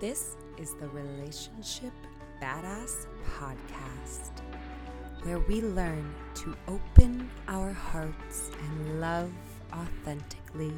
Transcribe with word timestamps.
This 0.00 0.36
is 0.58 0.74
the 0.74 0.88
Relationship 0.90 1.92
Badass 2.40 3.08
Podcast, 3.36 4.30
where 5.24 5.40
we 5.40 5.60
learn 5.60 6.14
to 6.36 6.54
open 6.68 7.28
our 7.48 7.72
hearts 7.72 8.52
and 8.60 9.00
love 9.00 9.32
authentically. 9.72 10.72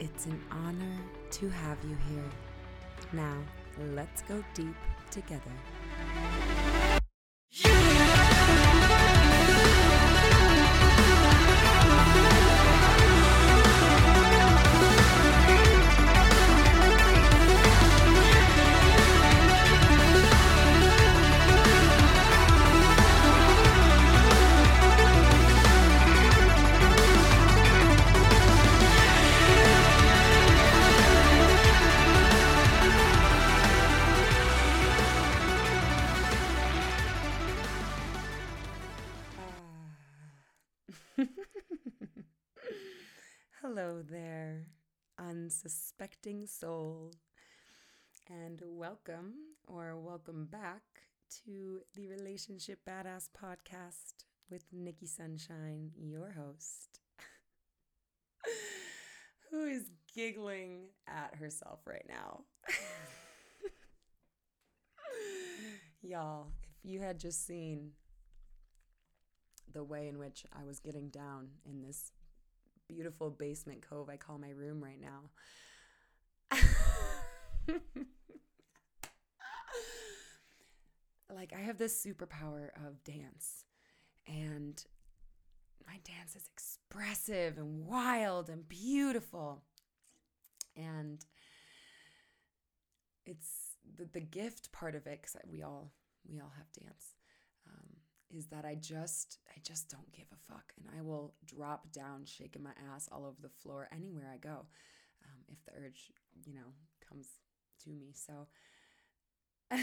It's 0.00 0.24
an 0.24 0.40
honor 0.50 0.96
to 1.32 1.50
have 1.50 1.76
you 1.84 1.98
here. 2.08 2.30
Now, 3.12 3.36
let's 3.94 4.22
go 4.22 4.42
deep 4.54 4.76
together. 5.10 5.52
To 51.44 51.80
the 51.94 52.06
Relationship 52.06 52.78
Badass 52.88 53.28
Podcast 53.36 54.24
with 54.50 54.64
Nikki 54.72 55.06
Sunshine, 55.06 55.90
your 55.98 56.30
host, 56.30 57.00
who 59.50 59.64
is 59.64 59.90
giggling 60.14 60.86
at 61.06 61.34
herself 61.34 61.80
right 61.86 62.06
now. 62.08 62.44
Y'all, 66.02 66.52
if 66.62 66.90
you 66.90 67.00
had 67.00 67.18
just 67.18 67.46
seen 67.46 67.90
the 69.72 69.84
way 69.84 70.08
in 70.08 70.18
which 70.18 70.46
I 70.58 70.64
was 70.64 70.80
getting 70.80 71.08
down 71.08 71.48
in 71.64 71.82
this 71.82 72.12
beautiful 72.88 73.30
basement 73.30 73.82
cove 73.86 74.08
I 74.08 74.16
call 74.16 74.38
my 74.38 74.50
room 74.50 74.82
right 74.82 75.00
now. 75.00 75.30
like, 81.34 81.52
I 81.52 81.60
have 81.60 81.78
this 81.78 82.04
superpower 82.04 82.68
of 82.86 83.02
dance, 83.04 83.64
and 84.26 84.82
my 85.86 85.98
dance 86.04 86.36
is 86.36 86.48
expressive 86.52 87.58
and 87.58 87.86
wild 87.86 88.48
and 88.48 88.68
beautiful. 88.68 89.62
And 90.76 91.24
it's 93.24 93.76
the, 93.96 94.08
the 94.12 94.20
gift 94.20 94.72
part 94.72 94.94
of 94.94 95.06
it, 95.06 95.20
because 95.22 95.36
we 95.50 95.62
all 95.62 95.92
we 96.28 96.40
all 96.40 96.52
have 96.56 96.72
dance. 96.72 97.14
Um, 97.68 97.96
is 98.34 98.46
that 98.46 98.64
I 98.64 98.74
just 98.74 99.38
I 99.48 99.58
just 99.62 99.88
don't 99.88 100.12
give 100.12 100.26
a 100.32 100.52
fuck 100.52 100.72
and 100.78 100.88
I 100.98 101.02
will 101.02 101.34
drop 101.44 101.92
down 101.92 102.24
shaking 102.24 102.62
my 102.62 102.72
ass 102.94 103.08
all 103.10 103.24
over 103.24 103.40
the 103.40 103.48
floor 103.48 103.88
anywhere 103.92 104.30
I 104.32 104.38
go 104.38 104.66
um, 105.24 105.44
if 105.48 105.64
the 105.64 105.72
urge 105.80 106.10
you 106.44 106.54
know 106.54 106.72
comes 107.08 107.26
to 107.84 107.90
me 107.90 108.12
so 108.14 108.46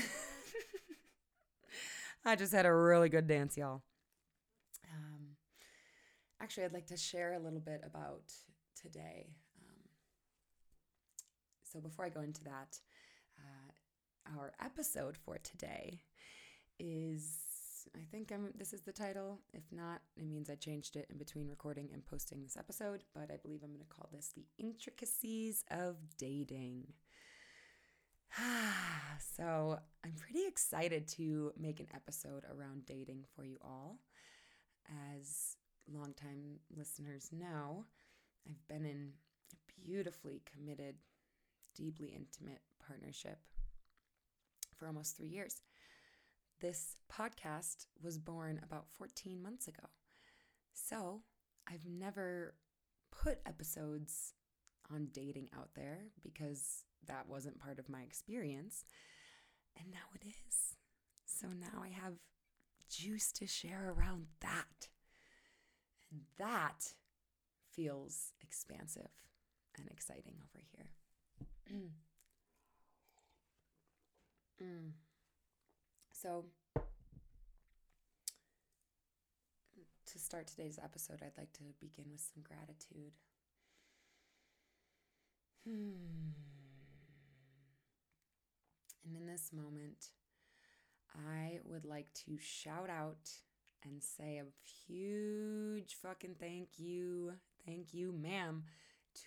I 2.25 2.35
just 2.35 2.53
had 2.53 2.65
a 2.65 2.73
really 2.73 3.09
good 3.09 3.27
dance 3.27 3.57
y'all 3.57 3.83
um, 4.91 5.35
actually 6.41 6.65
I'd 6.65 6.73
like 6.73 6.87
to 6.87 6.97
share 6.97 7.33
a 7.33 7.39
little 7.39 7.59
bit 7.59 7.81
about 7.85 8.33
today 8.79 9.27
um, 9.59 9.89
so 11.63 11.79
before 11.79 12.05
I 12.05 12.09
go 12.09 12.21
into 12.21 12.43
that 12.43 12.79
uh, 13.39 14.37
our 14.37 14.53
episode 14.61 15.17
for 15.17 15.37
today 15.37 16.01
is 16.79 17.53
I 17.95 18.03
think 18.11 18.31
I'm, 18.31 18.51
this 18.57 18.73
is 18.73 18.81
the 18.81 18.91
title. 18.91 19.39
If 19.53 19.63
not, 19.71 20.01
it 20.17 20.25
means 20.25 20.49
I 20.49 20.55
changed 20.55 20.95
it 20.95 21.07
in 21.09 21.17
between 21.17 21.49
recording 21.49 21.89
and 21.93 22.05
posting 22.05 22.41
this 22.41 22.57
episode, 22.57 23.03
but 23.13 23.29
I 23.31 23.37
believe 23.37 23.61
I'm 23.63 23.71
going 23.71 23.81
to 23.81 23.93
call 23.93 24.09
this 24.11 24.31
The 24.35 24.45
Intricacies 24.57 25.63
of 25.69 25.97
Dating. 26.17 26.85
so 29.37 29.79
I'm 30.03 30.13
pretty 30.13 30.47
excited 30.47 31.07
to 31.09 31.51
make 31.57 31.79
an 31.79 31.87
episode 31.93 32.43
around 32.45 32.85
dating 32.85 33.23
for 33.35 33.43
you 33.43 33.57
all. 33.63 33.99
As 35.19 35.57
longtime 35.91 36.59
listeners 36.75 37.29
know, 37.31 37.85
I've 38.49 38.67
been 38.67 38.85
in 38.85 39.11
a 39.53 39.81
beautifully 39.85 40.41
committed, 40.51 40.95
deeply 41.75 42.07
intimate 42.09 42.61
partnership 42.85 43.39
for 44.75 44.87
almost 44.87 45.15
three 45.15 45.29
years. 45.29 45.61
This 46.59 46.97
podcast 47.11 47.87
was 48.01 48.17
born 48.17 48.59
about 48.63 48.89
14 48.97 49.41
months 49.41 49.67
ago. 49.67 49.83
So 50.73 51.21
I've 51.67 51.85
never 51.85 52.55
put 53.11 53.39
episodes 53.45 54.33
on 54.91 55.07
dating 55.13 55.49
out 55.57 55.69
there 55.75 55.99
because 56.23 56.83
that 57.07 57.27
wasn't 57.27 57.59
part 57.59 57.79
of 57.79 57.89
my 57.89 58.01
experience. 58.01 58.85
And 59.79 59.91
now 59.91 60.09
it 60.15 60.25
is. 60.27 60.75
So 61.25 61.47
now 61.47 61.81
I 61.83 61.89
have 61.89 62.13
juice 62.89 63.31
to 63.33 63.47
share 63.47 63.93
around 63.95 64.27
that. 64.41 64.89
And 66.11 66.21
that 66.37 66.93
feels 67.71 68.33
expansive 68.41 69.09
and 69.77 69.87
exciting 69.89 70.35
over 70.37 70.63
here. 70.71 70.89
mm. 74.63 74.91
So, 76.11 76.45
to 80.05 80.19
start 80.19 80.47
today's 80.47 80.79
episode, 80.81 81.21
I'd 81.21 81.37
like 81.37 81.51
to 81.53 81.63
begin 81.81 82.05
with 82.11 82.21
some 82.21 82.43
gratitude. 82.43 83.13
Hmm. 85.67 86.62
And 89.05 89.15
in 89.15 89.25
this 89.25 89.51
moment, 89.51 90.09
I 91.15 91.59
would 91.65 91.85
like 91.85 92.13
to 92.25 92.37
shout 92.37 92.89
out 92.89 93.29
and 93.83 94.01
say 94.01 94.39
a 94.39 94.45
huge 94.87 95.95
fucking 96.01 96.35
thank 96.39 96.69
you, 96.77 97.33
thank 97.65 97.93
you, 97.93 98.11
ma'am, 98.13 98.63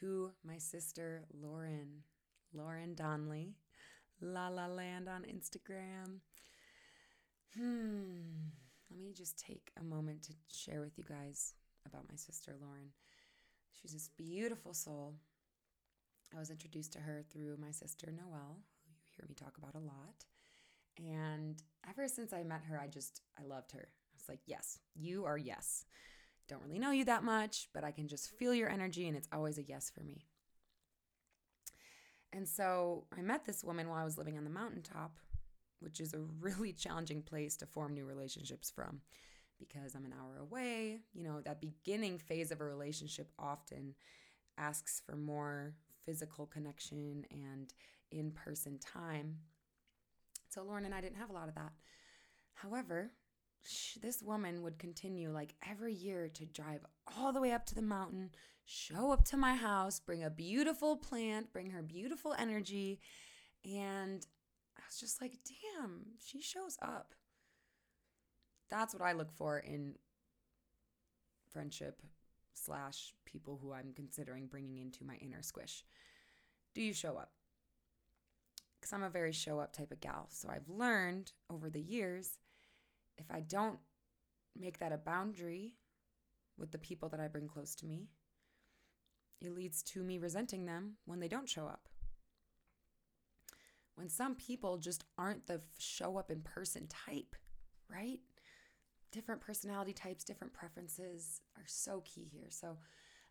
to 0.00 0.30
my 0.44 0.58
sister 0.58 1.24
Lauren, 1.40 2.02
Lauren 2.54 2.94
Donnelly, 2.94 3.54
La 4.20 4.48
La 4.48 4.66
Land 4.66 5.08
on 5.08 5.22
Instagram. 5.22 6.20
Hmm. 7.54 8.50
Let 8.90 9.00
me 9.00 9.12
just 9.12 9.38
take 9.38 9.72
a 9.78 9.84
moment 9.84 10.22
to 10.24 10.32
share 10.52 10.80
with 10.80 10.96
you 10.96 11.04
guys 11.04 11.54
about 11.84 12.08
my 12.08 12.16
sister 12.16 12.54
Lauren. 12.60 12.90
She's 13.72 13.92
this 13.92 14.10
beautiful 14.16 14.72
soul. 14.72 15.14
I 16.34 16.38
was 16.38 16.50
introduced 16.50 16.92
to 16.94 17.00
her 17.00 17.24
through 17.30 17.56
my 17.60 17.70
sister 17.70 18.10
Noelle, 18.10 18.60
hear 19.16 19.26
me 19.28 19.34
talk 19.34 19.56
about 19.58 19.74
a 19.74 19.84
lot. 19.84 20.24
And 20.98 21.62
ever 21.88 22.08
since 22.08 22.32
I 22.32 22.42
met 22.42 22.62
her, 22.68 22.80
I 22.80 22.86
just, 22.86 23.22
I 23.38 23.44
loved 23.44 23.72
her. 23.72 23.88
I 23.88 24.14
was 24.14 24.28
like, 24.28 24.40
yes, 24.46 24.78
you 24.94 25.24
are 25.24 25.38
yes. 25.38 25.84
Don't 26.48 26.62
really 26.62 26.78
know 26.78 26.92
you 26.92 27.04
that 27.06 27.24
much, 27.24 27.68
but 27.74 27.84
I 27.84 27.90
can 27.90 28.08
just 28.08 28.30
feel 28.38 28.54
your 28.54 28.70
energy, 28.70 29.08
and 29.08 29.16
it's 29.16 29.28
always 29.32 29.58
a 29.58 29.62
yes 29.62 29.90
for 29.90 30.02
me. 30.02 30.26
And 32.32 32.48
so 32.48 33.06
I 33.16 33.22
met 33.22 33.44
this 33.44 33.64
woman 33.64 33.88
while 33.88 34.00
I 34.00 34.04
was 34.04 34.18
living 34.18 34.38
on 34.38 34.44
the 34.44 34.50
mountaintop 34.50 35.12
which 35.80 36.00
is 36.00 36.14
a 36.14 36.18
really 36.40 36.72
challenging 36.72 37.22
place 37.22 37.56
to 37.56 37.66
form 37.66 37.94
new 37.94 38.04
relationships 38.04 38.70
from 38.70 39.00
because 39.58 39.94
I'm 39.94 40.04
an 40.04 40.14
hour 40.18 40.38
away. 40.38 40.98
You 41.14 41.22
know, 41.22 41.40
that 41.40 41.60
beginning 41.60 42.18
phase 42.18 42.50
of 42.50 42.60
a 42.60 42.64
relationship 42.64 43.30
often 43.38 43.94
asks 44.58 45.02
for 45.04 45.16
more 45.16 45.74
physical 46.04 46.46
connection 46.46 47.24
and 47.30 47.72
in 48.10 48.30
person 48.30 48.78
time. 48.78 49.36
So 50.48 50.62
Lauren 50.62 50.84
and 50.84 50.94
I 50.94 51.00
didn't 51.00 51.18
have 51.18 51.30
a 51.30 51.34
lot 51.34 51.48
of 51.48 51.54
that. 51.54 51.72
However, 52.54 53.10
this 54.00 54.22
woman 54.22 54.62
would 54.62 54.78
continue 54.78 55.30
like 55.30 55.54
every 55.68 55.92
year 55.92 56.28
to 56.28 56.46
drive 56.46 56.80
all 57.16 57.32
the 57.32 57.40
way 57.40 57.52
up 57.52 57.66
to 57.66 57.74
the 57.74 57.82
mountain, 57.82 58.30
show 58.64 59.12
up 59.12 59.24
to 59.26 59.36
my 59.36 59.54
house, 59.54 60.00
bring 60.00 60.22
a 60.22 60.30
beautiful 60.30 60.96
plant, 60.96 61.52
bring 61.52 61.70
her 61.70 61.82
beautiful 61.82 62.34
energy. 62.38 63.00
And 63.64 64.24
I 64.78 64.82
was 64.88 65.00
just 65.00 65.20
like, 65.20 65.38
damn, 65.44 66.02
she 66.24 66.40
shows 66.40 66.78
up. 66.80 67.14
That's 68.70 68.94
what 68.94 69.02
I 69.02 69.12
look 69.12 69.32
for 69.32 69.58
in 69.58 69.94
friendship 71.50 72.02
slash 72.52 73.14
people 73.24 73.58
who 73.60 73.72
I'm 73.72 73.92
considering 73.94 74.46
bringing 74.46 74.78
into 74.78 75.04
my 75.04 75.16
inner 75.16 75.42
squish. 75.42 75.84
Do 76.74 76.82
you 76.82 76.92
show 76.92 77.16
up? 77.16 77.30
Because 78.86 78.92
I'm 78.92 79.02
a 79.02 79.10
very 79.10 79.32
show 79.32 79.58
up 79.58 79.72
type 79.72 79.90
of 79.90 80.00
gal. 80.00 80.28
So 80.30 80.48
I've 80.48 80.68
learned 80.68 81.32
over 81.50 81.68
the 81.68 81.80
years 81.80 82.38
if 83.18 83.26
I 83.32 83.40
don't 83.40 83.80
make 84.56 84.78
that 84.78 84.92
a 84.92 84.96
boundary 84.96 85.74
with 86.56 86.70
the 86.70 86.78
people 86.78 87.08
that 87.08 87.18
I 87.18 87.26
bring 87.26 87.48
close 87.48 87.74
to 87.76 87.86
me, 87.86 88.06
it 89.40 89.52
leads 89.52 89.82
to 89.82 90.04
me 90.04 90.18
resenting 90.18 90.66
them 90.66 90.98
when 91.04 91.18
they 91.18 91.26
don't 91.26 91.48
show 91.48 91.66
up. 91.66 91.88
When 93.96 94.08
some 94.08 94.36
people 94.36 94.76
just 94.76 95.02
aren't 95.18 95.48
the 95.48 95.62
show 95.78 96.16
up 96.16 96.30
in 96.30 96.42
person 96.42 96.86
type, 96.86 97.34
right? 97.90 98.20
Different 99.10 99.40
personality 99.40 99.94
types, 99.94 100.22
different 100.22 100.52
preferences 100.52 101.40
are 101.56 101.64
so 101.66 102.02
key 102.04 102.28
here. 102.30 102.50
So 102.50 102.76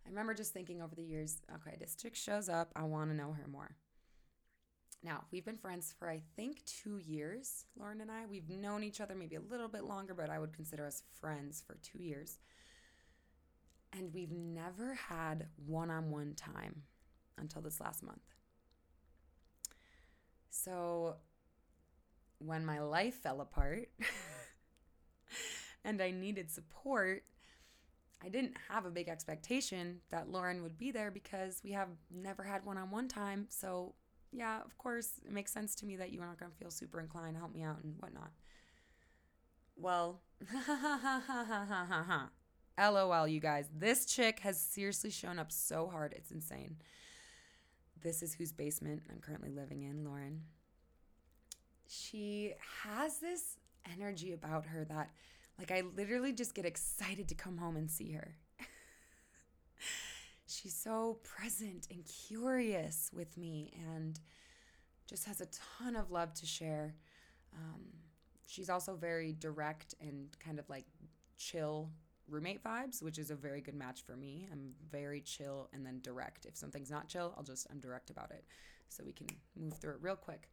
I 0.06 0.10
remember 0.10 0.34
just 0.34 0.52
thinking 0.52 0.82
over 0.82 0.96
the 0.96 1.04
years, 1.04 1.38
okay, 1.56 1.78
this 1.80 1.96
chick 1.96 2.16
shows 2.16 2.50
up. 2.50 2.72
I 2.76 2.84
want 2.84 3.10
to 3.12 3.16
know 3.16 3.32
her 3.32 3.48
more. 3.48 3.78
Now, 5.06 5.26
we've 5.32 5.46
been 5.46 5.56
friends 5.56 5.94
for 6.00 6.10
I 6.10 6.24
think 6.36 6.66
two 6.66 6.98
years, 6.98 7.66
Lauren 7.78 8.02
and 8.02 8.10
I. 8.10 8.26
We've 8.26 8.50
known 8.50 8.84
each 8.84 9.00
other 9.00 9.14
maybe 9.14 9.36
a 9.36 9.40
little 9.40 9.68
bit 9.68 9.84
longer, 9.84 10.16
but 10.16 10.32
I 10.32 10.40
would 10.40 10.52
consider 10.52 10.84
us 10.84 11.04
friends 11.22 11.64
for 11.66 11.78
two 11.84 12.02
years. 12.02 12.40
And 13.94 14.12
we've 14.16 14.32
never 14.32 14.96
had 14.96 15.46
one 15.64 15.92
on 15.92 16.10
one 16.10 16.34
time 16.34 16.82
until 17.38 17.62
this 17.62 17.80
last 17.80 18.02
month. 18.02 18.24
So 20.50 21.18
when 22.40 22.66
my 22.66 22.80
life 22.80 23.14
fell 23.14 23.42
apart 23.42 23.90
and 25.86 26.02
I 26.02 26.10
needed 26.10 26.50
support, 26.50 27.26
I 28.24 28.30
didn't 28.30 28.56
have 28.70 28.86
a 28.86 28.90
big 28.90 29.08
expectation 29.08 30.00
that 30.10 30.32
Lauren 30.32 30.64
would 30.64 30.80
be 30.80 30.90
there 30.90 31.12
because 31.12 31.62
we 31.64 31.74
have 31.74 31.90
never 32.10 32.42
had 32.42 32.66
one 32.66 32.80
on 32.80 32.90
one 32.90 33.08
time. 33.08 33.46
So, 33.50 33.94
yeah, 34.36 34.62
of 34.64 34.78
course, 34.78 35.14
it 35.26 35.32
makes 35.32 35.52
sense 35.52 35.76
to 35.76 35.86
me 35.86 35.96
that 35.96 36.12
you 36.12 36.22
are 36.22 36.28
not 36.28 36.38
going 36.38 36.52
to 36.52 36.58
feel 36.58 36.70
super 36.70 37.00
inclined 37.00 37.36
to 37.36 37.40
help 37.40 37.54
me 37.54 37.64
out 37.64 37.78
and 37.84 37.96
whatnot. 38.00 38.32
Well, 39.78 40.22
ha 40.52 40.62
ha 40.66 41.00
ha 41.02 41.24
ha 41.26 41.46
ha 41.46 41.86
ha 41.86 42.04
ha. 42.04 42.30
LOL, 42.92 43.28
you 43.28 43.40
guys. 43.40 43.70
This 43.74 44.06
chick 44.06 44.40
has 44.40 44.60
seriously 44.60 45.10
shown 45.10 45.40
up 45.40 45.52
so 45.52 45.88
hard. 45.88 46.14
It's 46.14 46.32
insane. 46.32 46.76
This 48.04 48.22
is 48.22 48.34
whose 48.34 48.52
basement 48.52 49.04
I'm 49.10 49.20
currently 49.20 49.52
living 49.52 49.84
in, 49.84 50.04
Lauren. 50.04 50.42
She 51.88 52.54
has 52.84 53.20
this 53.20 53.58
energy 53.94 54.34
about 54.34 54.66
her 54.66 54.84
that, 54.86 55.12
like, 55.58 55.72
I 55.72 55.84
literally 55.96 56.34
just 56.34 56.54
get 56.54 56.66
excited 56.66 57.30
to 57.30 57.36
come 57.36 57.58
home 57.58 57.78
and 57.78 57.90
see 57.90 58.12
her. 58.12 58.36
She's 60.56 60.76
so 60.76 61.20
present 61.24 61.88
and 61.92 62.04
curious 62.06 63.12
with 63.14 63.38
me 63.38 63.74
and 63.94 64.20
just 65.08 65.26
has 65.26 65.42
a 65.42 65.48
ton 65.80 65.96
of 65.96 66.12
love 66.12 66.34
to 66.36 66.46
share. 66.46 66.96
Um, 67.54 67.82
she's 68.48 68.70
also 68.70 68.96
very 68.96 69.34
direct 69.34 69.96
and 70.00 70.28
kind 70.40 70.60
of 70.60 70.70
like 70.70 70.86
chill 71.38 71.90
roommate 72.28 72.64
vibes, 72.64 73.04
which 73.04 73.20
is 73.20 73.32
a 73.32 73.36
very 73.36 73.62
good 73.62 73.76
match 73.76 74.04
for 74.04 74.16
me. 74.16 74.48
I'm 74.52 74.74
very 74.90 75.22
chill 75.22 75.70
and 75.74 75.86
then 75.86 76.00
direct. 76.02 76.46
If 76.46 76.56
something's 76.56 76.90
not 76.90 77.08
chill, 77.08 77.34
I'll 77.38 77.44
just 77.44 77.68
I'm 77.70 77.80
direct 77.80 78.10
about 78.10 78.32
it, 78.32 78.46
so 78.90 79.04
we 79.06 79.14
can 79.14 79.28
move 79.56 79.74
through 79.74 79.94
it 79.94 80.00
real 80.02 80.16
quick. 80.16 80.50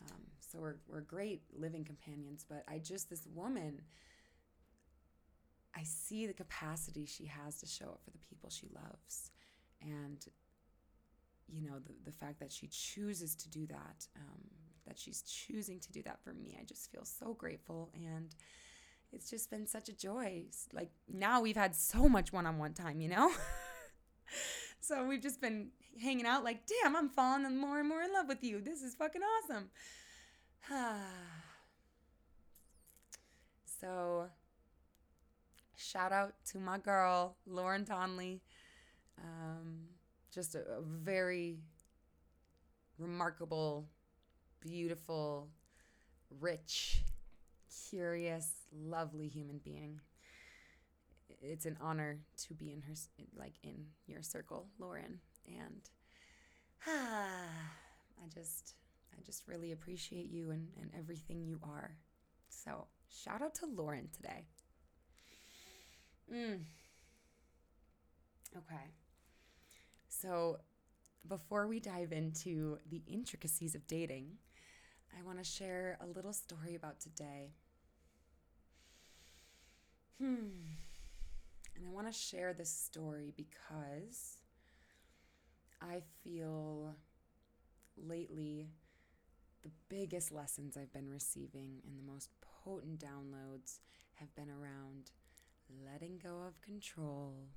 Um, 0.00 0.20
so 0.40 0.58
we're 0.58 0.76
we're 0.88 1.00
great 1.00 1.42
living 1.56 1.84
companions, 1.84 2.44
but 2.48 2.64
I 2.68 2.78
just 2.78 3.08
this 3.08 3.26
woman. 3.34 3.82
I 5.76 5.82
see 5.82 6.26
the 6.28 6.32
capacity 6.32 7.04
she 7.04 7.26
has 7.26 7.58
to 7.58 7.66
show 7.66 7.86
up 7.86 8.00
for 8.04 8.12
the 8.12 8.18
people 8.28 8.48
she 8.48 8.68
loves, 8.72 9.32
and 9.84 10.24
you 11.48 11.62
know 11.62 11.78
the 11.78 11.92
the 12.04 12.12
fact 12.12 12.40
that 12.40 12.52
she 12.52 12.66
chooses 12.68 13.34
to 13.36 13.48
do 13.48 13.66
that, 13.66 14.06
um, 14.16 14.42
that 14.86 14.98
she's 14.98 15.22
choosing 15.22 15.78
to 15.80 15.92
do 15.92 16.02
that 16.02 16.20
for 16.22 16.32
me. 16.32 16.56
I 16.60 16.64
just 16.64 16.90
feel 16.90 17.04
so 17.04 17.34
grateful 17.34 17.90
and 17.94 18.34
it's 19.14 19.30
just 19.30 19.50
been 19.50 19.66
such 19.66 19.88
a 19.88 19.92
joy. 19.92 20.44
Like 20.72 20.90
now 21.08 21.40
we've 21.40 21.56
had 21.56 21.74
so 21.74 22.08
much 22.08 22.32
one 22.32 22.46
on 22.46 22.58
one 22.58 22.74
time, 22.74 23.00
you 23.00 23.08
know? 23.08 23.30
so 24.80 25.06
we've 25.06 25.22
just 25.22 25.40
been 25.40 25.68
hanging 26.02 26.26
out 26.26 26.42
like, 26.44 26.62
damn, 26.66 26.96
I'm 26.96 27.08
falling 27.08 27.56
more 27.56 27.78
and 27.78 27.88
more 27.88 28.02
in 28.02 28.12
love 28.12 28.26
with 28.28 28.42
you. 28.42 28.60
This 28.60 28.82
is 28.82 28.94
fucking 28.94 29.22
awesome. 29.22 29.70
so 33.80 34.26
shout 35.76 36.12
out 36.12 36.34
to 36.46 36.58
my 36.58 36.78
girl, 36.78 37.36
Lauren 37.46 37.84
Tonley. 37.84 38.40
Um, 39.22 39.88
just 40.32 40.54
a, 40.54 40.60
a 40.60 40.80
very 40.82 41.58
remarkable, 42.98 43.86
beautiful, 44.60 45.48
rich, 46.40 47.02
curious, 47.90 48.50
lovely 48.72 49.28
human 49.28 49.58
being. 49.58 50.00
It's 51.40 51.66
an 51.66 51.76
honor 51.80 52.18
to 52.46 52.54
be 52.54 52.72
in 52.72 52.82
her 52.82 52.94
like 53.36 53.54
in 53.62 53.86
your 54.06 54.22
circle, 54.22 54.66
Lauren, 54.78 55.20
and 55.46 55.80
ah, 56.86 56.90
I 58.24 58.28
just 58.32 58.74
I 59.12 59.22
just 59.24 59.46
really 59.46 59.72
appreciate 59.72 60.30
you 60.30 60.50
and, 60.50 60.68
and 60.80 60.90
everything 60.96 61.42
you 61.42 61.60
are. 61.62 61.96
So 62.48 62.86
shout 63.10 63.42
out 63.42 63.54
to 63.56 63.66
Lauren 63.66 64.08
today. 64.14 64.46
Mm. 66.32 66.60
Okay. 68.56 68.84
So 70.24 70.58
before 71.28 71.66
we 71.66 71.80
dive 71.80 72.10
into 72.12 72.78
the 72.90 73.02
intricacies 73.06 73.74
of 73.74 73.86
dating, 73.86 74.38
I 75.18 75.22
want 75.22 75.36
to 75.36 75.44
share 75.44 75.98
a 76.00 76.06
little 76.06 76.32
story 76.32 76.74
about 76.74 76.98
today 76.98 77.50
Hmm. 80.20 80.46
And 81.76 81.84
I 81.86 81.90
want 81.90 82.06
to 82.06 82.12
share 82.12 82.54
this 82.54 82.70
story 82.70 83.32
because 83.36 84.38
I 85.82 86.02
feel 86.22 86.94
lately 87.96 88.68
the 89.62 89.70
biggest 89.88 90.30
lessons 90.30 90.76
I've 90.76 90.92
been 90.92 91.10
receiving 91.10 91.82
and 91.86 91.98
the 91.98 92.10
most 92.10 92.30
potent 92.64 93.00
downloads 93.00 93.80
have 94.14 94.34
been 94.36 94.50
around 94.50 95.10
letting 95.84 96.20
go 96.22 96.42
of 96.46 96.60
control, 96.60 97.48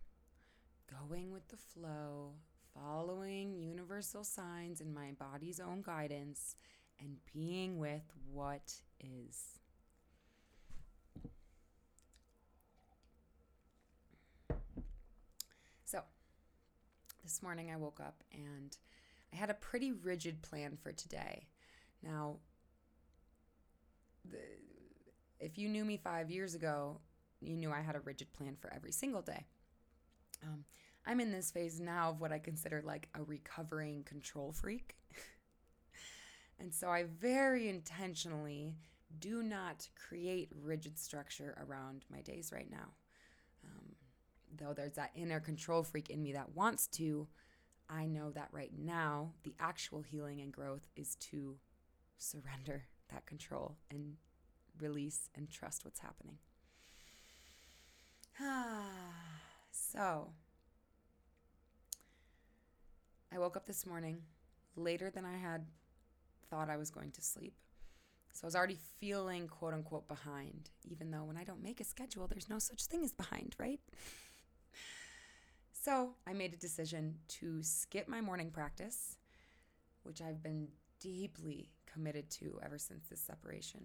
going 0.90 1.32
with 1.32 1.48
the 1.50 1.58
flow, 1.58 2.34
following 2.82 3.56
universal 3.56 4.24
signs 4.24 4.82
and 4.82 4.94
my 4.94 5.12
body's 5.20 5.60
own 5.60 5.82
guidance, 5.82 6.56
and 7.00 7.18
being 7.34 7.78
with 7.78 8.02
what 8.32 8.74
is. 9.00 9.60
So, 15.86 16.02
this 17.24 17.42
morning 17.44 17.72
I 17.72 17.78
woke 17.78 18.00
up 18.00 18.24
and 18.34 18.76
I 19.32 19.36
had 19.36 19.50
a 19.50 19.54
pretty 19.54 19.92
rigid 19.92 20.42
plan 20.42 20.78
for 20.82 20.92
today. 20.92 21.48
Now, 22.04 22.38
the, 24.30 24.40
if 25.40 25.58
you 25.58 25.70
knew 25.70 25.86
me 25.86 25.98
five 25.98 26.32
years 26.32 26.56
ago, 26.56 27.00
you 27.40 27.56
knew 27.56 27.72
I 27.72 27.82
had 27.82 27.96
a 27.96 28.00
rigid 28.00 28.34
plan 28.34 28.56
for 28.60 28.74
every 28.74 28.92
single 28.92 29.22
day. 29.22 29.46
Um, 30.44 30.66
I'm 31.08 31.20
in 31.20 31.32
this 31.32 31.52
phase 31.52 31.80
now 31.80 32.10
of 32.10 32.22
what 32.22 32.32
I 32.32 32.40
consider 32.40 32.82
like 32.86 33.08
a 33.16 33.24
recovering 33.24 34.04
control 34.04 34.52
freak. 34.52 34.96
and 36.60 36.74
so 36.74 36.90
I 36.90 37.04
very 37.04 37.70
intentionally 37.70 38.76
do 39.20 39.42
not 39.42 39.88
create 39.96 40.52
rigid 40.62 41.00
structure 41.00 41.58
around 41.66 42.04
my 42.12 42.22
days 42.22 42.52
right 42.54 42.70
now 42.70 42.92
um, 43.64 43.96
though 44.58 44.74
there's 44.74 44.94
that 44.96 45.12
inner 45.16 45.40
control 45.40 45.84
freak 45.84 46.10
in 46.10 46.22
me 46.22 46.34
that 46.34 46.56
wants 46.56 46.88
to, 46.88 47.28
I 47.90 48.06
know 48.06 48.32
that 48.32 48.50
right 48.52 48.72
now 48.78 49.34
the 49.44 49.56
actual 49.60 50.02
healing 50.02 50.42
and 50.42 50.52
growth 50.52 50.88
is 50.96 51.16
to 51.32 51.58
surrender 52.18 52.86
that 53.12 53.26
control 53.26 53.78
and 53.90 54.16
release 54.80 55.30
and 55.36 55.50
trust 55.50 55.86
what's 55.86 56.00
happening. 56.00 56.38
so, 59.72 60.30
I 63.34 63.40
woke 63.40 63.58
up 63.58 63.66
this 63.66 63.86
morning 63.86 64.22
later 64.76 65.10
than 65.10 65.26
I 65.26 65.38
had 65.38 65.66
thought 66.50 66.70
I 66.70 66.78
was 66.78 66.90
going 66.90 67.12
to 67.12 67.22
sleep. 67.22 67.54
So 68.34 68.46
I 68.46 68.48
was 68.48 68.56
already 68.56 68.78
feeling 69.00 69.48
quote 69.48 69.74
unquote 69.74 70.08
behind, 70.08 70.70
even 70.84 71.12
though 71.12 71.24
when 71.24 71.38
I 71.38 71.44
don't 71.44 71.64
make 71.64 71.82
a 71.82 71.84
schedule, 71.84 72.28
there's 72.28 72.50
no 72.50 72.60
such 72.60 72.86
thing 72.86 73.04
as 73.04 73.12
behind, 73.14 73.56
right? 73.60 73.80
So 75.72 76.12
I 76.28 76.34
made 76.34 76.54
a 76.54 76.58
decision 76.58 77.16
to 77.40 77.64
skip 77.64 78.08
my 78.08 78.22
morning 78.22 78.52
practice, 78.52 79.18
which 80.04 80.22
I've 80.22 80.44
been 80.44 80.68
deeply 81.00 81.70
committed 81.92 82.30
to 82.32 82.60
ever 82.64 82.78
since 82.78 83.06
this 83.10 83.22
separation. 83.22 83.82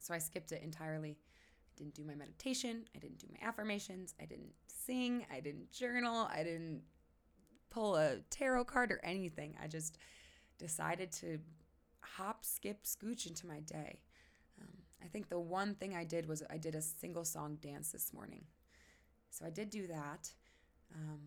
So 0.00 0.12
I 0.12 0.18
skipped 0.18 0.52
it 0.52 0.62
entirely. 0.62 1.12
I 1.12 1.72
didn't 1.78 1.94
do 1.94 2.04
my 2.04 2.14
meditation. 2.14 2.84
I 2.94 2.98
didn't 2.98 3.18
do 3.18 3.28
my 3.30 3.46
affirmations. 3.46 4.14
I 4.20 4.26
didn't 4.26 4.52
sing. 4.66 5.24
I 5.32 5.40
didn't 5.40 5.72
journal. 5.72 6.28
I 6.30 6.42
didn't 6.42 6.82
pull 7.74 7.96
a 7.96 8.18
tarot 8.30 8.64
card 8.64 8.92
or 8.92 9.00
anything. 9.02 9.56
I 9.62 9.66
just 9.66 9.98
decided 10.58 11.10
to 11.12 11.40
hop, 12.00 12.44
skip, 12.44 12.84
scooch 12.84 13.26
into 13.26 13.46
my 13.46 13.60
day. 13.60 14.00
Um, 14.60 14.68
I 15.02 15.08
think 15.08 15.28
the 15.28 15.40
one 15.40 15.74
thing 15.74 15.94
I 15.94 16.04
did 16.04 16.28
was 16.28 16.42
I 16.48 16.56
did 16.56 16.76
a 16.76 16.82
single 16.82 17.24
song 17.24 17.58
dance 17.60 17.90
this 17.90 18.12
morning. 18.12 18.44
So 19.30 19.44
I 19.44 19.50
did 19.50 19.70
do 19.70 19.88
that. 19.88 20.32
Um, 20.94 21.18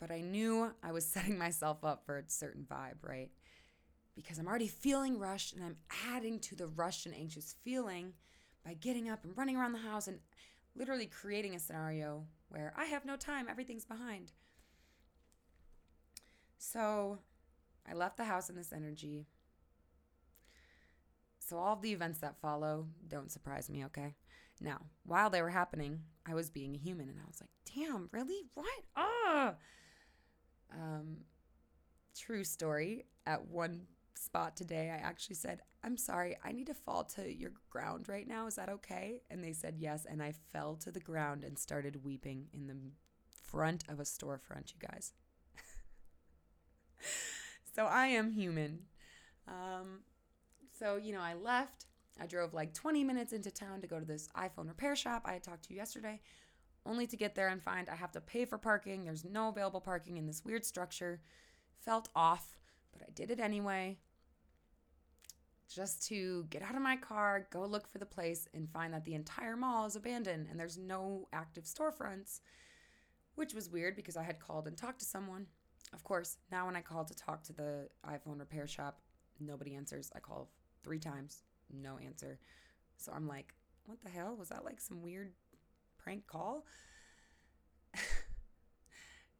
but 0.00 0.10
I 0.10 0.20
knew 0.20 0.72
I 0.82 0.90
was 0.90 1.06
setting 1.06 1.38
myself 1.38 1.84
up 1.84 2.04
for 2.04 2.18
a 2.18 2.24
certain 2.26 2.66
vibe, 2.68 2.96
right? 3.02 3.30
Because 4.16 4.38
I'm 4.38 4.48
already 4.48 4.68
feeling 4.68 5.18
rushed 5.18 5.54
and 5.54 5.62
I'm 5.62 5.76
adding 6.08 6.40
to 6.40 6.56
the 6.56 6.66
rushed 6.66 7.06
and 7.06 7.14
anxious 7.14 7.54
feeling 7.62 8.14
by 8.64 8.74
getting 8.74 9.08
up 9.08 9.24
and 9.24 9.36
running 9.36 9.56
around 9.56 9.72
the 9.72 9.78
house 9.78 10.08
and 10.08 10.18
literally 10.74 11.06
creating 11.06 11.54
a 11.54 11.60
scenario 11.60 12.24
where 12.48 12.74
I 12.76 12.86
have 12.86 13.04
no 13.04 13.16
time, 13.16 13.46
everything's 13.48 13.84
behind. 13.84 14.32
So 16.72 17.18
I 17.88 17.94
left 17.94 18.16
the 18.16 18.24
house 18.24 18.50
in 18.50 18.56
this 18.56 18.72
energy. 18.72 19.28
So, 21.38 21.58
all 21.58 21.76
the 21.76 21.92
events 21.92 22.18
that 22.20 22.40
follow 22.40 22.88
don't 23.06 23.30
surprise 23.30 23.70
me, 23.70 23.84
okay? 23.84 24.16
Now, 24.60 24.80
while 25.04 25.30
they 25.30 25.42
were 25.42 25.50
happening, 25.50 26.00
I 26.26 26.34
was 26.34 26.50
being 26.50 26.74
a 26.74 26.78
human 26.78 27.08
and 27.08 27.18
I 27.20 27.26
was 27.28 27.40
like, 27.40 27.50
damn, 27.72 28.08
really? 28.10 28.48
What? 28.54 28.66
Ah! 28.96 29.54
Um, 30.72 31.18
true 32.18 32.42
story. 32.42 33.04
At 33.26 33.46
one 33.46 33.82
spot 34.14 34.56
today, 34.56 34.90
I 34.90 34.96
actually 34.96 35.36
said, 35.36 35.60
I'm 35.84 35.96
sorry, 35.96 36.36
I 36.44 36.50
need 36.50 36.66
to 36.66 36.74
fall 36.74 37.04
to 37.04 37.32
your 37.32 37.52
ground 37.70 38.08
right 38.08 38.26
now. 38.26 38.48
Is 38.48 38.56
that 38.56 38.70
okay? 38.70 39.22
And 39.30 39.44
they 39.44 39.52
said 39.52 39.76
yes. 39.78 40.04
And 40.04 40.20
I 40.20 40.32
fell 40.52 40.74
to 40.76 40.90
the 40.90 41.00
ground 41.00 41.44
and 41.44 41.56
started 41.56 42.04
weeping 42.04 42.46
in 42.52 42.66
the 42.66 42.76
front 43.44 43.84
of 43.88 44.00
a 44.00 44.04
storefront, 44.04 44.72
you 44.74 44.80
guys. 44.80 45.12
so 47.74 47.86
I 47.86 48.06
am 48.08 48.30
human. 48.32 48.80
Um, 49.48 50.00
so, 50.78 50.96
you 50.96 51.12
know, 51.12 51.20
I 51.20 51.34
left. 51.34 51.86
I 52.20 52.26
drove 52.26 52.54
like 52.54 52.72
20 52.72 53.04
minutes 53.04 53.32
into 53.32 53.50
town 53.50 53.80
to 53.80 53.86
go 53.86 53.98
to 53.98 54.06
this 54.06 54.28
iPhone 54.36 54.68
repair 54.68 54.96
shop 54.96 55.22
I 55.24 55.34
had 55.34 55.42
talked 55.42 55.68
to 55.68 55.74
yesterday, 55.74 56.20
only 56.86 57.06
to 57.06 57.16
get 57.16 57.34
there 57.34 57.48
and 57.48 57.62
find 57.62 57.88
I 57.88 57.96
have 57.96 58.12
to 58.12 58.20
pay 58.20 58.44
for 58.44 58.58
parking. 58.58 59.04
There's 59.04 59.24
no 59.24 59.48
available 59.48 59.80
parking 59.80 60.16
in 60.16 60.26
this 60.26 60.44
weird 60.44 60.64
structure. 60.64 61.20
Felt 61.78 62.08
off, 62.14 62.58
but 62.92 63.02
I 63.02 63.10
did 63.14 63.30
it 63.30 63.40
anyway. 63.40 63.98
Just 65.68 66.06
to 66.08 66.46
get 66.48 66.62
out 66.62 66.76
of 66.76 66.82
my 66.82 66.96
car, 66.96 67.48
go 67.50 67.64
look 67.66 67.88
for 67.88 67.98
the 67.98 68.06
place, 68.06 68.48
and 68.54 68.70
find 68.70 68.94
that 68.94 69.04
the 69.04 69.14
entire 69.14 69.56
mall 69.56 69.84
is 69.84 69.96
abandoned 69.96 70.46
and 70.48 70.58
there's 70.58 70.78
no 70.78 71.28
active 71.32 71.64
storefronts, 71.64 72.40
which 73.34 73.52
was 73.52 73.68
weird 73.68 73.96
because 73.96 74.16
I 74.16 74.22
had 74.22 74.40
called 74.40 74.66
and 74.68 74.76
talked 74.76 75.00
to 75.00 75.04
someone. 75.04 75.46
Of 75.92 76.02
course, 76.04 76.36
now 76.50 76.66
when 76.66 76.76
I 76.76 76.80
call 76.80 77.04
to 77.04 77.14
talk 77.14 77.42
to 77.44 77.52
the 77.52 77.88
iPhone 78.06 78.38
repair 78.38 78.66
shop, 78.66 79.00
nobody 79.40 79.74
answers. 79.74 80.10
I 80.14 80.20
call 80.20 80.50
three 80.82 80.98
times, 80.98 81.42
no 81.72 81.98
answer. 81.98 82.38
So 82.96 83.12
I'm 83.14 83.26
like, 83.28 83.54
what 83.86 84.02
the 84.02 84.10
hell? 84.10 84.36
Was 84.36 84.48
that 84.48 84.64
like 84.64 84.80
some 84.80 85.02
weird 85.02 85.32
prank 85.98 86.26
call? 86.26 86.66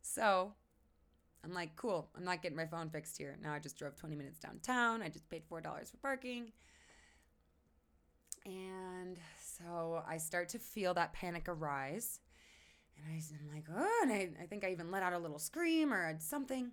so 0.02 0.52
I'm 1.44 1.52
like, 1.52 1.76
cool, 1.76 2.10
I'm 2.16 2.24
not 2.24 2.42
getting 2.42 2.56
my 2.56 2.66
phone 2.66 2.90
fixed 2.90 3.18
here. 3.18 3.38
Now 3.42 3.52
I 3.52 3.58
just 3.58 3.78
drove 3.78 3.96
20 3.96 4.14
minutes 4.16 4.38
downtown. 4.38 5.02
I 5.02 5.08
just 5.08 5.28
paid 5.28 5.42
$4 5.48 5.62
for 5.62 5.96
parking. 5.98 6.52
And 8.44 9.18
so 9.40 10.02
I 10.08 10.18
start 10.18 10.48
to 10.50 10.58
feel 10.58 10.94
that 10.94 11.12
panic 11.12 11.48
arise. 11.48 12.20
And 12.96 13.12
I, 13.12 13.16
am 13.16 13.54
like, 13.54 13.66
oh, 13.74 14.00
and 14.02 14.12
I, 14.12 14.30
I 14.42 14.46
think 14.46 14.64
I 14.64 14.70
even 14.70 14.90
let 14.90 15.02
out 15.02 15.12
a 15.12 15.18
little 15.18 15.38
scream 15.38 15.92
or 15.92 16.16
something. 16.18 16.70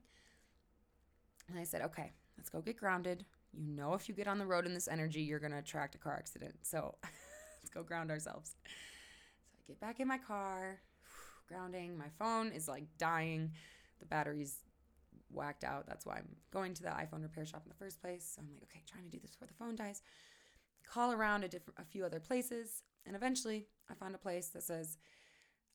And 1.49 1.59
I 1.59 1.63
said, 1.63 1.81
okay, 1.81 2.11
let's 2.37 2.49
go 2.49 2.61
get 2.61 2.77
grounded. 2.77 3.25
You 3.53 3.75
know, 3.75 3.93
if 3.93 4.09
you 4.09 4.15
get 4.15 4.27
on 4.27 4.39
the 4.39 4.45
road 4.45 4.65
in 4.65 4.73
this 4.73 4.87
energy, 4.87 5.21
you're 5.21 5.39
going 5.39 5.51
to 5.51 5.59
attract 5.59 5.95
a 5.95 5.97
car 5.97 6.15
accident. 6.17 6.55
So 6.61 6.95
let's 7.03 7.69
go 7.73 7.83
ground 7.83 8.09
ourselves. 8.09 8.55
So 8.65 9.59
I 9.59 9.67
get 9.67 9.79
back 9.79 9.99
in 9.99 10.07
my 10.07 10.17
car, 10.17 10.79
grounding. 11.47 11.97
My 11.97 12.09
phone 12.17 12.51
is 12.51 12.67
like 12.67 12.85
dying. 12.97 13.51
The 13.99 14.05
battery's 14.05 14.57
whacked 15.33 15.63
out. 15.63 15.85
That's 15.87 16.05
why 16.05 16.17
I'm 16.17 16.35
going 16.51 16.73
to 16.75 16.83
the 16.83 16.89
iPhone 16.89 17.21
repair 17.21 17.45
shop 17.45 17.63
in 17.65 17.69
the 17.69 17.75
first 17.75 18.01
place. 18.01 18.33
So 18.35 18.41
I'm 18.41 18.47
like, 18.53 18.63
okay, 18.63 18.81
trying 18.89 19.05
to 19.05 19.09
do 19.09 19.19
this 19.19 19.31
before 19.31 19.47
the 19.47 19.53
phone 19.53 19.75
dies. 19.75 20.01
Call 20.87 21.11
around 21.11 21.43
a 21.43 21.47
different, 21.47 21.79
a 21.79 21.85
few 21.85 22.05
other 22.05 22.19
places, 22.19 22.83
and 23.05 23.15
eventually 23.15 23.67
I 23.89 23.93
found 23.93 24.15
a 24.15 24.17
place 24.17 24.49
that 24.49 24.63
says 24.63 24.97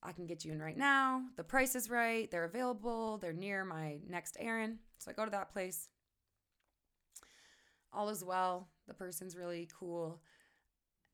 I 0.02 0.12
can 0.12 0.26
get 0.26 0.45
you 0.45 0.52
in 0.52 0.61
right 0.61 0.76
now. 0.76 1.23
The 1.37 1.45
price 1.45 1.75
is 1.75 1.90
right. 1.90 2.31
They're 2.31 2.45
available. 2.45 3.19
They're 3.19 3.33
near 3.33 3.64
my 3.64 3.99
next 4.09 4.37
errand. 4.38 4.78
So 4.99 5.11
I 5.11 5.14
go 5.14 5.25
to 5.25 5.31
that 5.33 5.52
place 5.52 5.88
all 7.93 8.09
is 8.09 8.25
well. 8.25 8.69
The 8.87 8.95
person's 8.95 9.37
really 9.37 9.69
cool. 9.78 10.21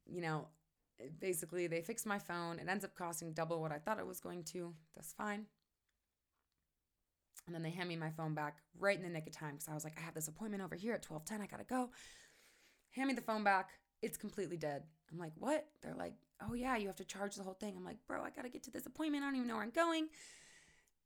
You 0.06 0.20
know, 0.20 0.48
basically, 1.20 1.66
they 1.66 1.80
fix 1.80 2.04
my 2.04 2.18
phone. 2.18 2.58
It 2.58 2.68
ends 2.68 2.84
up 2.84 2.94
costing 2.94 3.32
double 3.32 3.60
what 3.60 3.72
I 3.72 3.78
thought 3.78 3.98
it 3.98 4.06
was 4.06 4.20
going 4.20 4.44
to. 4.44 4.74
That's 4.94 5.12
fine. 5.12 5.46
And 7.46 7.54
then 7.54 7.62
they 7.62 7.70
hand 7.70 7.88
me 7.88 7.96
my 7.96 8.10
phone 8.10 8.34
back 8.34 8.58
right 8.78 8.96
in 8.96 9.02
the 9.02 9.10
nick 9.10 9.26
of 9.26 9.32
time 9.32 9.52
because 9.52 9.68
I 9.68 9.74
was 9.74 9.84
like, 9.84 9.98
I 9.98 10.00
have 10.00 10.14
this 10.14 10.28
appointment 10.28 10.62
over 10.62 10.74
here 10.74 10.94
at 10.94 11.02
12:10. 11.02 11.40
I 11.40 11.46
gotta 11.46 11.64
go. 11.64 11.90
Hand 12.90 13.08
me 13.08 13.14
the 13.14 13.20
phone 13.20 13.44
back. 13.44 13.70
It's 14.02 14.16
completely 14.16 14.56
dead. 14.56 14.84
I'm 15.14 15.20
like, 15.20 15.32
what? 15.36 15.66
They're 15.82 15.94
like, 15.94 16.14
oh 16.48 16.54
yeah, 16.54 16.76
you 16.76 16.88
have 16.88 16.96
to 16.96 17.04
charge 17.04 17.36
the 17.36 17.42
whole 17.42 17.54
thing. 17.54 17.74
I'm 17.76 17.84
like, 17.84 17.98
bro, 18.06 18.22
I 18.22 18.30
gotta 18.30 18.48
get 18.48 18.64
to 18.64 18.70
this 18.70 18.86
appointment. 18.86 19.22
I 19.22 19.28
don't 19.28 19.36
even 19.36 19.48
know 19.48 19.54
where 19.54 19.62
I'm 19.62 19.70
going. 19.70 20.08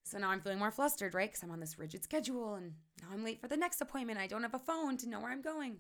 So 0.04 0.16
now 0.18 0.30
I'm 0.30 0.40
feeling 0.40 0.58
more 0.58 0.70
flustered, 0.70 1.14
right? 1.14 1.28
Because 1.28 1.42
I'm 1.42 1.50
on 1.50 1.60
this 1.60 1.78
rigid 1.78 2.02
schedule 2.02 2.54
and 2.54 2.72
now 3.02 3.08
I'm 3.12 3.24
late 3.24 3.40
for 3.40 3.48
the 3.48 3.56
next 3.56 3.80
appointment. 3.80 4.18
I 4.18 4.26
don't 4.26 4.42
have 4.42 4.54
a 4.54 4.58
phone 4.58 4.96
to 4.98 5.08
know 5.08 5.20
where 5.20 5.30
I'm 5.30 5.42
going. 5.42 5.76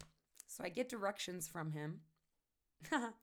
So 0.46 0.62
I 0.64 0.68
get 0.68 0.88
directions 0.88 1.48
from 1.48 1.72
him. 1.72 2.00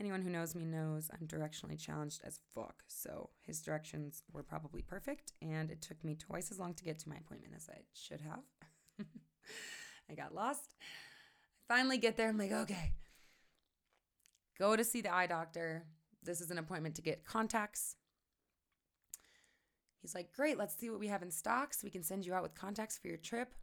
Anyone 0.00 0.22
who 0.22 0.30
knows 0.30 0.56
me 0.56 0.64
knows 0.64 1.08
I'm 1.12 1.28
directionally 1.28 1.80
challenged 1.80 2.22
as 2.24 2.40
fuck. 2.52 2.82
So 2.88 3.30
his 3.42 3.62
directions 3.62 4.24
were 4.32 4.42
probably 4.42 4.82
perfect, 4.82 5.32
and 5.40 5.70
it 5.70 5.82
took 5.82 6.02
me 6.02 6.16
twice 6.16 6.50
as 6.50 6.58
long 6.58 6.74
to 6.74 6.84
get 6.84 6.98
to 7.00 7.08
my 7.08 7.16
appointment 7.16 7.54
as 7.56 7.68
I 7.68 7.82
should 7.92 8.20
have. 8.20 8.40
I 10.10 10.14
got 10.14 10.34
lost. 10.34 10.74
I 11.70 11.74
finally 11.74 11.98
get 11.98 12.16
there. 12.16 12.28
I'm 12.28 12.38
like, 12.38 12.50
okay, 12.50 12.94
go 14.58 14.76
to 14.76 14.84
see 14.84 15.00
the 15.00 15.14
eye 15.14 15.26
doctor. 15.26 15.84
This 16.22 16.40
is 16.40 16.50
an 16.50 16.58
appointment 16.58 16.94
to 16.96 17.02
get 17.02 17.24
contacts. 17.24 17.96
He's 20.00 20.14
like, 20.14 20.32
Great, 20.34 20.58
let's 20.58 20.76
see 20.76 20.90
what 20.90 21.00
we 21.00 21.08
have 21.08 21.22
in 21.22 21.30
stock 21.30 21.74
so 21.74 21.80
we 21.84 21.90
can 21.90 22.02
send 22.02 22.26
you 22.26 22.34
out 22.34 22.42
with 22.42 22.54
contacts 22.54 22.98
for 22.98 23.08
your 23.08 23.16
trip. 23.16 23.54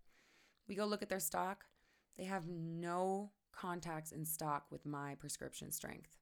We 0.67 0.75
go 0.75 0.85
look 0.85 1.01
at 1.01 1.09
their 1.09 1.19
stock. 1.19 1.65
They 2.17 2.23
have 2.25 2.47
no 2.47 3.31
contacts 3.51 4.11
in 4.11 4.25
stock 4.25 4.65
with 4.71 4.85
my 4.85 5.15
prescription 5.15 5.71
strength. 5.71 6.17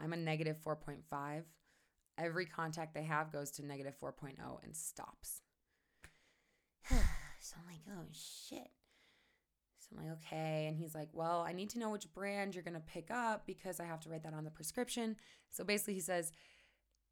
I'm 0.00 0.12
a 0.12 0.16
negative 0.16 0.58
4.5. 0.64 1.42
Every 2.18 2.46
contact 2.46 2.94
they 2.94 3.04
have 3.04 3.32
goes 3.32 3.50
to 3.52 3.66
negative 3.66 3.94
4.0 4.00 4.36
and 4.62 4.76
stops. 4.76 5.40
so 6.88 7.56
I'm 7.58 7.66
like, 7.66 7.82
oh 7.90 8.06
shit. 8.12 8.70
I'm 9.92 10.04
like, 10.04 10.16
okay. 10.18 10.66
And 10.68 10.76
he's 10.76 10.94
like, 10.94 11.08
well, 11.12 11.44
I 11.46 11.52
need 11.52 11.70
to 11.70 11.78
know 11.78 11.90
which 11.90 12.12
brand 12.12 12.54
you're 12.54 12.64
going 12.64 12.74
to 12.74 12.80
pick 12.80 13.10
up 13.10 13.46
because 13.46 13.80
I 13.80 13.84
have 13.84 14.00
to 14.00 14.08
write 14.08 14.22
that 14.24 14.34
on 14.34 14.44
the 14.44 14.50
prescription. 14.50 15.16
So 15.50 15.64
basically, 15.64 15.94
he 15.94 16.00
says, 16.00 16.32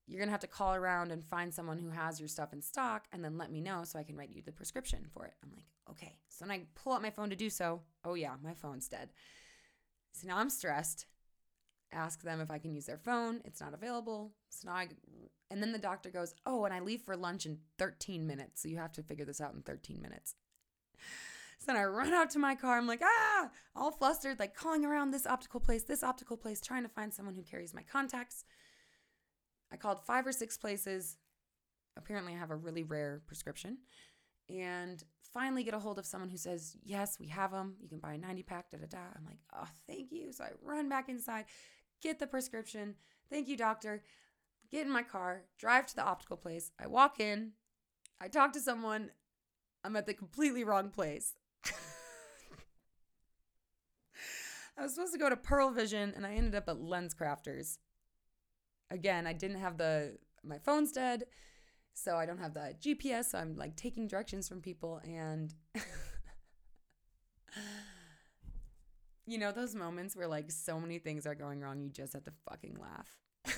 you're 0.07 0.19
going 0.19 0.29
to 0.29 0.33
have 0.33 0.41
to 0.41 0.47
call 0.47 0.75
around 0.75 1.13
and 1.13 1.25
find 1.25 1.55
someone 1.55 1.79
who 1.79 1.91
has 1.91 2.19
your 2.19 2.29
stuff 2.29 2.53
in 2.53 2.63
stock 2.63 3.07
and 3.13 3.25
then 3.25 3.39
let 3.39 3.53
me 3.53 3.61
know 3.61 3.85
so 3.85 3.99
I 3.99 4.03
can 4.03 4.17
write 4.17 4.31
you 4.31 4.43
the 4.43 4.53
prescription 4.53 5.07
for 5.13 5.27
it. 5.27 5.35
I'm 5.43 5.53
like, 5.55 5.67
okay. 5.91 6.17
So 6.29 6.45
then 6.45 6.53
I 6.53 6.63
pull 6.75 6.93
out 6.93 7.03
my 7.03 7.11
phone 7.11 7.31
to 7.31 7.37
do 7.37 7.51
so. 7.51 7.83
Oh, 8.05 8.15
yeah, 8.15 8.35
my 8.43 8.55
phone's 8.55 8.89
dead. 8.89 9.11
So 10.13 10.27
now 10.27 10.39
I'm 10.39 10.51
stressed. 10.51 11.07
Ask 11.93 12.23
them 12.23 12.41
if 12.41 12.51
I 12.51 12.59
can 12.59 12.73
use 12.73 12.87
their 12.87 12.99
phone. 12.99 13.41
It's 13.45 13.61
not 13.61 13.75
available. 13.75 14.33
So 14.49 14.69
now 14.69 14.77
I, 14.77 14.89
and 15.51 15.63
then 15.63 15.73
the 15.73 15.79
doctor 15.79 16.11
goes, 16.11 16.35
oh, 16.47 16.65
and 16.65 16.75
I 16.75 16.81
leave 16.81 17.03
for 17.03 17.17
lunch 17.17 17.47
in 17.47 17.59
13 17.79 18.27
minutes. 18.27 18.63
So 18.63 18.69
you 18.69 18.79
have 18.79 18.93
to 18.93 19.03
figure 19.03 19.25
this 19.25 19.41
out 19.41 19.55
in 19.55 19.63
13 19.63 20.01
minutes. 20.01 20.35
So 21.61 21.67
then 21.67 21.77
I 21.77 21.85
run 21.85 22.15
out 22.15 22.31
to 22.31 22.39
my 22.39 22.55
car. 22.55 22.79
I'm 22.79 22.87
like, 22.87 23.03
ah, 23.05 23.51
all 23.77 23.91
flustered, 23.91 24.39
like 24.39 24.55
calling 24.55 24.85
around 24.85 25.11
this 25.11 25.27
optical 25.27 25.61
place, 25.61 25.83
this 25.83 26.03
optical 26.03 26.39
place, 26.39 26.61
trying 26.61 26.83
to 26.85 26.89
find 26.89 27.13
someone 27.13 27.35
who 27.35 27.43
carries 27.43 27.75
my 27.75 27.83
contacts. 27.83 28.45
I 29.71 29.77
called 29.77 30.01
five 30.01 30.27
or 30.27 30.33
six 30.33 30.57
places. 30.57 31.19
Apparently, 31.99 32.33
I 32.33 32.39
have 32.39 32.51
a 32.51 32.57
really 32.57 32.83
rare 32.83 33.21
prescription. 33.27 33.79
And 34.49 35.05
finally 35.33 35.63
get 35.63 35.75
a 35.75 35.79
hold 35.79 35.99
of 35.99 36.07
someone 36.07 36.31
who 36.31 36.39
says, 36.39 36.77
Yes, 36.83 37.19
we 37.21 37.29
have 37.29 37.53
them. 37.53 37.77
You 37.81 37.89
can 37.89 37.99
buy 37.99 38.15
a 38.15 38.19
90 38.19 38.43
pack, 38.43 38.71
da 38.71 38.79
da 38.79 38.87
da. 38.87 38.99
I'm 39.15 39.27
like, 39.27 39.39
Oh, 39.55 39.69
thank 39.87 40.11
you. 40.11 40.33
So 40.33 40.45
I 40.45 40.51
run 40.63 40.89
back 40.89 41.09
inside, 41.09 41.45
get 42.03 42.19
the 42.19 42.27
prescription. 42.27 42.95
Thank 43.31 43.49
you, 43.49 43.57
doctor. 43.57 44.03
Get 44.73 44.87
in 44.87 44.93
my 44.93 45.03
car, 45.03 45.43
drive 45.59 45.87
to 45.87 45.97
the 45.97 46.05
optical 46.05 46.37
place. 46.37 46.71
I 46.81 46.87
walk 46.87 47.21
in, 47.21 47.53
I 48.21 48.29
talk 48.29 48.53
to 48.55 48.61
someone. 48.61 49.11
I'm 49.83 49.97
at 49.97 50.07
the 50.07 50.15
completely 50.15 50.63
wrong 50.63 50.91
place. 50.91 51.35
I 54.79 54.83
was 54.83 54.95
supposed 54.95 55.13
to 55.13 55.19
go 55.19 55.29
to 55.29 55.37
Pearle 55.37 55.71
Vision 55.71 56.13
and 56.17 56.27
I 56.27 56.35
ended 56.35 56.55
up 56.55 56.69
at 56.69 56.77
LensCrafters. 56.77 57.79
again, 58.91 59.27
I 59.27 59.33
didn't 59.33 59.61
have 59.61 59.77
the 59.79 60.19
my 60.43 60.59
phone's 60.59 60.93
dead, 60.93 61.25
so 61.93 62.17
I 62.17 62.27
don't 62.27 62.39
have 62.39 62.55
the 62.55 62.75
GPS. 62.81 63.27
So 63.27 63.39
I'm 63.39 63.57
like 63.57 63.77
taking 63.77 64.09
directions 64.09 64.49
from 64.49 64.61
people, 64.61 65.01
and 65.05 65.55
you 69.27 69.39
know 69.39 69.53
those 69.53 69.75
moments 69.75 70.17
where 70.17 70.29
like 70.29 70.51
so 70.51 70.81
many 70.81 70.99
things 70.99 71.27
are 71.27 71.35
going 71.35 71.61
wrong, 71.61 71.81
you 71.81 71.91
just 71.91 72.15
have 72.15 72.25
to 72.25 72.33
fucking 72.49 72.77
laugh. 72.81 73.09
so 73.47 73.53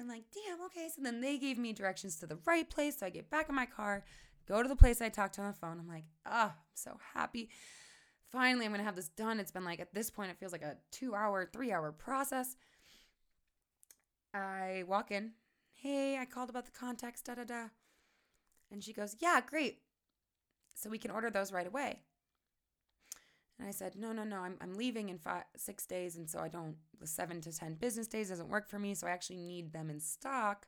I'm 0.00 0.08
like, 0.08 0.24
damn, 0.34 0.60
okay. 0.66 0.88
So 0.94 1.02
then 1.02 1.20
they 1.20 1.38
gave 1.38 1.58
me 1.58 1.72
directions 1.72 2.16
to 2.16 2.26
the 2.26 2.38
right 2.46 2.68
place. 2.68 2.98
So 2.98 3.06
I 3.06 3.10
get 3.10 3.30
back 3.30 3.48
in 3.48 3.54
my 3.54 3.66
car, 3.66 4.04
go 4.48 4.62
to 4.62 4.68
the 4.68 4.76
place 4.76 5.00
I 5.00 5.08
talked 5.10 5.36
to 5.36 5.42
on 5.42 5.48
the 5.48 5.54
phone. 5.54 5.78
I'm 5.78 5.88
like, 5.88 6.04
ah, 6.26 6.30
oh, 6.30 6.54
I'm 6.56 6.74
so 6.74 6.98
happy. 7.14 7.50
Finally, 8.30 8.64
I'm 8.66 8.72
gonna 8.72 8.84
have 8.84 8.96
this 8.96 9.08
done. 9.08 9.40
It's 9.40 9.50
been 9.50 9.64
like 9.64 9.80
at 9.80 9.92
this 9.94 10.10
point, 10.10 10.30
it 10.30 10.38
feels 10.38 10.52
like 10.52 10.62
a 10.62 10.76
two 10.90 11.14
hour, 11.14 11.48
three 11.52 11.72
hour 11.72 11.90
process. 11.92 12.56
I 14.32 14.84
walk 14.86 15.10
in, 15.10 15.32
hey, 15.72 16.18
I 16.18 16.24
called 16.24 16.50
about 16.50 16.66
the 16.66 16.70
contacts, 16.70 17.22
da 17.22 17.34
da 17.34 17.44
da. 17.44 17.64
And 18.70 18.84
she 18.84 18.92
goes, 18.92 19.16
yeah, 19.18 19.40
great. 19.44 19.78
So 20.74 20.88
we 20.88 20.98
can 20.98 21.10
order 21.10 21.30
those 21.30 21.52
right 21.52 21.66
away. 21.66 22.00
And 23.58 23.68
I 23.68 23.72
said, 23.72 23.96
no, 23.96 24.12
no, 24.12 24.24
no, 24.24 24.38
I'm, 24.38 24.56
I'm 24.60 24.74
leaving 24.74 25.08
in 25.10 25.18
five, 25.18 25.42
six 25.56 25.84
days. 25.84 26.16
And 26.16 26.30
so 26.30 26.38
I 26.38 26.48
don't, 26.48 26.76
the 26.98 27.06
seven 27.06 27.40
to 27.42 27.52
10 27.52 27.74
business 27.74 28.06
days 28.06 28.30
doesn't 28.30 28.48
work 28.48 28.70
for 28.70 28.78
me. 28.78 28.94
So 28.94 29.06
I 29.06 29.10
actually 29.10 29.36
need 29.36 29.72
them 29.72 29.90
in 29.90 30.00
stock. 30.00 30.66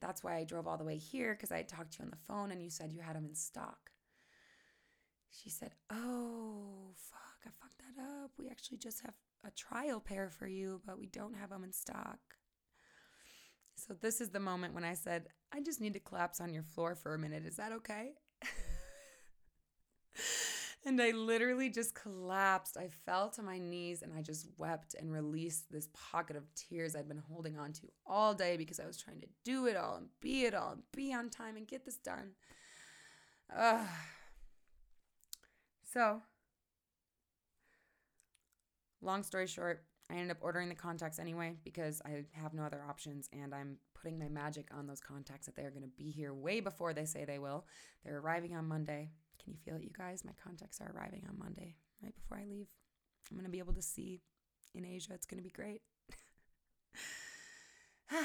That's 0.00 0.24
why 0.24 0.36
I 0.36 0.44
drove 0.44 0.66
all 0.66 0.78
the 0.78 0.84
way 0.84 0.96
here 0.96 1.34
because 1.34 1.52
I 1.52 1.62
talked 1.62 1.92
to 1.94 1.98
you 1.98 2.04
on 2.06 2.10
the 2.10 2.16
phone 2.16 2.50
and 2.50 2.62
you 2.62 2.70
said 2.70 2.92
you 2.92 3.02
had 3.02 3.16
them 3.16 3.26
in 3.26 3.34
stock. 3.34 3.90
She 5.30 5.50
said, 5.50 5.72
oh, 5.90 6.92
fuck, 6.94 7.46
I 7.46 7.50
fucked 7.60 7.78
that 7.78 8.02
up. 8.02 8.32
We 8.38 8.48
actually 8.48 8.78
just 8.78 9.00
have 9.02 9.14
a 9.46 9.50
trial 9.52 10.00
pair 10.00 10.28
for 10.28 10.46
you, 10.46 10.80
but 10.84 10.98
we 10.98 11.06
don't 11.06 11.36
have 11.36 11.50
them 11.50 11.64
in 11.64 11.72
stock. 11.72 12.18
So 13.74 13.94
this 13.94 14.20
is 14.20 14.30
the 14.30 14.40
moment 14.40 14.74
when 14.74 14.84
I 14.84 14.94
said, 14.94 15.28
I 15.52 15.60
just 15.60 15.80
need 15.80 15.94
to 15.94 16.00
collapse 16.00 16.40
on 16.40 16.52
your 16.52 16.62
floor 16.62 16.94
for 16.94 17.14
a 17.14 17.18
minute. 17.18 17.46
Is 17.46 17.56
that 17.56 17.72
okay? 17.72 18.12
and 20.86 21.00
I 21.00 21.12
literally 21.12 21.70
just 21.70 21.94
collapsed. 21.94 22.76
I 22.76 22.88
fell 22.88 23.30
to 23.30 23.42
my 23.42 23.58
knees 23.58 24.02
and 24.02 24.12
I 24.12 24.20
just 24.20 24.46
wept 24.58 24.94
and 24.98 25.10
released 25.10 25.70
this 25.70 25.88
pocket 25.94 26.36
of 26.36 26.44
tears 26.54 26.94
I'd 26.94 27.08
been 27.08 27.22
holding 27.30 27.58
on 27.58 27.72
to 27.74 27.86
all 28.06 28.34
day 28.34 28.58
because 28.58 28.80
I 28.80 28.86
was 28.86 28.98
trying 28.98 29.20
to 29.20 29.28
do 29.44 29.66
it 29.66 29.76
all 29.76 29.96
and 29.96 30.08
be 30.20 30.44
it 30.44 30.54
all 30.54 30.72
and 30.72 30.82
be 30.94 31.14
on 31.14 31.30
time 31.30 31.56
and 31.56 31.66
get 31.66 31.84
this 31.84 31.96
done. 31.96 32.32
Uh, 33.54 33.86
so, 35.92 36.22
long 39.02 39.22
story 39.22 39.46
short, 39.46 39.84
I 40.08 40.14
ended 40.14 40.30
up 40.30 40.38
ordering 40.40 40.68
the 40.68 40.74
contacts 40.74 41.18
anyway 41.18 41.56
because 41.64 42.00
I 42.04 42.24
have 42.32 42.54
no 42.54 42.62
other 42.62 42.82
options 42.88 43.28
and 43.32 43.54
I'm 43.54 43.76
putting 44.00 44.18
my 44.18 44.28
magic 44.28 44.68
on 44.76 44.86
those 44.86 45.00
contacts 45.00 45.46
that 45.46 45.56
they're 45.56 45.70
going 45.70 45.82
to 45.82 45.88
be 45.88 46.10
here 46.10 46.32
way 46.32 46.60
before 46.60 46.92
they 46.92 47.04
say 47.04 47.24
they 47.24 47.38
will. 47.38 47.64
They're 48.04 48.18
arriving 48.18 48.54
on 48.54 48.68
Monday. 48.68 49.10
Can 49.42 49.52
you 49.52 49.58
feel 49.64 49.76
it, 49.76 49.82
you 49.82 49.90
guys? 49.96 50.24
My 50.24 50.32
contacts 50.42 50.80
are 50.80 50.92
arriving 50.94 51.24
on 51.28 51.38
Monday, 51.38 51.76
right 52.02 52.14
before 52.14 52.38
I 52.38 52.44
leave. 52.44 52.68
I'm 53.30 53.36
going 53.36 53.46
to 53.46 53.50
be 53.50 53.58
able 53.58 53.74
to 53.74 53.82
see 53.82 54.20
in 54.74 54.84
Asia. 54.84 55.12
It's 55.14 55.26
going 55.26 55.38
to 55.38 55.44
be 55.44 55.50
great. 55.50 55.82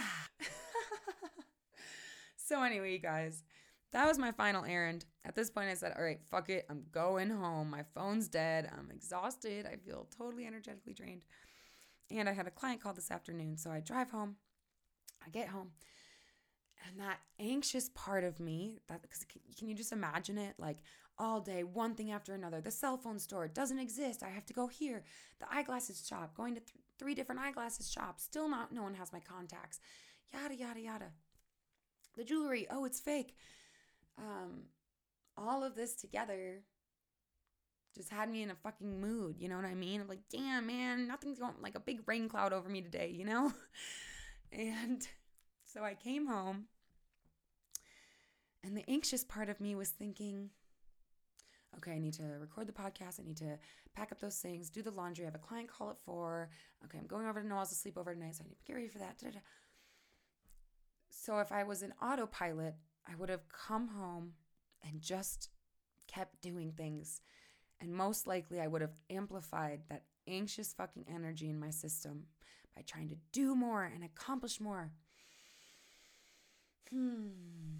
so, 2.35 2.63
anyway, 2.63 2.93
you 2.93 2.99
guys, 2.99 3.43
that 3.91 4.07
was 4.07 4.17
my 4.17 4.31
final 4.31 4.65
errand. 4.65 5.05
At 5.23 5.35
this 5.35 5.49
point, 5.49 5.69
I 5.69 5.73
said, 5.73 5.93
All 5.97 6.03
right, 6.03 6.19
fuck 6.29 6.49
it. 6.49 6.65
I'm 6.69 6.83
going 6.91 7.29
home. 7.29 7.69
My 7.69 7.83
phone's 7.93 8.27
dead. 8.27 8.69
I'm 8.77 8.91
exhausted. 8.91 9.65
I 9.65 9.77
feel 9.77 10.07
totally 10.17 10.45
energetically 10.45 10.93
drained. 10.93 11.23
And 12.11 12.29
I 12.29 12.33
had 12.33 12.47
a 12.47 12.51
client 12.51 12.81
call 12.81 12.93
this 12.93 13.11
afternoon. 13.11 13.57
So 13.57 13.71
I 13.71 13.79
drive 13.79 14.11
home. 14.11 14.35
I 15.25 15.29
get 15.29 15.47
home 15.47 15.71
and 16.87 16.99
that 16.99 17.19
anxious 17.39 17.89
part 17.89 18.23
of 18.23 18.39
me 18.39 18.79
that 18.87 19.01
because 19.01 19.25
can 19.57 19.67
you 19.67 19.75
just 19.75 19.91
imagine 19.91 20.37
it 20.37 20.55
like 20.57 20.77
all 21.17 21.39
day 21.39 21.63
one 21.63 21.95
thing 21.95 22.11
after 22.11 22.33
another 22.33 22.61
the 22.61 22.71
cell 22.71 22.97
phone 22.97 23.19
store 23.19 23.47
doesn't 23.47 23.79
exist 23.79 24.23
i 24.23 24.29
have 24.29 24.45
to 24.45 24.53
go 24.53 24.67
here 24.67 25.03
the 25.39 25.45
eyeglasses 25.51 26.05
shop 26.07 26.35
going 26.35 26.53
to 26.53 26.61
th- 26.61 26.83
three 26.99 27.15
different 27.15 27.41
eyeglasses 27.41 27.91
shops 27.91 28.23
still 28.23 28.49
not 28.49 28.71
no 28.71 28.83
one 28.83 28.93
has 28.93 29.13
my 29.13 29.19
contacts 29.19 29.79
yada 30.33 30.55
yada 30.55 30.79
yada 30.79 31.11
the 32.17 32.23
jewelry 32.23 32.67
oh 32.69 32.85
it's 32.85 32.99
fake 32.99 33.35
um 34.17 34.63
all 35.37 35.63
of 35.63 35.75
this 35.75 35.95
together 35.95 36.61
just 37.95 38.09
had 38.09 38.29
me 38.29 38.41
in 38.41 38.49
a 38.49 38.55
fucking 38.55 38.99
mood 38.99 39.35
you 39.39 39.47
know 39.47 39.55
what 39.55 39.65
i 39.65 39.73
mean 39.73 40.01
i'm 40.01 40.07
like 40.07 40.19
damn 40.29 40.67
man 40.67 41.07
nothing's 41.07 41.39
going 41.39 41.53
like 41.61 41.75
a 41.75 41.79
big 41.79 42.01
rain 42.07 42.27
cloud 42.27 42.53
over 42.53 42.69
me 42.69 42.81
today 42.81 43.13
you 43.13 43.25
know 43.25 43.51
and 44.51 45.07
so 45.75 45.83
I 45.83 45.93
came 45.93 46.27
home, 46.27 46.67
and 48.63 48.77
the 48.77 48.85
anxious 48.87 49.25
part 49.25 49.49
of 49.49 49.59
me 49.59 49.75
was 49.75 49.89
thinking, 49.89 50.51
okay, 51.77 51.91
I 51.91 51.99
need 51.99 52.13
to 52.13 52.23
record 52.39 52.67
the 52.67 52.71
podcast. 52.71 53.19
I 53.19 53.23
need 53.23 53.35
to 53.37 53.59
pack 53.93 54.13
up 54.13 54.21
those 54.21 54.37
things, 54.37 54.69
do 54.69 54.81
the 54.81 54.91
laundry. 54.91 55.25
I 55.25 55.27
have 55.27 55.35
a 55.35 55.39
client 55.39 55.67
call 55.67 55.89
at 55.89 55.99
four. 55.99 56.49
Okay, 56.85 56.97
I'm 56.97 57.07
going 57.07 57.27
over 57.27 57.41
to 57.41 57.47
Noel's 57.47 57.69
to 57.69 57.75
sleep 57.75 57.97
over 57.97 58.13
tonight, 58.13 58.35
so 58.35 58.45
I 58.45 58.47
need 58.47 58.57
to 58.57 58.63
get 58.63 58.75
ready 58.75 58.87
for 58.87 58.99
that. 58.99 59.17
Da-da-da. 59.17 59.39
So 61.09 61.39
if 61.39 61.51
I 61.51 61.63
was 61.63 61.81
an 61.81 61.93
autopilot, 62.01 62.75
I 63.07 63.15
would 63.15 63.29
have 63.29 63.47
come 63.49 63.89
home 63.89 64.33
and 64.83 65.01
just 65.01 65.49
kept 66.07 66.41
doing 66.41 66.71
things. 66.71 67.21
And 67.79 67.93
most 67.93 68.27
likely, 68.27 68.59
I 68.59 68.67
would 68.67 68.81
have 68.81 68.97
amplified 69.09 69.81
that 69.89 70.03
anxious 70.27 70.73
fucking 70.73 71.05
energy 71.13 71.49
in 71.49 71.59
my 71.59 71.69
system 71.69 72.25
by 72.75 72.83
trying 72.85 73.09
to 73.09 73.17
do 73.31 73.55
more 73.55 73.83
and 73.83 74.03
accomplish 74.03 74.59
more. 74.59 74.91
Hmm. 76.89 77.79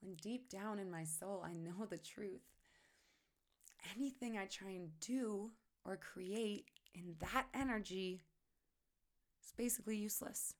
When 0.00 0.14
deep 0.16 0.50
down 0.50 0.78
in 0.78 0.90
my 0.90 1.04
soul, 1.04 1.42
I 1.44 1.54
know 1.54 1.86
the 1.88 1.98
truth. 1.98 2.42
Anything 3.96 4.36
I 4.36 4.46
try 4.46 4.70
and 4.70 4.90
do 5.00 5.50
or 5.84 5.96
create 5.96 6.66
in 6.94 7.16
that 7.20 7.46
energy 7.54 8.22
is 9.42 9.52
basically 9.56 9.96
useless. 9.96 10.54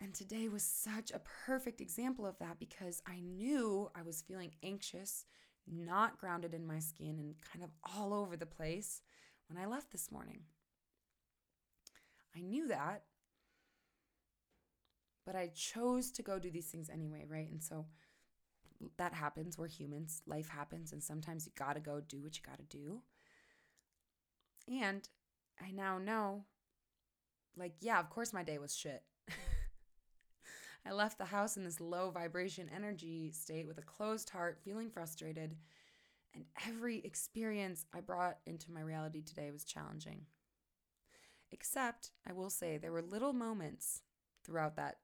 And 0.00 0.14
today 0.14 0.48
was 0.48 0.62
such 0.62 1.10
a 1.10 1.20
perfect 1.46 1.80
example 1.80 2.24
of 2.24 2.38
that 2.38 2.58
because 2.58 3.02
I 3.06 3.20
knew 3.20 3.90
I 3.94 4.02
was 4.02 4.22
feeling 4.22 4.52
anxious, 4.62 5.24
not 5.66 6.18
grounded 6.18 6.54
in 6.54 6.66
my 6.66 6.78
skin, 6.78 7.18
and 7.18 7.34
kind 7.52 7.64
of 7.64 7.70
all 7.96 8.14
over 8.14 8.36
the 8.36 8.46
place 8.46 9.02
when 9.48 9.62
I 9.62 9.66
left 9.66 9.90
this 9.90 10.12
morning. 10.12 10.42
I 12.36 12.40
knew 12.40 12.68
that, 12.68 13.02
but 15.26 15.34
I 15.34 15.48
chose 15.48 16.12
to 16.12 16.22
go 16.22 16.38
do 16.38 16.50
these 16.50 16.68
things 16.68 16.88
anyway, 16.88 17.24
right? 17.28 17.50
And 17.50 17.62
so 17.62 17.86
that 18.96 19.12
happens. 19.12 19.58
We're 19.58 19.68
humans. 19.68 20.22
Life 20.26 20.48
happens. 20.48 20.92
And 20.92 21.02
sometimes 21.02 21.44
you 21.44 21.52
got 21.58 21.74
to 21.74 21.80
go 21.80 22.00
do 22.00 22.22
what 22.22 22.36
you 22.36 22.42
got 22.46 22.58
to 22.58 22.76
do. 22.76 23.00
And 24.68 25.08
I 25.60 25.72
now 25.72 25.98
know, 25.98 26.44
like, 27.56 27.72
yeah, 27.80 27.98
of 27.98 28.10
course 28.10 28.32
my 28.32 28.44
day 28.44 28.58
was 28.58 28.76
shit. 28.76 29.02
I 30.86 30.92
left 30.92 31.18
the 31.18 31.26
house 31.26 31.56
in 31.56 31.64
this 31.64 31.80
low 31.80 32.10
vibration 32.10 32.70
energy 32.74 33.30
state 33.30 33.66
with 33.66 33.78
a 33.78 33.82
closed 33.82 34.30
heart, 34.30 34.58
feeling 34.64 34.90
frustrated. 34.90 35.56
And 36.34 36.44
every 36.66 36.98
experience 36.98 37.86
I 37.94 38.00
brought 38.00 38.38
into 38.46 38.72
my 38.72 38.80
reality 38.80 39.22
today 39.22 39.50
was 39.50 39.64
challenging. 39.64 40.22
Except, 41.50 42.10
I 42.28 42.32
will 42.32 42.50
say, 42.50 42.76
there 42.76 42.92
were 42.92 43.02
little 43.02 43.32
moments 43.32 44.02
throughout 44.44 44.76
that 44.76 44.98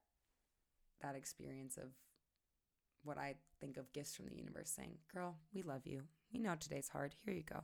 that 1.01 1.15
experience 1.15 1.77
of 1.77 1.89
what 3.03 3.17
I 3.17 3.35
think 3.59 3.77
of 3.77 3.91
gifts 3.93 4.15
from 4.15 4.27
the 4.27 4.37
universe 4.37 4.69
saying, 4.69 4.97
Girl, 5.13 5.37
we 5.53 5.61
love 5.61 5.85
you. 5.85 6.03
We 6.33 6.39
know 6.39 6.55
today's 6.59 6.89
hard. 6.89 7.15
Here 7.23 7.33
you 7.33 7.43
go. 7.43 7.61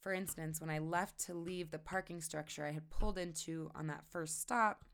For 0.00 0.14
instance, 0.14 0.60
when 0.60 0.70
I 0.70 0.78
left 0.78 1.18
to 1.26 1.34
leave 1.34 1.70
the 1.70 1.78
parking 1.78 2.22
structure 2.22 2.64
I 2.64 2.72
had 2.72 2.88
pulled 2.90 3.18
into 3.18 3.70
on 3.74 3.86
that 3.88 4.04
first 4.10 4.40
stop, 4.40 4.84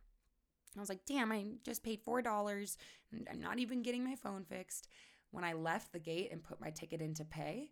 I 0.77 0.81
was 0.81 0.89
like, 0.89 1.05
damn, 1.07 1.33
I 1.33 1.45
just 1.65 1.83
paid 1.83 2.05
$4 2.05 2.77
and 3.13 3.29
I'm 3.31 3.41
not 3.41 3.59
even 3.59 3.83
getting 3.83 4.05
my 4.05 4.15
phone 4.15 4.45
fixed. 4.45 4.89
When 5.31 5.45
I 5.45 5.53
left 5.55 5.93
the 5.93 5.99
gate 5.99 6.31
and 6.33 6.43
put 6.43 6.61
my 6.61 6.71
ticket 6.71 7.01
in 7.01 7.15
to 7.15 7.25
pay, 7.25 7.71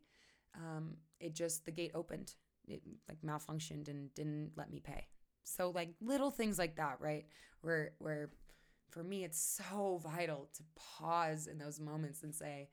um, 0.55 0.97
it 1.21 1.35
just, 1.35 1.65
the 1.65 1.71
gate 1.71 1.93
opened. 1.95 2.35
It 2.67 2.83
like 3.09 3.21
malfunctioned 3.23 3.89
and 3.89 4.13
didn't 4.15 4.53
let 4.57 4.71
me 4.71 4.81
pay. 4.81 5.07
So 5.45 5.71
like 5.71 5.91
little 6.01 6.31
things 6.31 6.59
like 6.59 6.77
that, 6.77 6.97
right? 7.01 7.27
Where, 7.61 7.93
where 7.99 8.31
for 8.95 9.03
me, 9.03 9.25
it's 9.25 9.61
so 9.67 10.01
vital 10.03 10.49
to 10.55 10.63
pause 10.77 11.47
in 11.49 11.59
those 11.59 11.81
moments 11.81 12.23
and 12.23 12.35
say, 12.35 12.69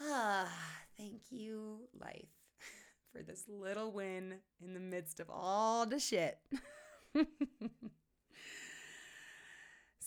ah, 0.00 0.50
thank 0.96 1.20
you, 1.30 1.80
life, 2.00 2.30
for 3.12 3.22
this 3.22 3.44
little 3.46 3.92
win 3.92 4.34
in 4.64 4.74
the 4.74 4.80
midst 4.80 5.20
of 5.20 5.28
all 5.30 5.84
the 5.86 6.00
shit. 6.00 6.38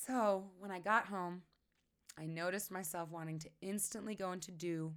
So 0.06 0.52
when 0.60 0.70
I 0.70 0.80
got 0.80 1.08
home, 1.08 1.42
I 2.20 2.28
noticed 2.28 2.70
myself 2.70 3.10
wanting 3.10 3.40
to 3.40 3.50
instantly 3.62 4.14
go 4.14 4.34
into 4.34 4.52
do. 4.52 4.94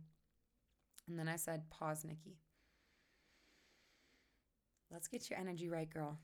And 1.08 1.18
then 1.18 1.28
I 1.28 1.36
said, 1.36 1.70
Pause, 1.70 2.04
Nikki. 2.04 2.36
Let's 4.90 5.08
get 5.08 5.30
your 5.30 5.38
energy 5.38 5.68
right, 5.68 5.88
girl. 5.88 6.18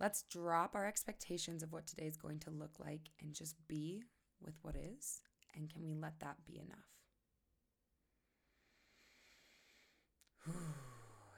Let's 0.00 0.24
drop 0.24 0.74
our 0.74 0.86
expectations 0.86 1.62
of 1.62 1.72
what 1.72 1.86
today 1.86 2.06
is 2.06 2.16
going 2.16 2.40
to 2.40 2.50
look 2.50 2.72
like 2.78 3.10
and 3.20 3.32
just 3.32 3.56
be 3.68 4.02
with 4.44 4.54
what 4.62 4.74
is. 4.76 5.20
And 5.54 5.70
can 5.72 5.84
we 5.84 5.94
let 5.94 6.20
that 6.20 6.36
be 6.46 6.56
enough? 6.58 6.78
Whew, 10.44 10.74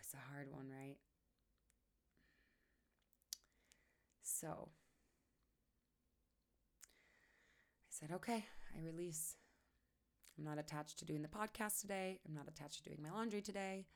it's 0.00 0.14
a 0.14 0.32
hard 0.32 0.50
one, 0.50 0.68
right? 0.68 0.96
So. 4.22 4.70
Said, 7.94 8.10
okay, 8.12 8.44
I 8.76 8.84
release. 8.84 9.36
I'm 10.36 10.44
not 10.44 10.58
attached 10.58 10.98
to 10.98 11.04
doing 11.04 11.22
the 11.22 11.28
podcast 11.28 11.80
today. 11.80 12.18
I'm 12.26 12.34
not 12.34 12.48
attached 12.48 12.82
to 12.82 12.90
doing 12.90 12.98
my 13.00 13.10
laundry 13.10 13.40
today. 13.40 13.86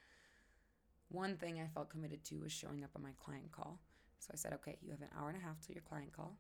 One 1.09 1.37
thing 1.37 1.59
I 1.59 1.67
felt 1.67 1.91
committed 1.91 2.25
to 2.27 2.39
was 2.39 2.53
showing 2.53 2.85
up 2.85 2.91
on 2.95 3.03
my 3.03 3.13
client 3.19 3.51
call. 3.51 3.81
So 4.21 4.31
I 4.33 4.37
said, 4.37 4.53
okay, 4.55 4.77
you 4.83 4.93
have 4.93 5.01
an 5.01 5.09
hour 5.19 5.29
and 5.29 5.37
a 5.37 5.45
half 5.45 5.61
till 5.61 5.75
your 5.75 5.83
client 5.83 6.13
call. 6.13 6.37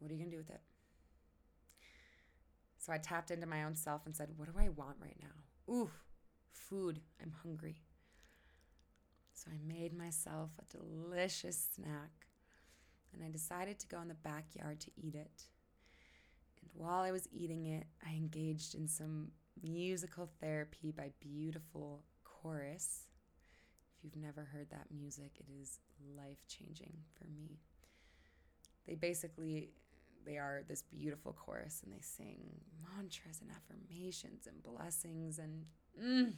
What 0.00 0.10
are 0.10 0.14
you 0.14 0.20
going 0.20 0.30
to 0.30 0.36
do 0.36 0.42
with 0.42 0.50
it? 0.50 0.60
So 2.78 2.92
I 2.92 2.98
tapped 2.98 3.30
into 3.30 3.46
my 3.46 3.62
own 3.62 3.76
self 3.76 4.06
and 4.06 4.16
said, 4.16 4.30
what 4.36 4.52
do 4.52 4.58
I 4.58 4.70
want 4.70 4.96
right 5.00 5.18
now? 5.22 5.72
Ooh, 5.72 5.90
food. 6.52 6.98
I'm 7.22 7.32
hungry. 7.44 7.76
So 9.34 9.52
I 9.52 9.72
made 9.72 9.96
myself 9.96 10.50
a 10.58 10.76
delicious 10.76 11.68
snack 11.76 12.26
and 13.14 13.24
I 13.24 13.30
decided 13.30 13.78
to 13.80 13.86
go 13.86 14.00
in 14.00 14.08
the 14.08 14.14
backyard 14.14 14.80
to 14.80 14.90
eat 14.96 15.14
it. 15.14 15.44
And 16.60 16.70
while 16.74 17.02
I 17.02 17.10
was 17.10 17.28
eating 17.32 17.66
it, 17.66 17.86
I 18.06 18.12
engaged 18.12 18.74
in 18.74 18.88
some 18.88 19.28
musical 19.62 20.30
therapy 20.40 20.92
by 20.92 21.10
beautiful 21.20 22.04
chorus. 22.24 23.06
If 23.96 24.04
you've 24.04 24.22
never 24.22 24.48
heard 24.52 24.70
that 24.70 24.86
music, 24.90 25.32
it 25.38 25.46
is 25.60 25.78
life 26.16 26.44
changing 26.48 26.92
for 27.18 27.26
me. 27.28 27.58
They 28.86 28.94
basically 28.94 29.70
they 30.24 30.38
are 30.38 30.62
this 30.68 30.82
beautiful 30.82 31.32
chorus 31.32 31.82
and 31.84 31.92
they 31.92 32.00
sing 32.00 32.38
mantras 32.80 33.40
and 33.40 33.50
affirmations 33.50 34.46
and 34.46 34.62
blessings 34.62 35.38
and 35.38 35.64
mm, 36.00 36.32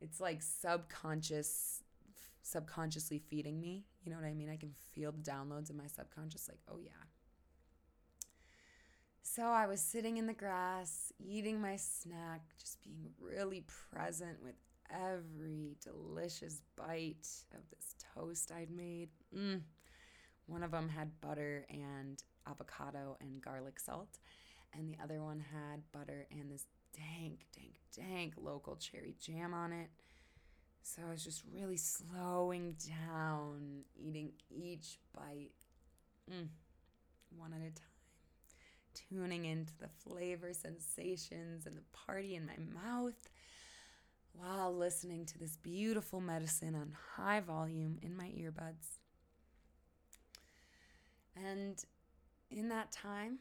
it's 0.00 0.20
like 0.20 0.42
subconscious 0.42 1.82
subconsciously 2.46 3.18
feeding 3.18 3.60
me 3.60 3.84
you 4.04 4.10
know 4.10 4.16
what 4.16 4.26
i 4.26 4.34
mean 4.34 4.48
i 4.48 4.56
can 4.56 4.72
feel 4.92 5.12
the 5.12 5.18
downloads 5.18 5.70
in 5.70 5.76
my 5.76 5.86
subconscious 5.86 6.48
like 6.48 6.60
oh 6.70 6.78
yeah 6.78 6.90
so 9.22 9.42
i 9.42 9.66
was 9.66 9.80
sitting 9.80 10.16
in 10.16 10.26
the 10.26 10.32
grass 10.32 11.12
eating 11.18 11.60
my 11.60 11.76
snack 11.76 12.42
just 12.58 12.82
being 12.82 13.10
really 13.20 13.64
present 13.90 14.36
with 14.42 14.54
every 14.90 15.76
delicious 15.82 16.62
bite 16.76 17.26
of 17.54 17.68
this 17.70 17.94
toast 18.14 18.52
i'd 18.52 18.70
made 18.70 19.08
mm. 19.36 19.60
One 20.46 20.62
of 20.62 20.70
them 20.70 20.88
had 20.88 21.20
butter 21.20 21.66
and 21.68 22.22
avocado 22.48 23.16
and 23.20 23.42
garlic 23.42 23.80
salt, 23.80 24.18
and 24.72 24.88
the 24.88 24.96
other 25.02 25.20
one 25.22 25.40
had 25.40 25.82
butter 25.92 26.26
and 26.30 26.50
this 26.50 26.66
dank, 26.94 27.46
dank, 27.54 27.74
dank 27.94 28.34
local 28.36 28.76
cherry 28.76 29.16
jam 29.20 29.52
on 29.52 29.72
it. 29.72 29.90
So 30.86 31.02
I 31.04 31.10
was 31.10 31.24
just 31.24 31.42
really 31.52 31.76
slowing 31.76 32.76
down, 33.08 33.82
eating 33.96 34.30
each 34.48 34.98
bite, 35.12 35.50
mm, 36.30 36.46
one 37.36 37.52
at 37.52 37.58
a 37.58 37.74
time, 37.74 37.88
tuning 38.94 39.46
into 39.46 39.72
the 39.80 39.88
flavor 39.88 40.52
sensations 40.52 41.66
and 41.66 41.76
the 41.76 41.82
party 41.92 42.36
in 42.36 42.46
my 42.46 42.56
mouth 42.80 43.18
while 44.32 44.72
listening 44.72 45.26
to 45.26 45.38
this 45.40 45.56
beautiful 45.56 46.20
medicine 46.20 46.76
on 46.76 46.94
high 47.16 47.40
volume 47.40 47.98
in 48.00 48.16
my 48.16 48.26
earbuds. 48.28 49.00
And 51.34 51.84
in 52.48 52.68
that 52.68 52.92
time, 52.92 53.40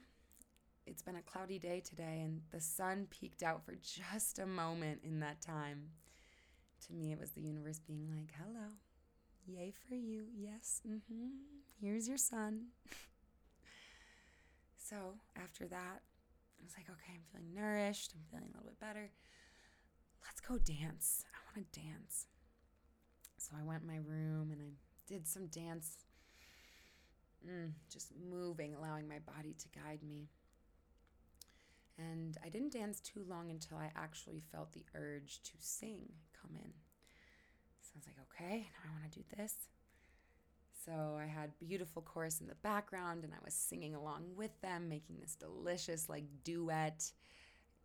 it's 0.88 1.04
been 1.04 1.16
a 1.16 1.22
cloudy 1.22 1.60
day 1.60 1.80
today, 1.80 2.22
and 2.24 2.42
the 2.52 2.60
sun 2.60 3.06
peeked 3.12 3.44
out 3.44 3.64
for 3.64 3.76
just 3.84 4.40
a 4.40 4.48
moment 4.48 5.02
in 5.04 5.20
that 5.20 5.42
time. 5.42 5.92
To 6.88 6.94
me, 6.94 7.12
it 7.12 7.20
was 7.20 7.32
the 7.32 7.42
universe 7.42 7.80
being 7.80 8.08
like, 8.16 8.32
hello, 8.38 8.68
yay 9.48 9.74
for 9.88 9.96
you. 9.96 10.26
Yes, 10.36 10.82
mm-hmm. 10.88 11.30
here's 11.82 12.08
your 12.08 12.18
sun. 12.18 12.68
so 14.78 15.16
after 15.36 15.66
that, 15.68 16.02
I 16.60 16.64
was 16.64 16.74
like, 16.78 16.90
okay, 16.90 17.14
I'm 17.16 17.24
feeling 17.32 17.56
nourished. 17.56 18.14
I'm 18.14 18.24
feeling 18.30 18.52
a 18.54 18.58
little 18.58 18.70
bit 18.70 18.80
better. 18.80 19.10
Let's 20.26 20.42
go 20.42 20.58
dance. 20.58 21.26
I 21.34 21.38
want 21.58 21.72
to 21.72 21.80
dance. 21.80 22.28
So 23.38 23.54
I 23.60 23.64
went 23.64 23.82
in 23.82 23.88
my 23.88 23.98
room 23.98 24.52
and 24.52 24.62
I 24.62 24.72
did 25.08 25.28
some 25.28 25.48
dance 25.48 26.06
mm, 27.48 27.72
just 27.92 28.12
moving, 28.30 28.76
allowing 28.76 29.08
my 29.08 29.20
body 29.20 29.56
to 29.58 29.80
guide 29.80 30.04
me. 30.04 30.30
And 31.98 32.38
I 32.44 32.50
didn't 32.50 32.74
dance 32.74 33.00
too 33.00 33.24
long 33.28 33.50
until 33.50 33.78
I 33.78 33.92
actually 33.96 34.42
felt 34.52 34.74
the 34.74 34.86
urge 34.94 35.42
to 35.44 35.52
sing 35.58 36.10
come 36.46 36.56
in. 36.62 36.72
So 37.82 37.92
I 37.96 37.98
was 37.98 38.08
like, 38.08 38.18
okay, 38.34 38.68
now 38.84 38.90
I 38.90 39.00
want 39.00 39.12
to 39.12 39.20
do 39.20 39.26
this. 39.38 39.54
So 40.86 41.18
I 41.20 41.26
had 41.26 41.58
beautiful 41.60 42.02
chorus 42.02 42.42
in 42.42 42.48
the 42.48 42.56
background 42.56 43.24
and 43.24 43.34
I 43.34 43.44
was 43.44 43.54
singing 43.54 43.96
along 43.96 44.26
with 44.36 44.52
them, 44.62 44.88
making 44.88 45.18
this 45.20 45.36
delicious 45.36 46.10
like 46.10 46.26
duet 46.44 47.12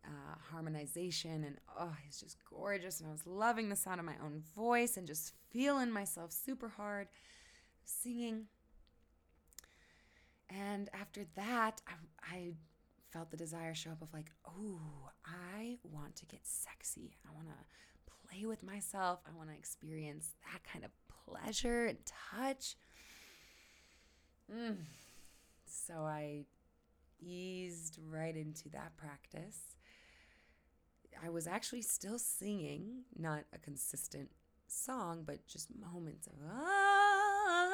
uh, 0.05 0.35
harmonization. 0.53 1.45
And 1.45 1.57
oh, 1.79 1.97
it's 2.07 2.21
just 2.21 2.37
gorgeous. 2.49 3.01
And 3.01 3.09
I 3.09 3.13
was 3.13 3.27
loving 3.27 3.69
the 3.69 3.77
sound 3.77 4.01
of 4.01 4.07
my 4.07 4.17
own 4.23 4.43
voice 4.55 4.97
and 4.97 5.07
just 5.07 5.33
feeling 5.51 5.91
myself 5.91 6.33
super 6.33 6.69
hard 6.69 7.09
singing. 7.85 8.47
And 10.51 10.91
after 10.93 11.25
that, 11.37 11.81
I, 11.87 12.37
I 12.37 12.53
felt 13.13 13.31
the 13.31 13.37
desire 13.37 13.75
show 13.75 13.91
up 13.91 14.03
of 14.03 14.13
like, 14.13 14.31
oh, 14.47 15.11
I 15.25 15.79
want 15.85 16.17
to 16.17 16.27
get 16.27 16.41
sexy. 16.43 17.17
I 17.27 17.35
want 17.35 17.49
to 17.49 17.55
play 18.31 18.47
with 18.47 18.63
myself. 18.63 19.21
I 19.27 19.37
want 19.37 19.51
to 19.51 19.57
experience 19.57 20.35
that 20.53 20.63
kind 20.71 20.85
of 20.85 20.91
pleasure 21.27 21.87
and 21.87 21.99
touch. 22.07 22.77
Mm. 24.53 24.77
So 25.67 25.95
I 26.05 26.45
eased 27.21 27.99
right 28.09 28.37
into 28.37 28.69
that 28.71 28.97
practice. 28.97 29.77
I 31.23 31.29
was 31.29 31.47
actually 31.47 31.83
still 31.83 32.19
singing, 32.19 33.05
not 33.17 33.45
a 33.53 33.59
consistent 33.59 34.31
song, 34.69 35.23
but 35.27 35.47
just 35.47 35.69
moments 35.75 36.27
of 36.27 36.35
ah, 36.51 37.67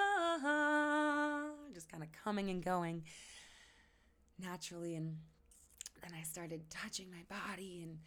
just 1.72 1.88
kind 1.90 2.02
of 2.02 2.10
coming 2.12 2.50
and 2.50 2.64
going 2.64 3.04
naturally. 4.38 4.96
And 4.96 5.18
then 6.02 6.12
I 6.18 6.22
started 6.22 6.68
touching 6.70 7.06
my 7.10 7.22
body 7.28 7.82
and 7.84 7.98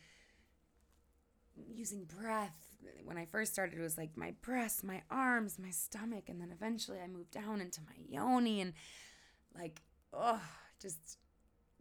using 1.56 2.06
breath. 2.06 2.58
When 3.04 3.18
I 3.18 3.26
first 3.26 3.54
started, 3.54 3.78
it 3.78 3.82
was 3.82 3.98
like 3.98 4.16
my 4.16 4.34
breasts, 4.42 4.84
my 4.84 5.02
arms, 5.10 5.60
my 5.60 5.72
stomach. 5.72 6.30
And 6.30 6.40
then 6.40 6.52
eventually 6.52 7.00
I 7.00 7.08
moved 7.08 7.32
down 7.32 7.62
into 7.62 7.82
my 7.82 7.96
yoni 8.08 8.62
and 8.62 8.74
like, 9.56 9.82
oh, 10.14 10.42
just 10.82 11.18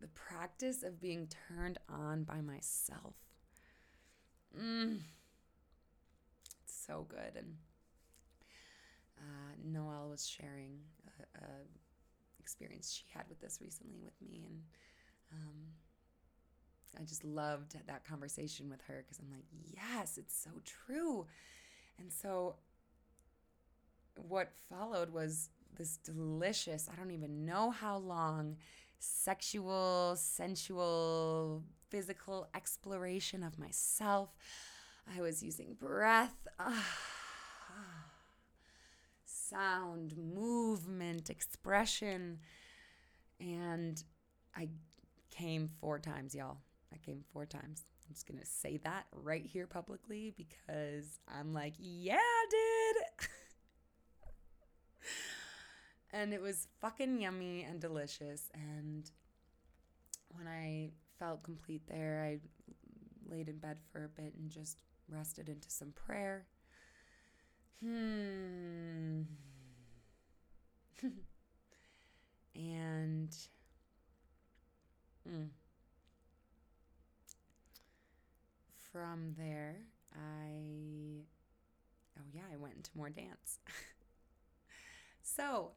the 0.01 0.09
practice 0.09 0.83
of 0.83 1.01
being 1.01 1.29
turned 1.49 1.79
on 1.89 2.25
by 2.25 2.41
myself. 2.41 3.15
Mm. 4.59 4.99
It's 6.65 6.85
so 6.87 7.07
good. 7.09 7.37
And 7.37 7.57
uh, 9.19 9.55
Noelle 9.65 10.09
was 10.11 10.27
sharing 10.27 10.79
a, 11.07 11.45
a, 11.45 11.49
experience 12.41 12.91
she 12.91 13.05
had 13.13 13.29
with 13.29 13.39
this 13.41 13.59
recently 13.61 13.99
with 14.03 14.15
me, 14.23 14.47
and 14.49 14.63
um, 15.35 15.55
I 16.99 17.05
just 17.05 17.25
loved 17.25 17.77
that 17.87 18.05
conversation 18.05 18.69
with 18.69 18.81
her 18.89 19.05
because 19.05 19.19
I'm 19.19 19.31
like, 19.31 19.45
yes, 19.75 20.19
it's 20.19 20.37
so 20.37 20.51
true. 20.65 21.27
And 21.99 22.13
so, 22.13 22.57
what 24.17 24.53
followed 24.69 25.11
was 25.11 25.51
this 25.77 25.97
delicious, 25.99 26.89
I 26.93 26.97
don't 26.97 27.13
even 27.13 27.45
know 27.45 27.71
how 27.71 27.99
long, 27.99 28.57
sexual, 28.99 30.17
sensual, 30.17 31.63
physical 31.89 32.49
exploration 32.55 33.43
of 33.43 33.59
myself. 33.59 34.31
I 35.17 35.21
was 35.21 35.43
using 35.43 35.75
breath. 35.75 36.47
Sound, 39.25 40.15
movement, 40.17 41.31
expression. 41.31 42.39
And 43.41 44.03
I 44.57 44.69
came 45.31 45.71
four 45.81 45.99
times, 45.99 46.35
y'all. 46.35 46.59
I 46.93 46.97
came 46.99 47.25
four 47.33 47.47
times. 47.47 47.85
I'm 48.07 48.15
just 48.15 48.27
going 48.27 48.41
to 48.41 48.47
say 48.47 48.79
that 48.79 49.07
right 49.13 49.45
here 49.45 49.67
publicly 49.67 50.33
because 50.37 51.19
I'm 51.29 51.53
like, 51.53 51.75
yeah, 51.79 52.17
dude. 52.51 53.29
and 56.13 56.33
it 56.33 56.41
was 56.41 56.69
fucking 56.81 57.21
yummy 57.21 57.65
and 57.69 57.81
delicious. 57.81 58.49
And 58.55 59.11
when 60.31 60.49
I 60.49 60.93
felt 61.19 61.43
complete 61.43 61.83
there, 61.87 62.25
I 62.25 62.39
laid 63.31 63.49
in 63.49 63.59
bed 63.59 63.79
for 63.93 64.05
a 64.05 64.09
bit 64.09 64.35
and 64.39 64.51
just 64.51 64.83
rested 65.09 65.49
into 65.49 65.71
some 65.71 65.93
prayer. 65.93 66.47
Hmm. 67.81 69.23
and 72.55 73.37
mm, 75.29 75.49
from 78.99 79.35
there, 79.39 79.77
I, 80.13 81.23
oh 82.19 82.25
yeah, 82.33 82.43
I 82.53 82.57
went 82.57 82.75
into 82.75 82.91
more 82.97 83.11
dance. 83.11 83.61
so, 85.23 85.73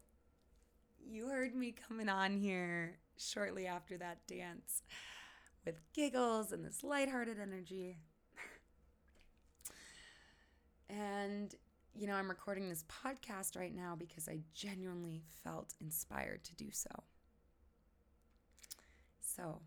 you 1.08 1.28
heard 1.28 1.54
me 1.54 1.76
coming 1.88 2.10
on 2.10 2.36
here 2.36 2.98
shortly 3.18 3.68
after 3.68 3.96
that 3.98 4.26
dance 4.28 4.82
with 5.66 5.80
giggles 5.94 6.52
and 6.52 6.66
this 6.66 6.84
lighthearted 6.84 7.40
energy. 7.40 8.00
and, 10.90 11.54
you 11.94 12.08
know, 12.08 12.16
I'm 12.16 12.30
recording 12.30 12.70
this 12.70 12.86
podcast 13.04 13.56
right 13.56 13.76
now 13.76 13.96
because 13.96 14.28
I 14.28 14.40
genuinely 14.56 15.22
felt 15.44 15.76
inspired 15.80 16.44
to 16.46 16.56
do 16.56 16.70
so. 16.72 16.90
So, 19.20 19.62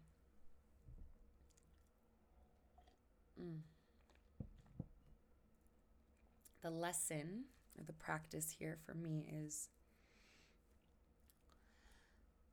mm. 3.40 3.58
the 6.62 6.70
lesson 6.70 7.44
or 7.78 7.84
the 7.84 7.92
practice 7.92 8.54
here 8.58 8.78
for 8.84 8.94
me 8.94 9.26
is 9.44 9.68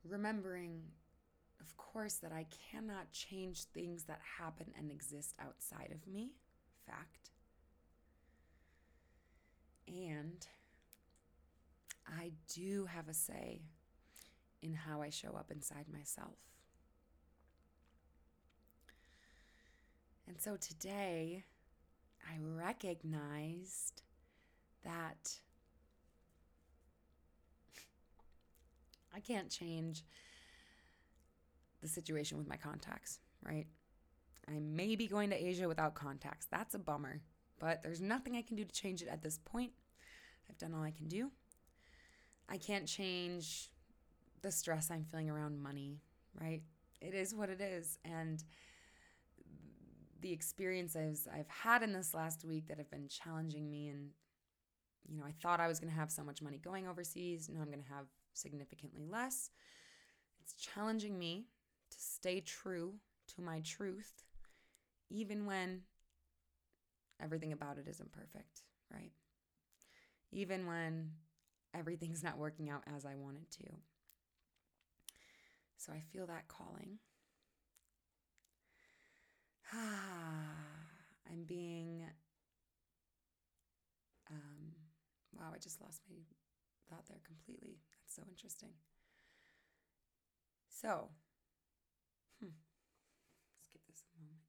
remembering, 0.04 0.82
of 1.60 1.76
course, 1.76 2.14
that 2.14 2.32
I 2.32 2.46
cannot 2.70 3.12
change 3.12 3.64
things 3.64 4.04
that 4.04 4.20
happen 4.38 4.66
and 4.76 4.90
exist 4.90 5.34
outside 5.40 5.92
of 5.92 6.12
me. 6.12 6.30
Fact. 6.86 7.30
And 9.86 10.46
I 12.06 12.32
do 12.54 12.86
have 12.86 13.08
a 13.08 13.14
say 13.14 13.60
in 14.62 14.74
how 14.74 15.02
I 15.02 15.10
show 15.10 15.34
up 15.38 15.50
inside 15.50 15.86
myself. 15.92 16.36
And 20.32 20.40
so 20.40 20.56
today, 20.56 21.44
I 22.26 22.38
recognized 22.40 24.00
that 24.82 25.30
I 29.14 29.20
can't 29.20 29.50
change 29.50 30.04
the 31.82 31.88
situation 31.88 32.38
with 32.38 32.48
my 32.48 32.56
contacts, 32.56 33.18
right? 33.44 33.66
I 34.48 34.58
may 34.58 34.96
be 34.96 35.06
going 35.06 35.28
to 35.28 35.36
Asia 35.36 35.68
without 35.68 35.94
contacts. 35.94 36.46
That's 36.50 36.74
a 36.74 36.78
bummer, 36.78 37.20
but 37.58 37.82
there's 37.82 38.00
nothing 38.00 38.34
I 38.34 38.40
can 38.40 38.56
do 38.56 38.64
to 38.64 38.72
change 38.72 39.02
it 39.02 39.08
at 39.08 39.22
this 39.22 39.38
point. 39.44 39.72
I've 40.48 40.56
done 40.56 40.72
all 40.72 40.82
I 40.82 40.92
can 40.92 41.08
do. 41.08 41.30
I 42.48 42.56
can't 42.56 42.86
change 42.86 43.68
the 44.40 44.50
stress 44.50 44.90
I'm 44.90 45.04
feeling 45.04 45.28
around 45.28 45.62
money, 45.62 46.00
right? 46.40 46.62
It 47.02 47.12
is 47.12 47.34
what 47.34 47.50
it 47.50 47.60
is. 47.60 47.98
And 48.02 48.42
the 50.22 50.32
experiences 50.32 51.28
I've 51.32 51.48
had 51.48 51.82
in 51.82 51.92
this 51.92 52.14
last 52.14 52.44
week 52.44 52.68
that 52.68 52.78
have 52.78 52.90
been 52.90 53.08
challenging 53.08 53.68
me 53.68 53.88
and 53.88 54.10
you 55.08 55.18
know, 55.18 55.24
I 55.24 55.34
thought 55.42 55.60
I 55.60 55.68
was 55.68 55.80
going 55.80 55.92
to 55.92 55.98
have 55.98 56.12
so 56.12 56.22
much 56.22 56.40
money 56.42 56.58
going 56.58 56.86
overseas. 56.86 57.48
Now 57.52 57.60
I'm 57.60 57.70
going 57.70 57.82
to 57.82 57.92
have 57.92 58.06
significantly 58.34 59.04
less. 59.04 59.50
It's 60.40 60.54
challenging 60.54 61.18
me 61.18 61.46
to 61.90 61.96
stay 61.98 62.40
true 62.40 62.94
to 63.34 63.42
my 63.42 63.60
truth, 63.60 64.24
even 65.10 65.44
when 65.44 65.82
everything 67.20 67.52
about 67.52 67.78
it 67.78 67.86
isn't 67.88 68.12
perfect, 68.12 68.62
right? 68.92 69.12
Even 70.30 70.66
when 70.66 71.10
everything's 71.74 72.22
not 72.22 72.38
working 72.38 72.70
out 72.70 72.82
as 72.94 73.04
I 73.04 73.14
wanted 73.14 73.50
to. 73.52 73.64
So 75.76 75.92
I 75.92 76.00
feel 76.12 76.26
that 76.26 76.48
calling. 76.48 76.98
I'm 81.30 81.44
being, 81.46 82.04
um, 84.30 84.72
wow, 85.32 85.52
I 85.54 85.58
just 85.58 85.80
lost 85.80 86.02
my 86.10 86.16
thought 86.90 87.06
there 87.08 87.20
completely. 87.24 87.78
That's 88.02 88.16
so 88.16 88.22
interesting. 88.28 88.70
So, 90.68 91.08
hmm, 92.40 92.48
let's 93.56 93.68
give 93.72 93.82
this 93.88 94.02
a 94.04 94.20
moment 94.20 94.40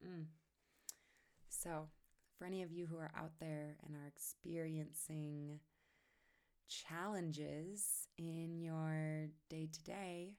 here. 0.00 0.08
Mm. 0.08 0.26
So, 1.48 1.88
for 2.38 2.46
any 2.46 2.62
of 2.62 2.72
you 2.72 2.86
who 2.86 2.96
are 2.96 3.12
out 3.16 3.32
there 3.38 3.76
and 3.84 3.94
are 3.94 4.06
experiencing 4.06 5.60
challenges 6.88 8.08
in 8.18 8.60
your 8.60 9.28
day 9.48 9.68
to 9.72 9.82
day 9.82 10.36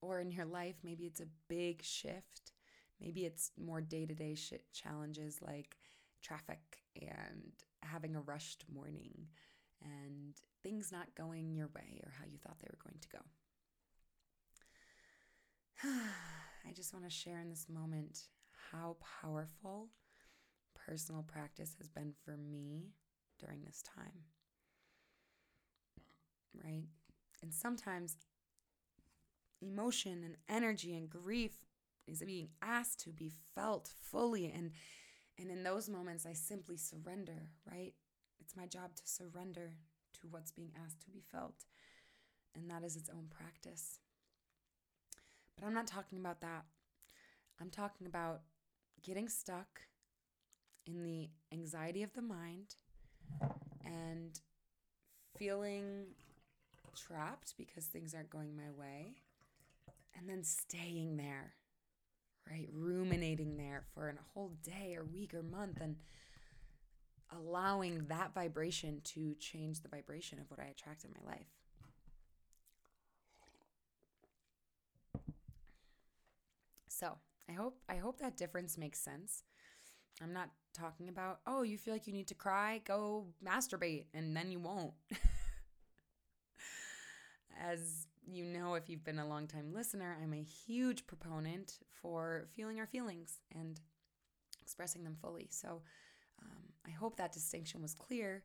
or 0.00 0.20
in 0.20 0.30
your 0.30 0.44
life, 0.44 0.76
maybe 0.84 1.04
it's 1.04 1.20
a 1.20 1.26
big 1.48 1.82
shift. 1.82 2.52
Maybe 3.00 3.24
it's 3.24 3.52
more 3.56 3.80
day 3.80 4.06
to 4.06 4.14
day 4.14 4.36
challenges 4.72 5.38
like 5.40 5.76
traffic 6.22 6.60
and 7.00 7.52
having 7.82 8.16
a 8.16 8.20
rushed 8.20 8.64
morning 8.72 9.28
and 9.82 10.34
things 10.62 10.90
not 10.90 11.14
going 11.16 11.54
your 11.54 11.68
way 11.74 12.00
or 12.04 12.12
how 12.18 12.24
you 12.26 12.38
thought 12.38 12.58
they 12.60 12.68
were 12.70 12.84
going 12.84 12.98
to 13.00 13.08
go. 13.08 13.18
I 16.68 16.72
just 16.74 16.92
want 16.92 17.04
to 17.04 17.10
share 17.10 17.38
in 17.38 17.50
this 17.50 17.66
moment 17.68 18.22
how 18.72 18.96
powerful 19.22 19.88
personal 20.74 21.22
practice 21.22 21.74
has 21.78 21.88
been 21.88 22.12
for 22.24 22.36
me 22.36 22.94
during 23.38 23.62
this 23.64 23.82
time. 23.82 24.24
Right? 26.64 26.88
And 27.42 27.52
sometimes 27.52 28.16
emotion 29.60 30.22
and 30.24 30.36
energy 30.48 30.94
and 30.94 31.08
grief 31.08 31.52
is 32.06 32.22
being 32.22 32.48
asked 32.62 33.00
to 33.00 33.10
be 33.10 33.32
felt 33.54 33.90
fully 34.00 34.50
and 34.50 34.70
and 35.38 35.50
in 35.50 35.62
those 35.62 35.88
moments 35.88 36.26
I 36.26 36.32
simply 36.32 36.76
surrender, 36.76 37.50
right? 37.70 37.94
It's 38.40 38.56
my 38.56 38.66
job 38.66 38.96
to 38.96 39.02
surrender 39.04 39.74
to 40.14 40.28
what's 40.28 40.50
being 40.50 40.72
asked 40.84 41.00
to 41.02 41.10
be 41.10 41.22
felt. 41.30 41.64
And 42.56 42.68
that 42.70 42.82
is 42.82 42.96
its 42.96 43.08
own 43.08 43.26
practice. 43.30 44.00
But 45.56 45.66
I'm 45.66 45.74
not 45.74 45.86
talking 45.86 46.18
about 46.18 46.40
that. 46.40 46.64
I'm 47.60 47.70
talking 47.70 48.06
about 48.06 48.40
getting 49.02 49.28
stuck 49.28 49.82
in 50.86 51.04
the 51.04 51.28
anxiety 51.52 52.02
of 52.02 52.12
the 52.14 52.22
mind 52.22 52.76
and 53.84 54.40
feeling 55.38 56.06
trapped 56.94 57.54
because 57.56 57.84
things 57.86 58.14
aren't 58.14 58.30
going 58.30 58.56
my 58.56 58.70
way, 58.76 59.16
and 60.16 60.28
then 60.28 60.42
staying 60.42 61.16
there, 61.16 61.54
right? 62.50 62.68
Ruminating 62.72 63.56
there 63.56 63.84
for 63.94 64.08
a 64.08 64.14
whole 64.34 64.52
day 64.62 64.96
or 64.96 65.04
week 65.04 65.34
or 65.34 65.42
month 65.42 65.80
and 65.80 65.96
allowing 67.30 68.06
that 68.08 68.34
vibration 68.34 69.00
to 69.04 69.34
change 69.38 69.82
the 69.82 69.88
vibration 69.88 70.38
of 70.38 70.50
what 70.50 70.60
I 70.60 70.64
attract 70.70 71.04
in 71.04 71.10
my 71.10 71.32
life. 71.32 71.46
So, 76.88 77.18
I 77.48 77.52
hope 77.52 77.78
I 77.88 77.96
hope 77.96 78.18
that 78.18 78.36
difference 78.36 78.76
makes 78.76 78.98
sense. 78.98 79.42
I'm 80.22 80.32
not 80.32 80.50
talking 80.74 81.08
about, 81.08 81.40
oh, 81.46 81.62
you 81.62 81.78
feel 81.78 81.94
like 81.94 82.06
you 82.06 82.12
need 82.12 82.28
to 82.28 82.34
cry, 82.34 82.80
go 82.84 83.26
masturbate, 83.44 84.04
and 84.14 84.36
then 84.36 84.50
you 84.50 84.58
won't. 84.58 84.92
As 87.60 88.06
you 88.26 88.44
know, 88.44 88.74
if 88.74 88.88
you've 88.88 89.04
been 89.04 89.18
a 89.18 89.26
long 89.26 89.46
time 89.46 89.72
listener, 89.72 90.16
I'm 90.22 90.32
a 90.32 90.42
huge 90.42 91.06
proponent 91.06 91.78
for 92.00 92.46
feeling 92.54 92.78
our 92.78 92.86
feelings 92.86 93.38
and 93.54 93.80
expressing 94.60 95.02
them 95.04 95.16
fully. 95.20 95.48
So 95.50 95.82
um, 96.42 96.62
I 96.86 96.90
hope 96.90 97.16
that 97.16 97.32
distinction 97.32 97.82
was 97.82 97.94
clear. 97.94 98.44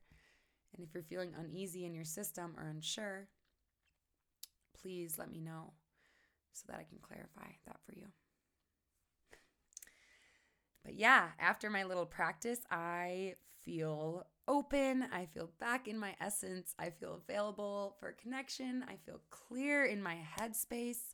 And 0.73 0.83
if 0.86 0.93
you're 0.93 1.03
feeling 1.03 1.33
uneasy 1.38 1.86
in 1.86 1.93
your 1.93 2.05
system 2.05 2.55
or 2.57 2.67
unsure, 2.67 3.27
please 4.81 5.17
let 5.19 5.29
me 5.29 5.39
know 5.39 5.73
so 6.53 6.65
that 6.69 6.79
I 6.79 6.83
can 6.83 6.99
clarify 7.01 7.51
that 7.65 7.77
for 7.86 7.93
you. 7.93 8.07
But 10.84 10.96
yeah, 10.96 11.30
after 11.39 11.69
my 11.69 11.84
little 11.84 12.06
practice, 12.06 12.60
I 12.69 13.36
feel 13.63 14.26
open. 14.48 15.06
I 15.12 15.26
feel 15.26 15.50
back 15.60 15.88
in 15.88 15.98
my 15.98 16.15
essence. 16.19 16.76
I 16.78 16.89
feel 16.89 17.22
available 17.28 17.96
for 18.00 18.12
connection. 18.12 18.84
I 18.88 18.98
feel 19.06 19.22
clear 19.30 19.86
in 19.86 20.02
my 20.02 20.17
headspace. 20.38 21.13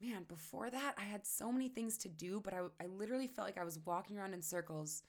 Man, 0.00 0.24
before 0.28 0.70
that, 0.70 0.94
I 0.98 1.02
had 1.02 1.26
so 1.26 1.52
many 1.52 1.68
things 1.68 1.98
to 1.98 2.08
do, 2.08 2.40
but 2.40 2.52
I, 2.54 2.60
I 2.82 2.86
literally 2.86 3.28
felt 3.28 3.46
like 3.46 3.58
I 3.58 3.64
was 3.64 3.78
walking 3.84 4.18
around 4.18 4.34
in 4.34 4.42
circles, 4.42 5.02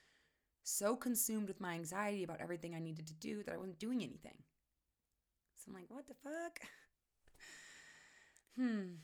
so 0.64 0.96
consumed 0.96 1.48
with 1.48 1.60
my 1.60 1.74
anxiety 1.74 2.24
about 2.24 2.40
everything 2.40 2.74
I 2.74 2.80
needed 2.80 3.06
to 3.08 3.14
do 3.14 3.42
that 3.44 3.54
I 3.54 3.58
wasn't 3.58 3.78
doing 3.78 4.02
anything. 4.02 4.36
So 5.56 5.64
I'm 5.68 5.74
like, 5.74 5.86
what 5.88 6.06
the 6.06 6.14
fuck? 6.14 6.60
hmm. 8.56 8.96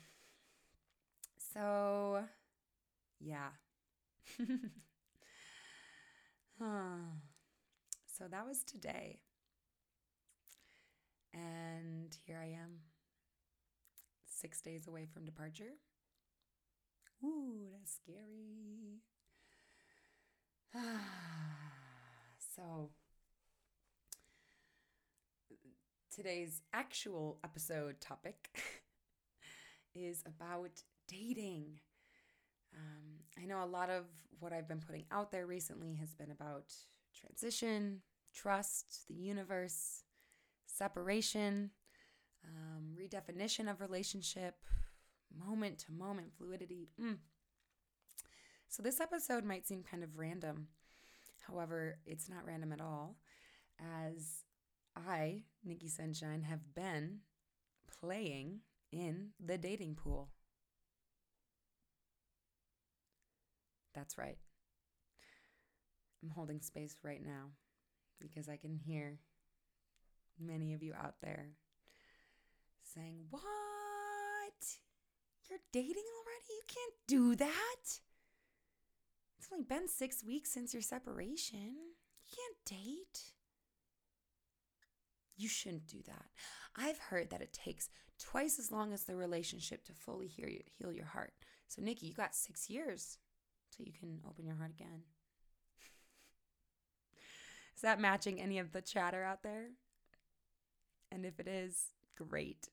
So, 1.53 2.25
yeah. 3.21 3.51
So 8.07 8.29
that 8.29 8.47
was 8.47 8.63
today. 8.63 9.19
And 11.35 12.17
here 12.27 12.39
I 12.41 12.47
am. 12.53 12.81
six 14.27 14.61
days 14.61 14.89
away 14.89 15.07
from 15.07 15.25
departure. 15.25 15.75
Ooh, 17.25 17.71
that's 17.73 17.95
scary. 17.95 19.01
so, 22.57 22.91
today's 26.15 26.63
actual 26.73 27.39
episode 27.45 28.01
topic 28.01 28.51
is 29.95 30.23
about 30.27 30.83
dating. 31.09 31.81
Um, 32.75 33.43
I 33.43 33.47
know 33.47 33.63
a 33.63 33.67
lot 33.67 33.91
of 33.91 34.05
what 34.39 34.53
I've 34.53 34.69
been 34.69 34.81
putting 34.81 35.05
out 35.11 35.31
there 35.31 35.47
recently 35.47 35.95
has 35.97 36.15
been 36.15 36.31
about 36.31 36.73
transition, 37.19 38.01
trust, 38.35 39.05
the 39.09 39.15
universe, 39.15 40.03
separation, 40.67 41.71
um, 42.45 42.97
redefinition 42.99 43.71
of 43.71 43.81
relationship, 43.81 44.57
moment 45.47 45.79
to 45.79 45.93
moment 45.93 46.33
fluidity. 46.37 46.89
Mm. 47.01 47.19
So, 48.69 48.83
this 48.83 49.01
episode 49.01 49.45
might 49.45 49.67
seem 49.67 49.83
kind 49.83 50.03
of 50.03 50.19
random. 50.19 50.69
However, 51.47 51.99
it's 52.07 52.29
not 52.29 52.47
random 52.47 52.73
at 52.73 52.81
all, 52.81 53.17
as 53.79 54.45
I, 54.97 55.43
Nikki 55.65 55.89
Sunshine, 55.89 56.43
have 56.43 56.75
been 56.75 57.21
playing 58.01 58.61
in 58.91 59.31
the 59.45 59.59
dating 59.59 59.97
pool. 59.97 60.31
That's 63.95 64.19
right. 64.19 64.39
I'm 66.23 66.31
holding 66.31 66.61
space 66.61 66.97
right 67.03 67.23
now 67.25 67.51
because 68.21 68.49
I 68.49 68.57
can 68.57 68.75
hear 68.75 69.19
many 70.39 70.73
of 70.75 70.83
you 70.83 70.95
out 70.95 71.17
there 71.23 71.51
saying, 72.95 73.27
What? 73.31 73.43
You're 75.51 75.59
dating 75.73 75.89
already? 75.89 76.51
You 76.51 76.63
can't 76.69 76.95
do 77.09 77.37
that. 77.37 77.99
It's 79.39 79.49
only 79.53 79.65
been 79.65 79.89
six 79.89 80.25
weeks 80.25 80.51
since 80.53 80.73
your 80.73 80.83
separation. 80.83 81.75
You 82.25 82.37
can't 82.37 82.81
date. 82.81 83.33
You 85.37 85.49
shouldn't 85.49 85.89
do 85.89 85.99
that. 86.07 86.27
I've 86.77 86.99
heard 86.99 87.31
that 87.31 87.43
it 87.43 87.53
takes 87.53 87.89
twice 88.19 88.59
as 88.59 88.71
long 88.71 88.93
as 88.93 89.05
the 89.05 89.17
relationship 89.17 89.85
to 89.87 89.93
fully 89.93 90.29
heal, 90.29 90.49
you, 90.49 90.61
heal 90.79 90.93
your 90.93 91.07
heart. 91.07 91.33
So, 91.69 91.83
Nikki, 91.83 92.07
you 92.07 92.15
got 92.15 92.35
six 92.35 92.71
years 92.71 93.19
till 93.75 93.87
you 93.87 93.93
can 93.93 94.21
open 94.29 94.47
your 94.47 94.57
heart 94.57 94.71
again. 94.71 95.03
is 97.75 97.83
that 97.83 98.01
matching 98.01 98.41
any 98.41 98.59
of 98.59 98.73
the 98.73 98.81
chatter 98.81 99.23
out 99.25 99.43
there? 99.43 99.69
And 101.11 101.27
if 101.27 101.39
it 101.41 101.49
is, 101.49 101.87
great. 102.17 102.69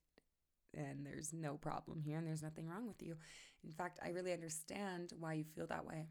And 0.75 1.05
there's 1.05 1.33
no 1.33 1.55
problem 1.55 2.01
here, 2.01 2.17
and 2.17 2.27
there's 2.27 2.43
nothing 2.43 2.67
wrong 2.67 2.87
with 2.87 3.01
you. 3.01 3.15
In 3.63 3.71
fact, 3.71 3.99
I 4.03 4.09
really 4.09 4.33
understand 4.33 5.13
why 5.19 5.33
you 5.33 5.43
feel 5.43 5.67
that 5.67 5.85
way. 5.85 6.07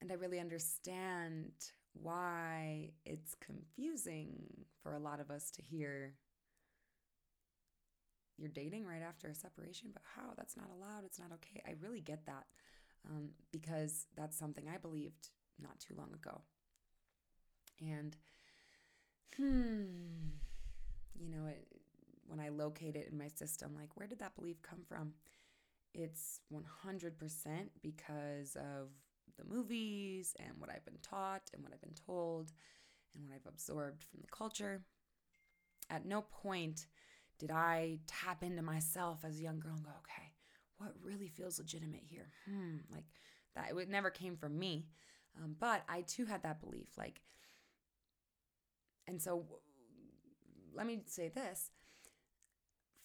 And 0.00 0.10
I 0.10 0.14
really 0.14 0.40
understand 0.40 1.52
why 1.92 2.90
it's 3.04 3.34
confusing 3.44 4.64
for 4.82 4.94
a 4.94 4.98
lot 4.98 5.20
of 5.20 5.30
us 5.30 5.50
to 5.52 5.62
hear 5.62 6.14
you're 8.40 8.48
dating 8.48 8.86
right 8.86 9.02
after 9.06 9.28
a 9.28 9.34
separation, 9.34 9.90
but 9.92 10.02
how? 10.16 10.32
That's 10.36 10.56
not 10.56 10.70
allowed. 10.74 11.04
It's 11.04 11.18
not 11.18 11.30
okay. 11.34 11.62
I 11.66 11.74
really 11.80 12.00
get 12.00 12.24
that 12.24 12.46
um, 13.08 13.30
because 13.52 14.06
that's 14.16 14.38
something 14.38 14.64
I 14.68 14.78
believed 14.78 15.30
not 15.60 15.78
too 15.80 15.94
long 15.96 16.12
ago. 16.14 16.42
And, 17.80 18.16
hmm, 19.36 20.30
you 21.18 21.30
know, 21.30 21.46
it, 21.46 21.66
when 22.26 22.40
I 22.40 22.50
locate 22.50 22.96
it 22.96 23.08
in 23.10 23.18
my 23.18 23.28
system, 23.28 23.74
like, 23.74 23.96
where 23.96 24.06
did 24.06 24.18
that 24.20 24.36
belief 24.36 24.60
come 24.62 24.80
from? 24.86 25.12
It's 25.94 26.40
100% 26.52 27.12
because 27.82 28.56
of 28.56 28.90
the 29.38 29.44
movies 29.52 30.34
and 30.38 30.50
what 30.58 30.70
I've 30.70 30.84
been 30.84 30.98
taught 31.02 31.50
and 31.52 31.62
what 31.62 31.72
I've 31.72 31.80
been 31.80 31.94
told 32.06 32.52
and 33.14 33.24
what 33.24 33.34
I've 33.34 33.52
absorbed 33.52 34.04
from 34.04 34.20
the 34.20 34.28
culture. 34.28 34.82
At 35.88 36.06
no 36.06 36.22
point 36.22 36.86
did 37.38 37.50
I 37.50 37.98
tap 38.06 38.42
into 38.42 38.62
myself 38.62 39.24
as 39.24 39.38
a 39.38 39.42
young 39.42 39.58
girl 39.58 39.74
and 39.74 39.84
go, 39.84 39.90
okay, 39.90 40.29
what 40.80 40.94
really 41.02 41.28
feels 41.28 41.58
legitimate 41.58 42.02
here? 42.04 42.28
Hmm, 42.48 42.78
like 42.90 43.04
that, 43.54 43.76
it 43.76 43.88
never 43.88 44.10
came 44.10 44.36
from 44.36 44.58
me. 44.58 44.86
Um, 45.36 45.54
but 45.60 45.84
I 45.88 46.00
too 46.00 46.24
had 46.24 46.42
that 46.42 46.60
belief. 46.60 46.88
Like, 46.96 47.20
and 49.06 49.20
so 49.20 49.44
let 50.74 50.86
me 50.86 51.02
say 51.06 51.28
this 51.28 51.70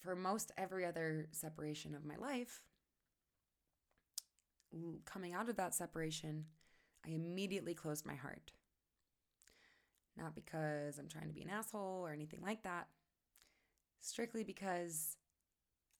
for 0.00 0.16
most 0.16 0.52
every 0.56 0.86
other 0.86 1.28
separation 1.32 1.94
of 1.94 2.04
my 2.04 2.16
life, 2.16 2.62
coming 5.04 5.34
out 5.34 5.48
of 5.48 5.56
that 5.56 5.74
separation, 5.74 6.46
I 7.04 7.10
immediately 7.10 7.74
closed 7.74 8.06
my 8.06 8.14
heart. 8.14 8.52
Not 10.16 10.34
because 10.34 10.98
I'm 10.98 11.08
trying 11.08 11.28
to 11.28 11.34
be 11.34 11.42
an 11.42 11.50
asshole 11.50 12.06
or 12.06 12.12
anything 12.12 12.40
like 12.40 12.62
that, 12.62 12.86
strictly 14.00 14.44
because 14.44 15.16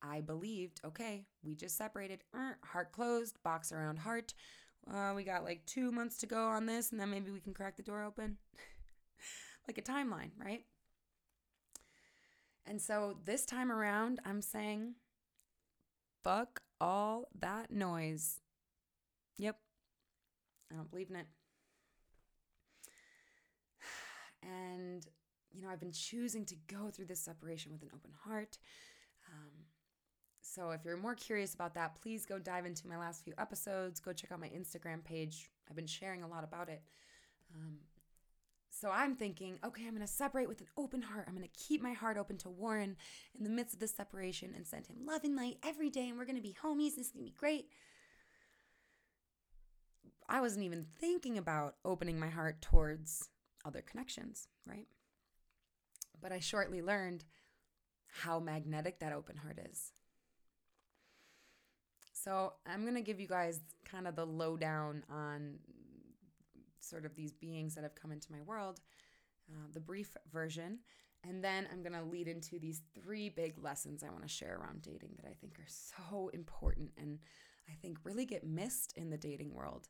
I 0.02 0.20
believed, 0.20 0.80
okay, 0.85 1.24
we 1.42 1.54
just 1.54 1.76
separated, 1.76 2.22
er, 2.35 2.59
heart 2.64 2.92
closed, 2.92 3.42
box 3.42 3.72
around 3.72 3.98
heart. 3.98 4.35
Uh, 4.92 5.12
we 5.16 5.24
got 5.24 5.44
like 5.44 5.64
two 5.66 5.90
months 5.90 6.18
to 6.18 6.26
go 6.26 6.46
on 6.46 6.66
this, 6.66 6.90
and 6.92 7.00
then 7.00 7.11
maybe 7.11 7.30
we 7.30 7.40
can 7.40 7.54
crack 7.54 7.76
the 7.76 7.82
door 7.82 8.04
open. 8.04 8.37
like 9.68 9.78
a 9.78 9.82
timeline, 9.82 10.30
right? 10.42 10.64
And 12.66 12.80
so 12.80 13.16
this 13.24 13.46
time 13.46 13.70
around, 13.70 14.20
I'm 14.24 14.42
saying, 14.42 14.94
fuck 16.24 16.61
all 16.80 17.28
that 17.38 17.70
noise. 17.70 18.40
Yep. 19.38 19.56
I 20.72 20.76
don't 20.76 20.90
believe 20.90 21.11
in 21.11 21.16
it. 21.16 21.26
And, 24.42 25.04
you 25.50 25.62
know, 25.62 25.68
I've 25.70 25.80
been 25.80 25.90
choosing 25.90 26.44
to 26.44 26.54
go 26.68 26.88
through 26.88 27.06
this 27.06 27.18
separation 27.18 27.72
with 27.72 27.82
an 27.82 27.90
open 27.92 28.12
heart. 28.24 28.59
Um, 29.32 29.64
so 30.46 30.70
if 30.70 30.85
you're 30.85 30.96
more 30.96 31.14
curious 31.14 31.54
about 31.54 31.74
that, 31.74 32.00
please 32.00 32.24
go 32.24 32.38
dive 32.38 32.66
into 32.66 32.87
my 32.87 32.96
last 32.96 33.24
few 33.24 33.35
episodes. 33.37 33.98
Go 33.98 34.12
check 34.12 34.30
out 34.30 34.40
my 34.40 34.48
Instagram 34.48 35.02
page. 35.02 35.50
I've 35.68 35.76
been 35.76 35.87
sharing 35.87 36.22
a 36.22 36.28
lot 36.28 36.44
about 36.44 36.68
it. 36.68 36.82
Um, 37.54 37.78
so 38.70 38.90
I'm 38.90 39.16
thinking, 39.16 39.59
okay, 39.64 39.82
I'm 39.87 39.94
going 39.94 40.06
to 40.06 40.12
separate 40.12 40.48
with 40.48 40.61
an 40.61 40.68
open 40.76 41.02
heart. 41.02 41.24
I'm 41.26 41.35
going 41.35 41.48
to 41.48 41.66
keep 41.66 41.82
my 41.82 41.94
heart 41.94 42.16
open 42.16 42.37
to 42.38 42.48
Warren 42.48 42.96
in 43.37 43.42
the 43.42 43.50
midst 43.50 43.74
of 43.74 43.80
this 43.80 43.94
separation 43.94 44.52
and 44.54 44.66
send 44.66 44.87
him 44.87 45.04
love 45.04 45.24
and 45.24 45.35
light 45.35 45.59
every 45.64 45.90
day. 45.90 46.09
And 46.09 46.16
we're 46.16 46.26
going 46.26 46.37
to 46.37 46.42
be 46.42 46.54
homies. 46.62 46.94
This 46.94 47.06
is 47.06 47.12
going 47.12 47.24
to 47.24 47.32
be 47.32 47.37
great. 47.37 47.66
I 50.28 50.40
wasn't 50.40 50.64
even 50.64 50.87
thinking 51.00 51.38
about 51.38 51.76
opening 51.85 52.20
my 52.20 52.28
heart 52.28 52.61
towards 52.61 53.28
other 53.64 53.82
connections, 53.82 54.48
right? 54.64 54.87
But 56.20 56.32
I 56.32 56.38
shortly 56.38 56.82
learned 56.82 57.24
how 58.22 58.38
magnetic 58.38 59.00
that 59.00 59.12
open 59.12 59.37
heart 59.37 59.59
is. 59.70 59.92
So 62.26 62.54
I'm 62.66 62.82
going 62.82 62.96
to 62.96 63.02
give 63.02 63.20
you 63.20 63.28
guys 63.28 63.60
kind 63.84 64.08
of 64.08 64.16
the 64.16 64.24
lowdown 64.24 65.04
on 65.08 65.60
sort 66.80 67.04
of 67.04 67.14
these 67.14 67.32
beings 67.32 67.76
that 67.76 67.84
have 67.84 67.94
come 67.94 68.10
into 68.10 68.32
my 68.32 68.40
world, 68.40 68.80
uh, 69.48 69.68
the 69.72 69.78
brief 69.78 70.16
version. 70.32 70.80
And 71.22 71.42
then 71.42 71.68
I'm 71.70 71.84
going 71.84 71.92
to 71.92 72.02
lead 72.02 72.26
into 72.26 72.58
these 72.58 72.82
three 73.00 73.28
big 73.28 73.54
lessons 73.62 74.02
I 74.02 74.10
want 74.10 74.22
to 74.22 74.28
share 74.28 74.58
around 74.60 74.82
dating 74.82 75.10
that 75.22 75.28
I 75.28 75.34
think 75.40 75.60
are 75.60 75.68
so 75.68 76.28
important 76.34 76.90
and 77.00 77.20
I 77.68 77.74
think 77.81 77.98
really 78.02 78.27
get 78.27 78.44
missed 78.44 78.92
in 78.96 79.08
the 79.08 79.16
dating 79.16 79.54
world 79.54 79.87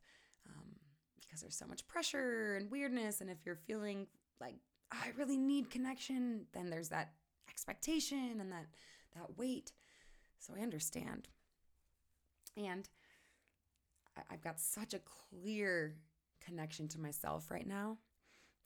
um, 0.47 0.73
because 1.19 1.41
there's 1.41 1.57
so 1.57 1.67
much 1.67 1.89
pressure 1.89 2.57
and 2.61 2.71
weirdness. 2.71 3.23
And 3.23 3.31
if 3.31 3.39
you're 3.47 3.61
feeling 3.67 4.09
like, 4.43 4.57
I 4.93 5.09
really 5.17 5.39
need 5.39 5.71
connection, 5.71 6.45
then 6.53 6.69
there's 6.69 6.91
that 6.91 7.13
expectation 7.49 8.41
and 8.43 8.53
that, 8.53 8.67
that 9.15 9.39
weight. 9.39 9.73
So 10.39 10.53
I 10.55 10.61
understand. 10.61 11.29
And 12.57 12.89
I've 14.31 14.43
got 14.43 14.61
such 14.61 14.95
a 14.95 15.01
clear 15.01 15.97
connection 16.45 16.89
to 16.89 17.01
myself 17.01 17.51
right 17.51 17.67
now 17.67 17.99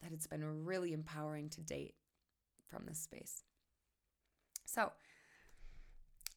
that 0.03 0.13
it's 0.13 0.27
been 0.27 0.65
really 0.65 0.93
empowering 0.93 1.49
to 1.51 1.61
date 1.61 1.95
from 2.69 2.85
this 2.87 2.99
space. 2.99 3.43
So, 4.65 4.93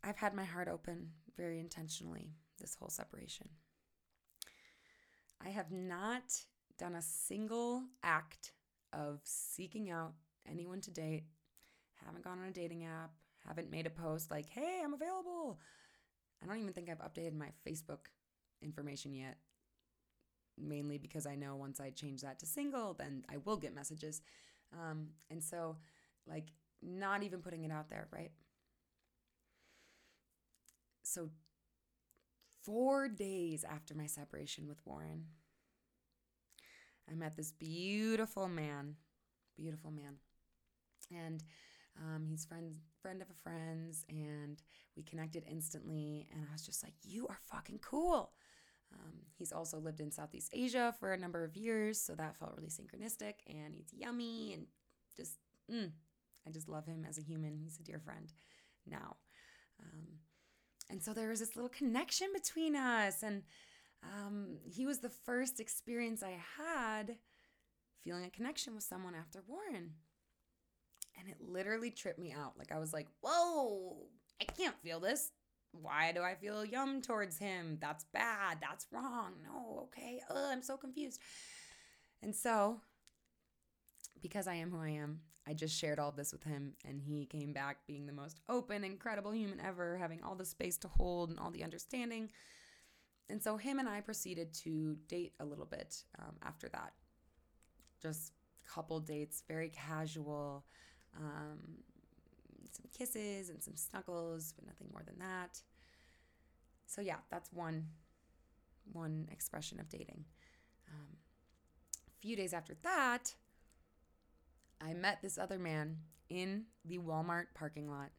I've 0.03 0.17
had 0.17 0.33
my 0.33 0.43
heart 0.43 0.67
open 0.67 1.11
very 1.37 1.59
intentionally 1.59 2.31
this 2.59 2.75
whole 2.75 2.89
separation. 2.89 3.47
I 5.45 5.49
have 5.49 5.71
not 5.71 6.23
done 6.77 6.95
a 6.95 7.01
single 7.01 7.83
act 8.03 8.53
of 8.91 9.19
seeking 9.23 9.89
out 9.89 10.13
anyone 10.49 10.81
to 10.81 10.91
date, 10.91 11.23
haven't 12.05 12.23
gone 12.23 12.39
on 12.39 12.47
a 12.47 12.51
dating 12.51 12.85
app, 12.85 13.11
haven't 13.47 13.71
made 13.71 13.85
a 13.85 13.89
post 13.89 14.31
like, 14.31 14.49
hey, 14.49 14.81
I'm 14.83 14.93
available. 14.93 15.59
I 16.43 16.45
don't 16.45 16.59
even 16.59 16.73
think 16.73 16.89
I've 16.89 16.99
updated 16.99 17.35
my 17.37 17.49
Facebook 17.65 18.07
information 18.61 19.13
yet 19.13 19.37
mainly 20.57 20.97
because 20.97 21.25
I 21.25 21.35
know 21.35 21.55
once 21.55 21.79
I 21.79 21.89
change 21.89 22.21
that 22.21 22.39
to 22.39 22.45
single, 22.45 22.93
then 22.93 23.23
I 23.31 23.37
will 23.37 23.57
get 23.57 23.75
messages. 23.75 24.21
Um, 24.71 25.07
and 25.29 25.43
so, 25.43 25.77
like, 26.27 26.47
not 26.81 27.23
even 27.23 27.41
putting 27.41 27.63
it 27.63 27.71
out 27.71 27.89
there, 27.89 28.07
right? 28.11 28.31
So, 31.03 31.29
four 32.63 33.07
days 33.07 33.63
after 33.63 33.93
my 33.93 34.05
separation 34.05 34.67
with 34.67 34.79
Warren, 34.85 35.25
I 37.09 37.15
met 37.15 37.35
this 37.35 37.51
beautiful 37.51 38.47
man, 38.47 38.95
beautiful 39.57 39.91
man. 39.91 40.15
And 41.11 41.43
um, 41.97 42.25
he's 42.27 42.45
friend 42.45 42.75
friend 43.01 43.21
of 43.21 43.29
a 43.29 43.41
friend's, 43.41 44.05
and 44.09 44.61
we 44.95 45.03
connected 45.03 45.43
instantly. 45.49 46.27
And 46.31 46.45
I 46.49 46.51
was 46.51 46.65
just 46.65 46.83
like, 46.83 46.93
"You 47.03 47.27
are 47.27 47.39
fucking 47.51 47.79
cool." 47.79 48.33
Um, 48.93 49.13
he's 49.37 49.51
also 49.51 49.79
lived 49.79 49.99
in 49.99 50.11
Southeast 50.11 50.51
Asia 50.53 50.93
for 50.99 51.13
a 51.13 51.17
number 51.17 51.43
of 51.43 51.55
years, 51.55 51.99
so 51.99 52.15
that 52.15 52.37
felt 52.37 52.53
really 52.55 52.69
synchronistic. 52.69 53.33
And 53.47 53.73
he's 53.73 53.93
yummy 53.93 54.53
and 54.53 54.67
just, 55.15 55.37
mm, 55.71 55.91
I 56.47 56.51
just 56.51 56.69
love 56.69 56.85
him 56.85 57.05
as 57.07 57.17
a 57.17 57.21
human. 57.21 57.57
He's 57.57 57.79
a 57.79 57.83
dear 57.83 57.99
friend 57.99 58.31
now. 58.85 59.17
Um, 59.79 60.19
and 60.89 61.01
so 61.01 61.13
there 61.13 61.29
was 61.29 61.39
this 61.39 61.55
little 61.55 61.69
connection 61.69 62.27
between 62.33 62.75
us. 62.75 63.23
And 63.23 63.43
um, 64.03 64.57
he 64.63 64.85
was 64.85 64.99
the 64.99 65.09
first 65.09 65.59
experience 65.59 66.21
I 66.21 66.37
had 66.57 67.17
feeling 68.03 68.25
a 68.25 68.29
connection 68.29 68.75
with 68.75 68.83
someone 68.83 69.15
after 69.15 69.41
Warren. 69.47 69.91
And 71.19 71.29
it 71.29 71.37
literally 71.39 71.91
tripped 71.91 72.19
me 72.19 72.33
out. 72.33 72.53
Like 72.57 72.71
I 72.71 72.79
was 72.79 72.93
like, 72.93 73.07
whoa, 73.21 74.07
I 74.41 74.45
can't 74.45 74.79
feel 74.81 74.99
this. 74.99 75.31
Why 75.71 76.11
do 76.11 76.21
I 76.21 76.35
feel 76.35 76.63
yum 76.63 77.01
towards 77.01 77.37
him? 77.37 77.77
That's 77.81 78.05
bad. 78.13 78.59
That's 78.61 78.87
wrong. 78.91 79.33
No, 79.43 79.83
okay. 79.85 80.21
Ugh, 80.29 80.37
I'm 80.37 80.61
so 80.61 80.77
confused. 80.77 81.19
And 82.21 82.35
so, 82.35 82.79
because 84.21 84.47
I 84.47 84.55
am 84.55 84.71
who 84.71 84.79
I 84.79 84.89
am, 84.89 85.21
I 85.47 85.53
just 85.53 85.77
shared 85.77 85.99
all 85.99 86.11
this 86.11 86.31
with 86.31 86.43
him, 86.43 86.73
and 86.87 87.01
he 87.01 87.25
came 87.25 87.51
back 87.51 87.85
being 87.85 88.05
the 88.05 88.13
most 88.13 88.39
open, 88.47 88.83
incredible 88.83 89.31
human 89.31 89.59
ever, 89.59 89.97
having 89.97 90.23
all 90.23 90.35
the 90.35 90.45
space 90.45 90.77
to 90.77 90.87
hold 90.87 91.31
and 91.31 91.39
all 91.39 91.51
the 91.51 91.63
understanding. 91.63 92.29
And 93.29 93.41
so, 93.41 93.57
him 93.57 93.79
and 93.79 93.89
I 93.89 94.01
proceeded 94.01 94.53
to 94.63 94.95
date 95.07 95.33
a 95.39 95.45
little 95.45 95.65
bit 95.65 96.03
um, 96.19 96.35
after 96.43 96.69
that. 96.69 96.93
Just 98.01 98.31
couple 98.65 98.99
dates, 98.99 99.43
very 99.47 99.69
casual, 99.69 100.65
um, 101.17 101.59
some 102.71 102.85
kisses 102.97 103.49
and 103.49 103.61
some 103.61 103.75
snuggles, 103.75 104.53
but 104.55 104.65
nothing 104.65 104.87
more 104.91 105.03
than 105.05 105.19
that. 105.19 105.61
So, 106.85 107.01
yeah, 107.01 107.17
that's 107.29 107.51
one, 107.51 107.87
one 108.91 109.27
expression 109.31 109.79
of 109.79 109.89
dating. 109.89 110.25
Um, 110.89 111.17
a 112.07 112.21
few 112.21 112.35
days 112.35 112.53
after 112.53 112.75
that, 112.83 113.33
I 114.81 114.93
met 114.93 115.21
this 115.21 115.37
other 115.37 115.57
man 115.57 115.97
in 116.29 116.65
the 116.85 116.99
Walmart 116.99 117.45
parking 117.53 117.89
lot. 117.89 118.09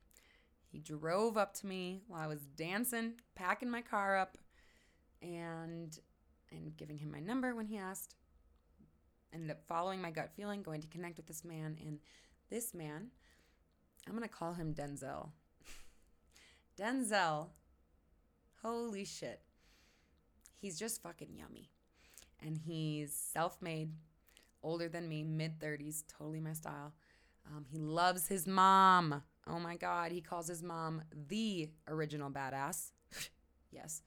He 0.67 0.81
drove 0.81 1.37
up 1.37 1.55
to 1.55 1.67
me 1.67 2.03
while 2.09 2.21
I 2.21 2.27
was 2.27 2.41
dancing, 2.57 3.15
packing 3.37 3.71
my 3.71 3.81
car 3.81 4.17
up, 4.17 4.39
and 5.23 5.97
and 6.51 6.77
giving 6.77 6.99
him 6.99 7.11
my 7.11 7.21
number 7.21 7.55
when 7.55 7.67
he 7.67 7.77
asked. 7.77 8.17
Ended 9.33 9.51
up 9.51 9.63
following 9.69 10.01
my 10.01 10.11
gut 10.11 10.31
feeling, 10.37 10.63
going 10.63 10.81
to 10.81 10.89
connect 10.89 11.17
with 11.17 11.27
this 11.27 11.45
man, 11.45 11.77
and 11.81 11.99
this 12.51 12.75
man, 12.75 13.09
I'm 14.07 14.15
gonna 14.15 14.29
call 14.29 14.55
him 14.55 14.75
Denzel. 14.75 15.31
Denzel, 16.79 17.49
holy 18.63 19.05
shit, 19.05 19.41
he's 20.61 20.79
just 20.79 21.03
fucking 21.03 21.35
yummy, 21.37 21.71
and 22.45 22.59
he's 22.59 23.15
self-made 23.15 23.93
older 24.63 24.89
than 24.89 25.09
me, 25.09 25.23
mid 25.23 25.61
30s, 25.61 26.05
totally 26.09 26.41
my 26.41 26.53
style. 26.53 26.93
Um, 27.47 27.65
he 27.71 27.79
loves 27.79 28.27
his 28.27 28.47
mom. 28.47 29.23
Oh 29.47 29.59
my 29.59 29.77
God, 29.77 30.11
he 30.11 30.21
calls 30.21 30.49
his 30.49 30.63
mom 30.63 31.03
the 31.29 31.69
original 31.87 32.31
badass. 32.31 32.93
yes. 33.71 34.03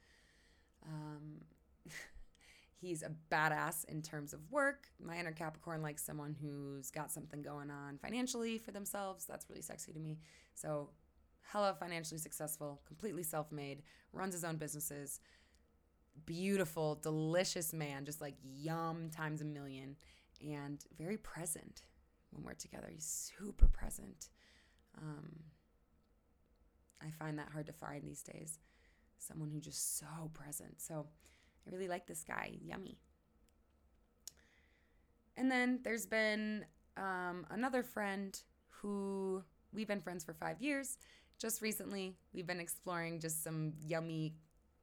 Um, 0.85 1.41
he's 2.79 3.03
a 3.03 3.11
badass 3.31 3.85
in 3.85 4.01
terms 4.01 4.33
of 4.33 4.39
work. 4.51 4.87
My 5.03 5.17
inner 5.17 5.31
Capricorn 5.31 5.81
likes 5.81 6.03
someone 6.03 6.35
who's 6.39 6.91
got 6.91 7.11
something 7.11 7.41
going 7.41 7.69
on 7.71 7.97
financially 7.97 8.57
for 8.57 8.71
themselves. 8.71 9.25
That's 9.25 9.49
really 9.49 9.61
sexy 9.61 9.93
to 9.93 9.99
me. 9.99 10.19
So, 10.53 10.89
hella 11.41 11.75
financially 11.79 12.19
successful, 12.19 12.81
completely 12.85 13.23
self 13.23 13.51
made, 13.51 13.83
runs 14.13 14.33
his 14.33 14.43
own 14.43 14.57
businesses. 14.57 15.19
Beautiful, 16.25 16.95
delicious 16.95 17.73
man, 17.73 18.05
just 18.05 18.21
like 18.21 18.35
yum 18.43 19.09
times 19.09 19.41
a 19.41 19.45
million 19.45 19.95
and 20.41 20.83
very 20.97 21.17
present 21.17 21.83
when 22.31 22.43
we're 22.43 22.53
together. 22.53 22.89
He's 22.91 23.31
super 23.37 23.67
present. 23.67 24.29
Um, 24.99 25.43
I 27.01 27.11
find 27.11 27.37
that 27.37 27.49
hard 27.51 27.67
to 27.67 27.73
find 27.73 28.03
these 28.03 28.23
days. 28.23 28.59
Someone 29.19 29.49
who 29.51 29.59
just 29.59 29.97
so 29.97 30.31
present. 30.33 30.81
So 30.81 31.07
I 31.67 31.71
really 31.73 31.87
like 31.87 32.07
this 32.07 32.23
guy. 32.23 32.53
Yummy. 32.63 32.97
And 35.35 35.51
then 35.51 35.79
there's 35.83 36.05
been 36.05 36.65
um, 36.95 37.45
another 37.51 37.83
friend 37.83 38.39
who 38.69 39.43
we've 39.71 39.87
been 39.87 40.01
friends 40.01 40.23
for 40.23 40.33
five 40.33 40.61
years. 40.61 40.97
Just 41.37 41.61
recently, 41.61 42.15
we've 42.33 42.47
been 42.47 42.59
exploring 42.59 43.19
just 43.19 43.43
some 43.43 43.73
yummy, 43.85 44.33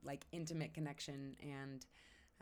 like 0.05 0.25
intimate 0.31 0.73
connection 0.75 1.35
and 1.43 1.85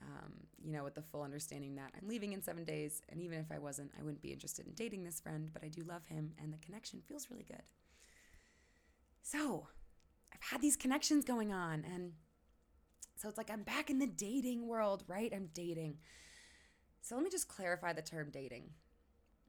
um, 0.00 0.32
you 0.62 0.72
know, 0.72 0.84
with 0.84 0.94
the 0.94 1.02
full 1.02 1.22
understanding 1.22 1.76
that 1.76 1.92
I'm 1.96 2.08
leaving 2.08 2.32
in 2.32 2.42
seven 2.42 2.64
days. 2.64 3.02
And 3.08 3.20
even 3.20 3.38
if 3.38 3.52
I 3.52 3.58
wasn't, 3.58 3.92
I 3.98 4.02
wouldn't 4.02 4.22
be 4.22 4.32
interested 4.32 4.66
in 4.66 4.72
dating 4.72 5.04
this 5.04 5.20
friend, 5.20 5.50
but 5.52 5.62
I 5.64 5.68
do 5.68 5.82
love 5.82 6.06
him 6.06 6.32
and 6.42 6.52
the 6.52 6.58
connection 6.58 7.00
feels 7.06 7.30
really 7.30 7.44
good. 7.44 7.62
So 9.22 9.68
I've 10.34 10.42
had 10.42 10.60
these 10.60 10.76
connections 10.76 11.24
going 11.24 11.52
on. 11.52 11.84
And 11.84 12.12
so 13.22 13.28
it's 13.28 13.38
like 13.38 13.50
I'm 13.50 13.62
back 13.62 13.88
in 13.88 13.98
the 13.98 14.06
dating 14.06 14.66
world, 14.66 15.04
right? 15.06 15.32
I'm 15.34 15.48
dating. 15.54 15.98
So 17.00 17.14
let 17.14 17.24
me 17.24 17.30
just 17.30 17.48
clarify 17.48 17.92
the 17.92 18.02
term 18.02 18.30
dating. 18.30 18.70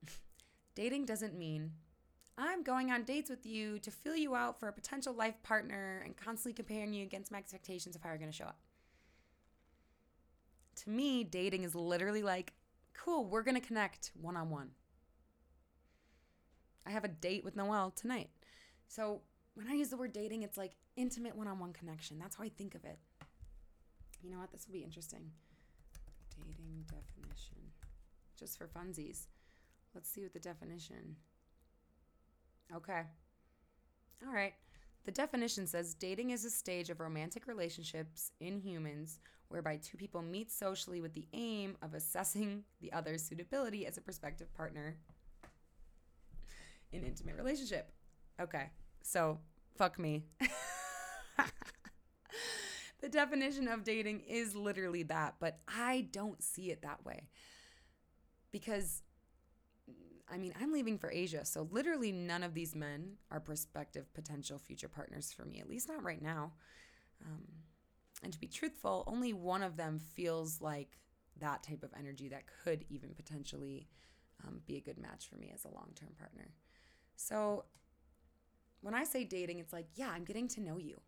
dating 0.76 1.06
doesn't 1.06 1.38
mean 1.38 1.72
I'm 2.38 2.64
going 2.64 2.92
on 2.92 3.04
dates 3.04 3.30
with 3.30 3.46
you 3.46 3.80
to 3.80 3.92
fill 3.92 4.16
you 4.16 4.36
out 4.36 4.60
for 4.60 4.68
a 4.68 4.74
potential 4.74 5.14
life 5.14 5.42
partner 5.44 6.02
and 6.06 6.16
constantly 6.16 6.54
comparing 6.54 6.94
you 6.94 7.04
against 7.04 7.32
my 7.32 7.38
expectations 7.38 7.96
of 7.96 8.02
how 8.02 8.10
you're 8.10 8.18
going 8.18 8.32
to 8.32 8.38
show 8.38 8.46
up 8.46 8.58
to 10.76 10.90
me, 10.90 11.24
dating 11.24 11.64
is 11.64 11.76
literally 11.76 12.24
like, 12.24 12.54
cool, 12.94 13.26
we're 13.26 13.44
going 13.44 13.60
to 13.60 13.66
connect 13.66 14.12
one 14.20 14.38
on 14.38 14.50
one. 14.50 14.70
I 16.86 16.92
have 16.92 17.04
a 17.04 17.10
date 17.10 17.44
with 17.44 17.56
Noel 17.56 17.92
tonight. 17.92 18.30
So 18.88 19.22
when 19.56 19.68
I 19.68 19.74
use 19.74 19.90
the 19.90 19.98
word 19.98 20.14
dating, 20.14 20.44
it's 20.44 20.58
like 20.58 20.74
intimate 20.96 21.36
one 21.36 21.48
on 21.48 21.60
one 21.60 21.74
connection. 21.74 22.20
That's 22.20 22.36
how 22.36 22.44
I 22.44 22.50
think 22.50 22.76
of 22.76 22.84
it. 22.84 23.00
You 24.24 24.32
know 24.32 24.40
what? 24.40 24.52
This 24.52 24.66
will 24.66 24.74
be 24.74 24.84
interesting. 24.84 25.32
Dating 26.36 26.86
definition. 26.88 27.58
Just 28.40 28.58
for 28.58 28.68
funsies. 28.68 29.28
Let's 29.94 30.10
see 30.10 30.22
what 30.22 30.34
the 30.34 30.40
definition. 30.40 31.18
Okay. 32.74 33.02
All 34.26 34.34
right. 34.34 34.54
The 35.06 35.12
definition 35.12 35.68
says 35.68 35.94
dating 35.94 36.30
is 36.30 36.46
a 36.46 36.50
stage 36.50 36.90
of 36.90 37.02
romantic 37.02 37.48
relationships 37.48 38.32
in 38.40 38.58
humans 38.58 39.20
whereby 39.50 39.78
two 39.78 39.98
people 39.98 40.22
meet 40.22 40.50
socially 40.52 41.02
with 41.02 41.14
the 41.14 41.28
aim 41.34 41.76
of 41.82 41.94
assessing 41.94 42.64
the 42.82 42.92
other's 42.94 43.22
suitability 43.22 43.86
as 43.86 43.98
a 43.98 44.02
prospective 44.02 44.52
partner 44.54 44.96
in 46.94 47.04
intimate 47.04 47.36
relationship. 47.36 47.92
Okay, 48.40 48.70
so 49.02 49.40
fuck 49.76 50.00
me. 50.00 50.24
the 53.04 53.10
definition 53.10 53.68
of 53.68 53.84
dating 53.84 54.22
is 54.30 54.56
literally 54.56 55.04
that, 55.04 55.36
but 55.42 55.60
I 55.68 56.08
don't 56.12 56.42
see 56.42 56.72
it 56.72 56.84
that 56.84 57.06
way. 57.06 57.28
Because 58.50 59.02
I 60.32 60.38
mean, 60.38 60.54
I'm 60.60 60.72
leaving 60.72 60.98
for 60.98 61.12
Asia, 61.12 61.44
so 61.44 61.68
literally 61.70 62.14
none 62.14 62.44
of 62.44 62.54
these 62.54 62.74
men 62.74 63.18
are 63.30 63.42
prospective 63.42 64.12
potential 64.14 64.58
future 64.58 64.88
partners 64.88 65.34
for 65.34 65.44
me, 65.44 65.60
at 65.60 65.70
least 65.70 65.90
not 65.90 66.02
right 66.02 66.22
now. 66.22 66.54
Um, 67.26 67.44
and 68.24 68.32
to 68.32 68.40
be 68.40 68.48
truthful, 68.48 69.04
only 69.06 69.34
one 69.34 69.64
of 69.64 69.76
them 69.76 70.00
feels 70.00 70.62
like 70.62 70.98
that 71.42 71.62
type 71.62 71.84
of 71.84 71.92
energy 72.00 72.30
that 72.30 72.44
could 72.64 72.86
even 72.90 73.10
potentially 73.14 73.90
um, 74.48 74.62
be 74.66 74.78
a 74.78 74.82
good 74.82 74.98
match 74.98 75.28
for 75.28 75.36
me 75.36 75.52
as 75.54 75.66
a 75.66 75.74
long 75.76 75.90
term 75.94 76.14
partner. 76.18 76.54
So 77.18 77.66
when 78.80 78.94
I 78.94 79.04
say 79.04 79.26
dating, 79.26 79.60
it's 79.60 79.74
like, 79.74 79.88
yeah, 79.96 80.10
I'm 80.10 80.24
getting 80.24 80.48
to 80.48 80.62
know 80.62 80.78
you. 80.78 81.02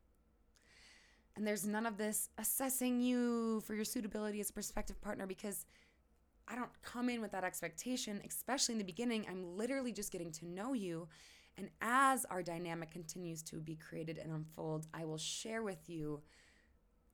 And 1.36 1.46
there's 1.46 1.66
none 1.66 1.86
of 1.86 1.98
this 1.98 2.30
assessing 2.38 3.02
you 3.02 3.62
for 3.62 3.74
your 3.76 3.84
suitability 3.84 4.40
as 4.40 4.50
a 4.50 4.54
prospective 4.54 5.02
partner 5.02 5.28
because 5.28 5.66
I 6.48 6.56
don't 6.56 6.70
come 6.82 7.10
in 7.10 7.22
with 7.22 7.32
that 7.32 7.44
expectation, 7.44 8.22
especially 8.26 8.74
in 8.74 8.80
the 8.80 8.86
beginning. 8.86 9.26
I'm 9.30 9.58
literally 9.58 9.92
just 9.92 10.12
getting 10.12 10.32
to 10.34 10.46
know 10.46 10.74
you. 10.74 11.08
And 11.58 11.70
as 11.82 12.26
our 12.26 12.44
dynamic 12.44 12.92
continues 12.92 13.42
to 13.44 13.58
be 13.58 13.76
created 13.76 14.18
and 14.18 14.32
unfold, 14.32 14.88
I 14.94 15.06
will 15.06 15.18
share 15.18 15.64
with 15.64 15.90
you 15.90 16.22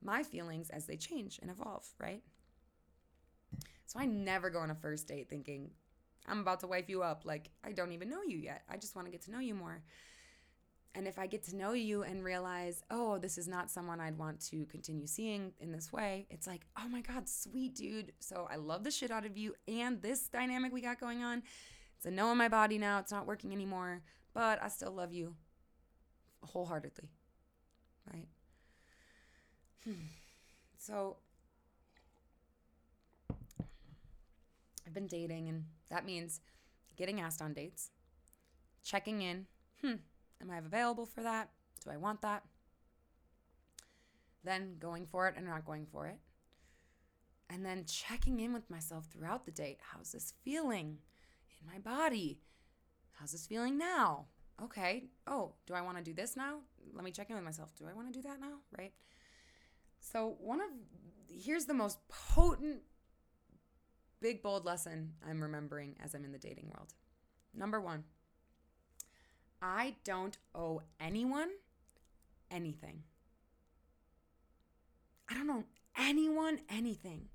my 0.03 0.23
feelings 0.23 0.69
as 0.69 0.85
they 0.85 0.97
change 0.97 1.39
and 1.41 1.49
evolve, 1.49 1.87
right? 1.99 2.21
So 3.85 3.99
I 3.99 4.05
never 4.05 4.49
go 4.49 4.59
on 4.59 4.71
a 4.71 4.75
first 4.75 5.07
date 5.07 5.29
thinking, 5.29 5.71
I'm 6.27 6.39
about 6.39 6.59
to 6.61 6.67
wife 6.67 6.89
you 6.89 7.03
up. 7.03 7.23
Like, 7.25 7.49
I 7.63 7.71
don't 7.71 7.91
even 7.91 8.09
know 8.09 8.21
you 8.25 8.37
yet. 8.37 8.63
I 8.69 8.77
just 8.77 8.95
want 8.95 9.07
to 9.07 9.11
get 9.11 9.21
to 9.23 9.31
know 9.31 9.39
you 9.39 9.53
more. 9.55 9.81
And 10.93 11.07
if 11.07 11.17
I 11.17 11.25
get 11.25 11.43
to 11.45 11.55
know 11.55 11.71
you 11.71 12.03
and 12.03 12.23
realize, 12.23 12.83
oh, 12.91 13.17
this 13.17 13.37
is 13.37 13.47
not 13.47 13.69
someone 13.69 14.01
I'd 14.01 14.17
want 14.17 14.41
to 14.49 14.65
continue 14.65 15.07
seeing 15.07 15.53
in 15.59 15.71
this 15.71 15.93
way, 15.93 16.27
it's 16.29 16.47
like, 16.47 16.65
oh 16.77 16.87
my 16.89 17.01
God, 17.01 17.29
sweet 17.29 17.75
dude. 17.75 18.11
So 18.19 18.47
I 18.51 18.57
love 18.57 18.83
the 18.83 18.91
shit 18.91 19.09
out 19.09 19.25
of 19.25 19.37
you 19.37 19.55
and 19.67 20.01
this 20.01 20.27
dynamic 20.27 20.73
we 20.73 20.81
got 20.81 20.99
going 20.99 21.23
on. 21.23 21.43
It's 21.95 22.05
a 22.05 22.11
no 22.11 22.31
in 22.31 22.37
my 22.37 22.49
body 22.49 22.77
now. 22.77 22.99
It's 22.99 23.11
not 23.11 23.25
working 23.25 23.53
anymore, 23.53 24.01
but 24.33 24.61
I 24.61 24.67
still 24.67 24.91
love 24.91 25.13
you 25.13 25.35
wholeheartedly. 26.43 27.09
Right? 28.11 28.27
Hmm. 29.85 29.93
So 30.77 31.17
I've 34.85 34.93
been 34.93 35.07
dating, 35.07 35.47
and 35.47 35.65
that 35.89 36.05
means 36.05 36.41
getting 36.97 37.21
asked 37.21 37.41
on 37.41 37.53
dates, 37.53 37.91
checking 38.83 39.21
in. 39.21 39.45
Hmm 39.81 39.95
Am 40.41 40.49
I 40.49 40.57
available 40.57 41.05
for 41.05 41.21
that? 41.21 41.49
Do 41.83 41.91
I 41.91 41.97
want 41.97 42.21
that? 42.21 42.43
Then 44.43 44.77
going 44.79 45.05
for 45.05 45.27
it 45.27 45.35
and 45.37 45.45
not 45.45 45.65
going 45.65 45.85
for 45.85 46.07
it. 46.07 46.17
And 47.49 47.65
then 47.65 47.85
checking 47.85 48.39
in 48.39 48.53
with 48.53 48.69
myself 48.69 49.07
throughout 49.11 49.45
the 49.45 49.51
date. 49.51 49.79
How's 49.81 50.13
this 50.13 50.33
feeling 50.43 50.97
in 51.59 51.67
my 51.71 51.79
body? 51.79 52.39
How's 53.13 53.33
this 53.33 53.45
feeling 53.45 53.77
now? 53.77 54.25
Okay. 54.63 55.05
Oh, 55.27 55.53
do 55.65 55.73
I 55.73 55.81
want 55.81 55.97
to 55.97 56.03
do 56.03 56.13
this 56.13 56.35
now? 56.35 56.59
Let 56.93 57.03
me 57.03 57.11
check 57.11 57.29
in 57.29 57.35
with 57.35 57.45
myself. 57.45 57.71
Do 57.77 57.85
I 57.89 57.93
want 57.93 58.11
to 58.11 58.13
do 58.13 58.27
that 58.27 58.39
now? 58.39 58.59
Right? 58.77 58.93
So, 59.99 60.37
one 60.39 60.61
of 60.61 60.69
here's 61.29 61.65
the 61.65 61.73
most 61.73 61.99
potent, 62.07 62.81
big, 64.21 64.41
bold 64.41 64.65
lesson 64.65 65.13
I'm 65.27 65.41
remembering 65.41 65.95
as 66.03 66.13
I'm 66.13 66.25
in 66.25 66.31
the 66.31 66.39
dating 66.39 66.71
world. 66.73 66.93
Number 67.53 67.79
one, 67.79 68.03
I 69.61 69.95
don't 70.03 70.37
owe 70.55 70.81
anyone 70.99 71.49
anything. 72.49 73.03
I 75.29 75.35
don't 75.35 75.49
owe 75.49 75.63
anyone 75.97 76.59
anything. 76.69 77.27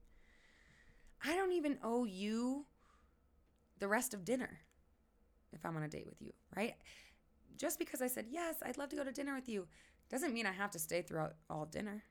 I 1.24 1.34
don't 1.34 1.52
even 1.52 1.78
owe 1.82 2.04
you 2.04 2.66
the 3.78 3.88
rest 3.88 4.12
of 4.12 4.24
dinner 4.24 4.58
if 5.52 5.64
I'm 5.64 5.76
on 5.76 5.82
a 5.82 5.88
date 5.88 6.06
with 6.06 6.20
you, 6.20 6.32
right? 6.54 6.74
Just 7.56 7.78
because 7.78 8.02
I 8.02 8.06
said, 8.08 8.26
yes, 8.28 8.56
I'd 8.64 8.76
love 8.76 8.90
to 8.90 8.96
go 8.96 9.04
to 9.04 9.12
dinner 9.12 9.34
with 9.34 9.48
you, 9.48 9.66
doesn't 10.10 10.34
mean 10.34 10.46
I 10.46 10.52
have 10.52 10.70
to 10.72 10.78
stay 10.78 11.02
throughout 11.02 11.34
all 11.48 11.64
dinner. 11.64 12.02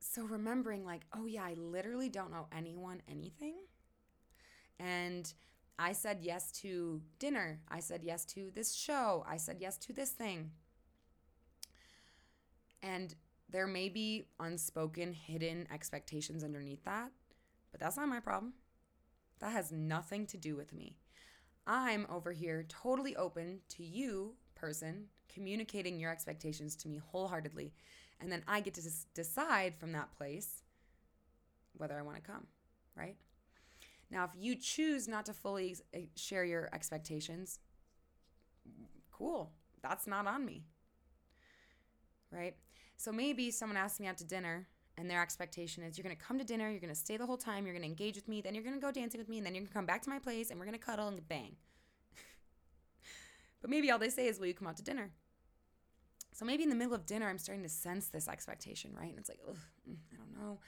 So 0.00 0.24
remembering, 0.24 0.84
like, 0.84 1.02
oh 1.16 1.26
yeah, 1.26 1.44
I 1.44 1.54
literally 1.54 2.08
don't 2.08 2.34
owe 2.34 2.48
anyone 2.56 3.00
anything. 3.08 3.54
And 4.80 5.32
I 5.78 5.92
said 5.92 6.18
yes 6.22 6.52
to 6.60 7.02
dinner. 7.18 7.60
I 7.68 7.80
said 7.80 8.02
yes 8.04 8.24
to 8.26 8.50
this 8.54 8.74
show. 8.74 9.24
I 9.28 9.36
said 9.36 9.56
yes 9.60 9.76
to 9.78 9.92
this 9.92 10.10
thing. 10.10 10.50
And 12.82 13.14
there 13.48 13.66
may 13.66 13.88
be 13.88 14.24
unspoken, 14.40 15.12
hidden 15.12 15.68
expectations 15.72 16.42
underneath 16.42 16.84
that, 16.84 17.10
but 17.70 17.80
that's 17.80 17.96
not 17.96 18.08
my 18.08 18.20
problem. 18.20 18.54
That 19.40 19.52
has 19.52 19.70
nothing 19.72 20.26
to 20.28 20.36
do 20.36 20.56
with 20.56 20.72
me. 20.72 20.96
I'm 21.66 22.06
over 22.10 22.32
here 22.32 22.64
totally 22.68 23.14
open 23.16 23.60
to 23.70 23.84
you, 23.84 24.34
person, 24.54 25.06
communicating 25.32 26.00
your 26.00 26.10
expectations 26.10 26.76
to 26.76 26.88
me 26.88 27.00
wholeheartedly. 27.04 27.72
And 28.20 28.30
then 28.30 28.42
I 28.48 28.60
get 28.60 28.74
to 28.74 28.82
decide 29.14 29.74
from 29.74 29.92
that 29.92 30.16
place 30.16 30.62
whether 31.76 31.98
I 31.98 32.02
want 32.02 32.16
to 32.16 32.22
come, 32.22 32.46
right? 32.96 33.16
Now, 34.12 34.24
if 34.24 34.30
you 34.38 34.54
choose 34.54 35.08
not 35.08 35.24
to 35.26 35.32
fully 35.32 35.74
eh, 35.94 36.02
share 36.16 36.44
your 36.44 36.68
expectations, 36.74 37.60
cool. 39.10 39.52
That's 39.82 40.06
not 40.06 40.26
on 40.26 40.44
me. 40.44 40.64
Right? 42.30 42.54
So 42.98 43.10
maybe 43.10 43.50
someone 43.50 43.78
asks 43.78 43.98
me 43.98 44.06
out 44.06 44.18
to 44.18 44.24
dinner 44.24 44.68
and 44.98 45.10
their 45.10 45.22
expectation 45.22 45.82
is 45.82 45.96
you're 45.96 46.04
going 46.04 46.14
to 46.14 46.22
come 46.22 46.38
to 46.38 46.44
dinner, 46.44 46.70
you're 46.70 46.78
going 46.78 46.92
to 46.92 46.94
stay 46.94 47.16
the 47.16 47.24
whole 47.24 47.38
time, 47.38 47.64
you're 47.64 47.74
going 47.74 47.82
to 47.82 47.88
engage 47.88 48.14
with 48.14 48.28
me, 48.28 48.42
then 48.42 48.54
you're 48.54 48.62
going 48.62 48.78
to 48.78 48.80
go 48.80 48.92
dancing 48.92 49.18
with 49.18 49.30
me, 49.30 49.38
and 49.38 49.46
then 49.46 49.54
you're 49.54 49.62
going 49.62 49.68
to 49.68 49.74
come 49.74 49.86
back 49.86 50.02
to 50.02 50.10
my 50.10 50.18
place 50.18 50.50
and 50.50 50.60
we're 50.60 50.66
going 50.66 50.78
to 50.78 50.84
cuddle 50.84 51.08
and 51.08 51.26
bang. 51.26 51.56
but 53.62 53.70
maybe 53.70 53.90
all 53.90 53.98
they 53.98 54.10
say 54.10 54.26
is, 54.26 54.38
Will 54.38 54.46
you 54.46 54.54
come 54.54 54.68
out 54.68 54.76
to 54.76 54.82
dinner? 54.82 55.10
So 56.34 56.44
maybe 56.44 56.62
in 56.62 56.68
the 56.68 56.76
middle 56.76 56.94
of 56.94 57.06
dinner, 57.06 57.28
I'm 57.28 57.38
starting 57.38 57.62
to 57.62 57.68
sense 57.70 58.08
this 58.08 58.28
expectation, 58.28 58.92
right? 58.94 59.10
And 59.10 59.18
it's 59.18 59.30
like, 59.30 59.40
mm, 59.40 59.96
I 60.12 60.16
don't 60.16 60.38
know. 60.38 60.58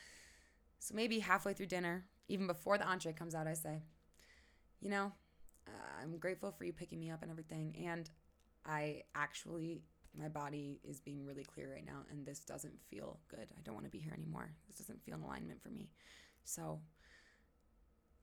So 0.78 0.94
maybe 0.94 1.18
halfway 1.18 1.52
through 1.54 1.66
dinner, 1.66 2.04
even 2.28 2.46
before 2.46 2.78
the 2.78 2.86
entree 2.86 3.12
comes 3.12 3.34
out, 3.34 3.46
I 3.46 3.54
say, 3.54 3.82
you 4.80 4.90
know, 4.90 5.12
uh, 5.66 6.02
I'm 6.02 6.18
grateful 6.18 6.52
for 6.52 6.64
you 6.64 6.72
picking 6.72 7.00
me 7.00 7.10
up 7.10 7.22
and 7.22 7.30
everything. 7.30 7.76
And 7.86 8.08
I 8.66 9.02
actually, 9.14 9.82
my 10.18 10.28
body 10.28 10.80
is 10.84 11.00
being 11.00 11.24
really 11.24 11.44
clear 11.44 11.72
right 11.72 11.84
now, 11.84 12.02
and 12.10 12.24
this 12.24 12.40
doesn't 12.40 12.80
feel 12.88 13.20
good. 13.28 13.50
I 13.56 13.62
don't 13.62 13.74
want 13.74 13.86
to 13.86 13.90
be 13.90 13.98
here 13.98 14.14
anymore. 14.14 14.50
This 14.68 14.78
doesn't 14.78 15.02
feel 15.02 15.16
in 15.16 15.22
alignment 15.22 15.62
for 15.62 15.70
me. 15.70 15.90
So, 16.44 16.80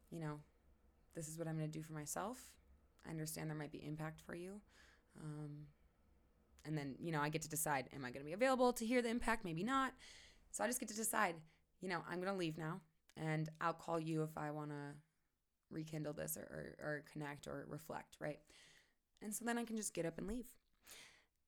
you 0.09 0.19
know, 0.19 0.39
this 1.15 1.27
is 1.27 1.37
what 1.37 1.47
I'm 1.47 1.57
going 1.57 1.69
to 1.69 1.79
do 1.79 1.83
for 1.83 1.93
myself. 1.93 2.39
I 3.05 3.09
understand 3.09 3.49
there 3.49 3.57
might 3.57 3.71
be 3.71 3.83
impact 3.85 4.21
for 4.25 4.35
you. 4.35 4.61
Um, 5.19 5.65
and 6.65 6.77
then, 6.77 6.95
you 6.99 7.11
know, 7.11 7.21
I 7.21 7.29
get 7.29 7.41
to 7.41 7.49
decide 7.49 7.89
am 7.93 8.05
I 8.05 8.11
going 8.11 8.23
to 8.23 8.27
be 8.27 8.33
available 8.33 8.71
to 8.73 8.85
hear 8.85 9.01
the 9.01 9.09
impact? 9.09 9.43
Maybe 9.43 9.63
not. 9.63 9.93
So 10.51 10.63
I 10.63 10.67
just 10.67 10.79
get 10.79 10.89
to 10.89 10.95
decide, 10.95 11.35
you 11.81 11.89
know, 11.89 12.01
I'm 12.09 12.21
going 12.21 12.31
to 12.31 12.37
leave 12.37 12.57
now 12.57 12.81
and 13.17 13.49
I'll 13.59 13.73
call 13.73 13.99
you 13.99 14.23
if 14.23 14.37
I 14.37 14.51
want 14.51 14.71
to 14.71 14.95
rekindle 15.69 16.13
this 16.13 16.37
or, 16.37 16.75
or, 16.81 16.85
or 16.85 17.03
connect 17.11 17.47
or 17.47 17.65
reflect, 17.69 18.17
right? 18.19 18.39
And 19.21 19.33
so 19.33 19.45
then 19.45 19.57
I 19.57 19.63
can 19.63 19.77
just 19.77 19.93
get 19.93 20.05
up 20.05 20.17
and 20.17 20.27
leave. 20.27 20.47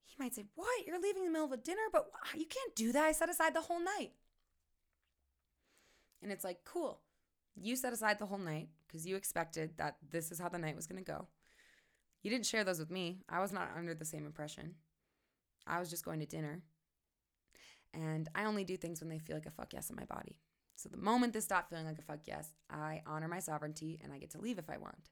He 0.06 0.16
might 0.20 0.36
say, 0.36 0.46
What? 0.56 0.86
You're 0.86 1.02
leaving 1.02 1.24
in 1.24 1.28
the 1.28 1.32
middle 1.32 1.48
of 1.48 1.52
a 1.52 1.58
dinner? 1.58 1.82
But 1.92 2.08
you 2.36 2.46
can't 2.46 2.76
do 2.76 2.92
that. 2.92 3.04
I 3.04 3.12
set 3.12 3.30
aside 3.30 3.54
the 3.54 3.62
whole 3.62 3.80
night. 3.80 4.12
And 6.22 6.32
it's 6.32 6.44
like, 6.44 6.60
Cool. 6.66 7.00
You 7.56 7.76
set 7.76 7.94
aside 7.94 8.20
the 8.20 8.26
whole 8.26 8.38
night 8.38 8.70
because 8.88 9.06
you 9.06 9.16
expected 9.16 9.72
that 9.78 9.98
this 10.12 10.32
is 10.32 10.40
how 10.40 10.50
the 10.50 10.58
night 10.58 10.76
was 10.76 10.88
going 10.88 11.04
to 11.04 11.12
go. 11.12 11.28
You 12.24 12.32
didn't 12.32 12.46
share 12.46 12.64
those 12.64 12.80
with 12.80 12.90
me. 12.90 13.20
I 13.30 13.42
was 13.42 13.52
not 13.52 13.72
under 13.78 13.94
the 13.94 14.06
same 14.06 14.26
impression. 14.26 14.76
I 15.68 15.80
was 15.80 15.90
just 15.90 16.06
going 16.06 16.20
to 16.20 16.26
dinner. 16.26 16.62
And 17.94 18.28
I 18.34 18.46
only 18.46 18.64
do 18.64 18.78
things 18.78 19.02
when 19.02 19.10
they 19.10 19.20
feel 19.20 19.36
like 19.36 19.46
a 19.46 19.52
fuck 19.52 19.74
yes 19.74 19.90
in 19.90 19.96
my 19.96 20.06
body. 20.06 20.38
So 20.76 20.90
the 20.90 20.98
moment 20.98 21.34
this 21.34 21.46
stopped 21.46 21.70
feeling 21.70 21.86
like 21.86 22.00
a 22.00 22.02
fuck 22.02 22.20
yes, 22.26 22.50
I 22.70 23.02
honor 23.06 23.28
my 23.28 23.40
sovereignty 23.40 24.00
and 24.04 24.12
I 24.12 24.18
get 24.18 24.32
to 24.32 24.42
leave 24.42 24.58
if 24.58 24.70
I 24.70 24.78
want. 24.78 25.10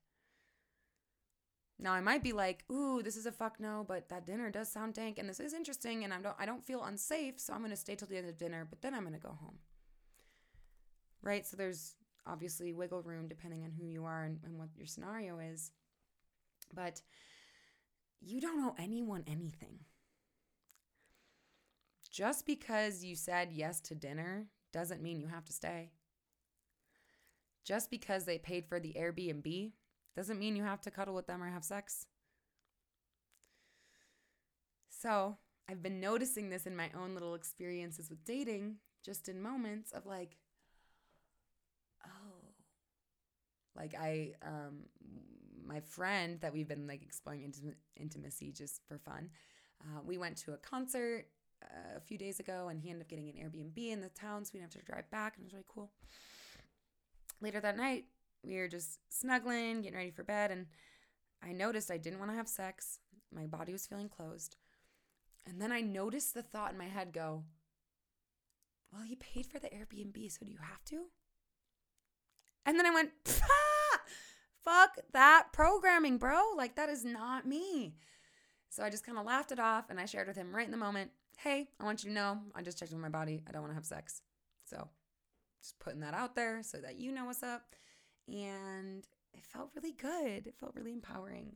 Now 1.79 1.93
I 1.93 2.01
might 2.01 2.23
be 2.23 2.33
like, 2.33 2.63
ooh, 2.71 3.01
this 3.01 3.15
is 3.15 3.25
a 3.25 3.31
fuck 3.31 3.59
no, 3.59 3.85
but 3.87 4.09
that 4.09 4.25
dinner 4.25 4.51
does 4.51 4.71
sound 4.71 4.93
dank 4.93 5.17
and 5.17 5.27
this 5.27 5.39
is 5.39 5.53
interesting 5.53 6.03
and 6.03 6.13
I 6.13 6.21
don't 6.21 6.35
I 6.39 6.45
don't 6.45 6.63
feel 6.63 6.83
unsafe, 6.83 7.39
so 7.39 7.53
I'm 7.53 7.61
gonna 7.61 7.75
stay 7.75 7.95
till 7.95 8.07
the 8.07 8.17
end 8.17 8.29
of 8.29 8.37
dinner, 8.37 8.67
but 8.69 8.81
then 8.81 8.93
I'm 8.93 9.03
gonna 9.03 9.17
go 9.17 9.37
home. 9.39 9.59
Right? 11.23 11.45
So 11.45 11.57
there's 11.57 11.95
obviously 12.27 12.73
wiggle 12.73 13.01
room 13.01 13.27
depending 13.27 13.63
on 13.63 13.71
who 13.71 13.85
you 13.85 14.05
are 14.05 14.23
and, 14.23 14.39
and 14.43 14.57
what 14.57 14.69
your 14.75 14.87
scenario 14.87 15.39
is. 15.39 15.71
But 16.73 17.01
you 18.21 18.39
don't 18.39 18.63
owe 18.63 18.75
anyone 18.77 19.23
anything. 19.27 19.79
Just 22.11 22.45
because 22.45 23.03
you 23.03 23.15
said 23.15 23.49
yes 23.51 23.79
to 23.81 23.95
dinner 23.95 24.47
doesn't 24.71 25.01
mean 25.01 25.19
you 25.19 25.27
have 25.27 25.45
to 25.45 25.53
stay. 25.53 25.91
Just 27.63 27.91
because 27.91 28.25
they 28.25 28.37
paid 28.37 28.65
for 28.65 28.79
the 28.79 28.93
Airbnb 28.93 29.71
doesn't 30.15 30.39
mean 30.39 30.55
you 30.55 30.63
have 30.63 30.81
to 30.81 30.91
cuddle 30.91 31.13
with 31.13 31.27
them 31.27 31.43
or 31.43 31.49
have 31.49 31.63
sex. 31.63 32.05
So, 34.89 35.37
I've 35.69 35.81
been 35.81 35.99
noticing 35.99 36.49
this 36.49 36.65
in 36.65 36.75
my 36.75 36.89
own 36.95 37.13
little 37.13 37.33
experiences 37.33 38.09
with 38.09 38.23
dating, 38.25 38.75
just 39.03 39.29
in 39.29 39.41
moments 39.41 39.91
of 39.91 40.05
like, 40.05 40.37
oh, 42.05 42.49
like 43.75 43.95
I, 43.99 44.33
um, 44.45 44.79
my 45.65 45.79
friend 45.79 46.39
that 46.41 46.53
we've 46.53 46.67
been 46.67 46.87
like 46.87 47.01
exploring 47.01 47.41
intim- 47.41 47.75
intimacy 47.95 48.51
just 48.51 48.81
for 48.87 48.97
fun. 48.97 49.29
Uh, 49.81 50.01
we 50.05 50.17
went 50.17 50.37
to 50.37 50.53
a 50.53 50.57
concert 50.57 51.25
a 51.95 51.99
few 51.99 52.17
days 52.17 52.39
ago, 52.39 52.67
and 52.69 52.79
he 52.79 52.89
ended 52.89 53.03
up 53.03 53.09
getting 53.09 53.29
an 53.29 53.35
Airbnb 53.35 53.77
in 53.77 54.01
the 54.01 54.09
town, 54.09 54.45
so 54.45 54.51
we 54.53 54.59
didn't 54.59 54.73
have 54.73 54.81
to 54.83 54.91
drive 54.91 55.09
back, 55.11 55.35
and 55.35 55.43
it 55.43 55.45
was 55.45 55.53
really 55.53 55.65
cool. 55.67 55.91
Later 57.41 57.59
that 57.59 57.77
night, 57.77 58.05
we 58.43 58.57
were 58.57 58.67
just 58.67 58.99
snuggling, 59.09 59.81
getting 59.81 59.97
ready 59.97 60.11
for 60.11 60.23
bed, 60.23 60.51
and 60.51 60.67
I 61.43 61.53
noticed 61.53 61.91
I 61.91 61.97
didn't 61.97 62.19
want 62.19 62.31
to 62.31 62.37
have 62.37 62.47
sex. 62.47 62.99
My 63.33 63.45
body 63.45 63.71
was 63.71 63.87
feeling 63.87 64.09
closed. 64.09 64.57
And 65.47 65.61
then 65.61 65.71
I 65.71 65.81
noticed 65.81 66.33
the 66.33 66.43
thought 66.43 66.71
in 66.71 66.77
my 66.77 66.85
head 66.85 67.13
go, 67.13 67.43
Well, 68.93 69.03
he 69.03 69.15
paid 69.15 69.47
for 69.47 69.57
the 69.57 69.69
Airbnb, 69.69 70.31
so 70.31 70.45
do 70.45 70.51
you 70.51 70.59
have 70.61 70.83
to? 70.85 71.05
And 72.65 72.77
then 72.77 72.85
I 72.85 72.91
went, 72.91 73.11
ah! 73.43 74.01
Fuck 74.63 74.97
that 75.13 75.47
programming, 75.51 76.17
bro. 76.17 76.51
Like, 76.55 76.75
that 76.75 76.89
is 76.89 77.03
not 77.03 77.47
me. 77.47 77.95
So 78.69 78.83
I 78.83 78.89
just 78.89 79.05
kind 79.05 79.17
of 79.17 79.25
laughed 79.25 79.51
it 79.51 79.59
off 79.59 79.89
and 79.89 79.99
I 79.99 80.05
shared 80.05 80.27
with 80.27 80.37
him 80.37 80.55
right 80.55 80.65
in 80.65 80.71
the 80.71 80.77
moment 80.77 81.11
hey, 81.43 81.67
I 81.79 81.83
want 81.83 82.03
you 82.03 82.09
to 82.09 82.15
know 82.15 82.39
I 82.55 82.61
just 82.61 82.77
checked 82.77 82.91
with 82.91 83.01
my 83.01 83.09
body. 83.09 83.41
I 83.47 83.51
don't 83.51 83.61
want 83.61 83.71
to 83.71 83.75
have 83.75 83.85
sex. 83.85 84.21
So 84.63 84.87
just 85.61 85.79
putting 85.79 86.01
that 86.01 86.13
out 86.13 86.35
there 86.35 86.61
so 86.61 86.77
that 86.79 86.99
you 86.99 87.11
know 87.11 87.25
what's 87.25 87.43
up. 87.43 87.63
And 88.27 89.03
it 89.33 89.43
felt 89.43 89.71
really 89.75 89.93
good. 89.93 90.45
It 90.45 90.55
felt 90.59 90.75
really 90.75 90.93
empowering. 90.93 91.53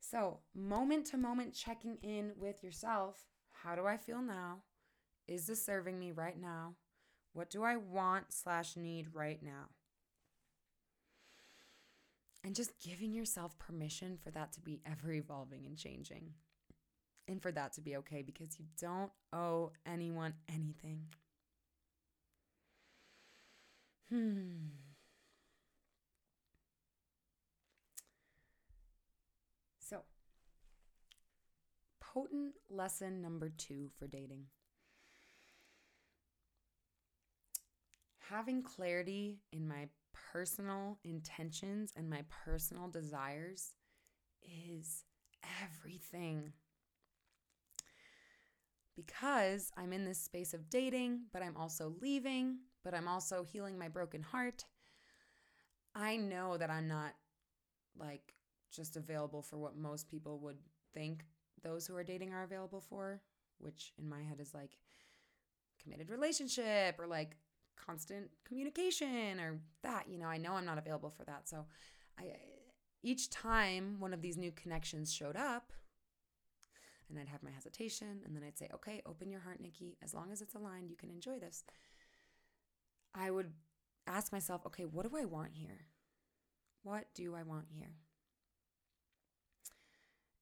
So, 0.00 0.38
moment 0.54 1.06
to 1.06 1.18
moment 1.18 1.54
checking 1.54 1.98
in 2.02 2.32
with 2.36 2.64
yourself. 2.64 3.18
How 3.52 3.74
do 3.74 3.86
I 3.86 3.98
feel 3.98 4.22
now? 4.22 4.62
Is 5.28 5.46
this 5.46 5.64
serving 5.64 5.98
me 5.98 6.12
right 6.12 6.40
now? 6.40 6.74
What 7.34 7.50
do 7.50 7.62
I 7.62 7.76
want 7.76 8.32
slash 8.32 8.76
need 8.76 9.08
right 9.12 9.40
now? 9.42 9.68
And 12.42 12.56
just 12.56 12.80
giving 12.82 13.12
yourself 13.12 13.58
permission 13.58 14.16
for 14.16 14.30
that 14.30 14.52
to 14.54 14.60
be 14.60 14.80
ever 14.90 15.12
evolving 15.12 15.66
and 15.66 15.76
changing. 15.76 16.30
And 17.28 17.40
for 17.40 17.52
that 17.52 17.72
to 17.74 17.80
be 17.80 17.96
okay 17.96 18.22
because 18.22 18.58
you 18.58 18.66
don't 18.80 19.10
owe 19.32 19.72
anyone 19.86 20.34
anything. 20.48 21.06
Hmm. 24.10 24.70
So, 29.78 30.02
potent 32.00 32.54
lesson 32.68 33.22
number 33.22 33.50
two 33.50 33.90
for 33.98 34.08
dating 34.08 34.46
having 38.30 38.62
clarity 38.62 39.40
in 39.52 39.66
my 39.66 39.88
personal 40.32 40.98
intentions 41.04 41.92
and 41.96 42.08
my 42.08 42.22
personal 42.44 42.88
desires 42.88 43.72
is 44.42 45.04
everything. 45.62 46.52
Because 49.06 49.70
I'm 49.76 49.92
in 49.92 50.04
this 50.04 50.18
space 50.18 50.52
of 50.52 50.68
dating, 50.68 51.22
but 51.32 51.42
I'm 51.42 51.56
also 51.56 51.94
leaving, 52.00 52.58
but 52.84 52.94
I'm 52.94 53.08
also 53.08 53.44
healing 53.44 53.78
my 53.78 53.88
broken 53.88 54.22
heart. 54.22 54.64
I 55.94 56.16
know 56.16 56.56
that 56.56 56.70
I'm 56.70 56.86
not 56.86 57.14
like 57.98 58.34
just 58.70 58.96
available 58.96 59.42
for 59.42 59.58
what 59.58 59.76
most 59.76 60.08
people 60.08 60.38
would 60.40 60.58
think 60.92 61.24
those 61.62 61.86
who 61.86 61.96
are 61.96 62.04
dating 62.04 62.32
are 62.32 62.44
available 62.44 62.80
for, 62.80 63.20
which 63.58 63.92
in 63.98 64.08
my 64.08 64.22
head 64.22 64.38
is 64.40 64.54
like 64.54 64.76
committed 65.82 66.10
relationship 66.10 66.98
or 66.98 67.06
like 67.06 67.36
constant 67.76 68.30
communication 68.44 69.40
or 69.40 69.58
that 69.82 70.04
you 70.06 70.18
know 70.18 70.26
i 70.26 70.36
know 70.36 70.52
i'm 70.52 70.66
not 70.66 70.76
available 70.76 71.08
for 71.10 71.24
that 71.24 71.48
so 71.48 71.64
i 72.18 72.24
each 73.02 73.30
time 73.30 73.96
one 73.98 74.12
of 74.12 74.20
these 74.20 74.36
new 74.36 74.52
connections 74.52 75.10
showed 75.10 75.36
up 75.36 75.72
and 77.10 77.18
i'd 77.18 77.28
have 77.28 77.42
my 77.42 77.50
hesitation 77.50 78.20
and 78.24 78.34
then 78.34 78.42
i'd 78.44 78.58
say 78.58 78.68
okay 78.72 79.02
open 79.06 79.30
your 79.30 79.40
heart 79.40 79.60
nikki 79.60 79.96
as 80.02 80.14
long 80.14 80.30
as 80.32 80.40
it's 80.40 80.54
aligned 80.54 80.90
you 80.90 80.96
can 80.96 81.10
enjoy 81.10 81.38
this 81.38 81.64
i 83.14 83.30
would 83.30 83.52
ask 84.06 84.32
myself 84.32 84.62
okay 84.66 84.84
what 84.84 85.08
do 85.08 85.16
i 85.16 85.24
want 85.24 85.50
here 85.54 85.86
what 86.82 87.06
do 87.14 87.34
i 87.34 87.42
want 87.42 87.66
here 87.68 87.94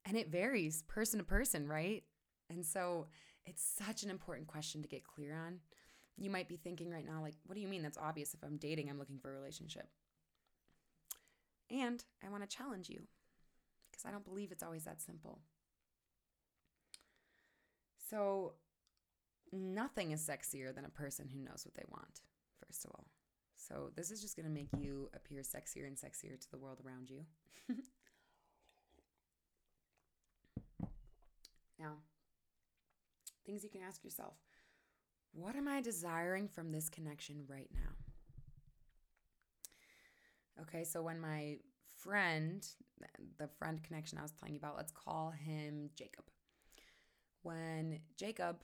and 0.05 0.17
it 0.17 0.29
varies 0.29 0.83
person 0.83 1.19
to 1.19 1.25
person 1.25 1.67
right 1.67 2.05
and 2.51 2.65
so 2.65 3.07
it's 3.45 3.63
such 3.63 4.03
an 4.03 4.11
important 4.11 4.47
question 4.47 4.83
to 4.83 4.89
get 4.89 5.05
clear 5.05 5.35
on 5.35 5.59
you 6.19 6.31
might 6.31 6.49
be 6.49 6.57
thinking 6.57 6.91
right 6.91 7.07
now, 7.07 7.23
like, 7.23 7.35
what 7.47 7.55
do 7.55 7.61
you 7.61 7.69
mean? 7.69 7.83
That's 7.83 7.99
obvious. 7.99 8.35
If 8.35 8.43
I'm 8.43 8.57
dating, 8.57 8.91
I'm 8.91 8.99
looking 8.99 9.19
for 9.19 9.31
a 9.31 9.39
relationship. 9.39 9.89
And 11.71 12.03
I 12.25 12.31
want 12.31 12.49
to 12.49 12.57
challenge 12.57 12.89
you 12.89 13.03
because 13.91 14.05
I 14.05 14.11
don't 14.11 14.25
believe 14.25 14.51
it's 14.51 14.63
always 14.63 14.85
that 14.85 15.01
simple. 15.01 15.41
So, 18.09 18.55
nothing 19.53 20.13
is 20.13 20.27
sexier 20.27 20.75
than 20.75 20.85
a 20.85 20.91
person 20.91 21.29
who 21.29 21.41
knows 21.41 21.65
what 21.65 21.75
they 21.75 21.85
want, 21.89 22.21
first 22.65 22.85
of 22.85 22.93
all. 22.93 23.07
So, 23.57 23.91
this 23.97 24.11
is 24.11 24.21
just 24.23 24.37
going 24.37 24.47
to 24.47 24.53
make 24.53 24.69
you 24.79 25.11
appear 25.15 25.43
sexier 25.43 25.87
and 25.87 25.97
sexier 25.97 26.41
to 26.41 26.51
the 26.51 26.59
world 26.59 26.81
around 26.87 27.11
you. 27.11 27.25
now, 31.79 31.97
things 33.45 33.63
you 33.65 33.71
can 33.71 33.83
ask 33.83 34.05
yourself 34.05 34.35
what 35.33 35.57
am 35.57 35.69
I 35.69 35.81
desiring 35.81 36.49
from 36.49 36.73
this 36.73 36.89
connection 36.89 37.45
right 37.49 37.69
now? 37.73 37.91
Okay, 40.63 40.85
so 40.85 41.03
when 41.03 41.21
my 41.21 41.59
friend, 41.99 42.67
the 43.39 43.49
friend 43.59 43.83
connection 43.83 44.19
I 44.19 44.23
was 44.23 44.33
telling 44.33 44.55
you 44.55 44.59
about, 44.59 44.77
let's 44.77 44.91
call 44.93 45.31
him 45.31 45.91
Jacob. 45.95 46.25
When 47.49 48.01
Jacob 48.19 48.59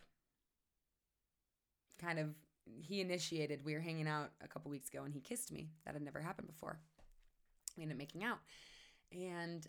kind 1.98 2.18
of 2.18 2.34
he 2.82 3.00
initiated, 3.00 3.64
we 3.64 3.72
were 3.72 3.80
hanging 3.80 4.06
out 4.06 4.32
a 4.42 4.48
couple 4.48 4.70
weeks 4.70 4.90
ago 4.90 5.04
and 5.04 5.14
he 5.14 5.20
kissed 5.20 5.50
me. 5.50 5.70
That 5.86 5.94
had 5.94 6.02
never 6.02 6.20
happened 6.20 6.48
before. 6.48 6.78
We 7.78 7.82
ended 7.82 7.96
up 7.96 7.98
making 7.98 8.24
out. 8.24 8.40
And 9.10 9.66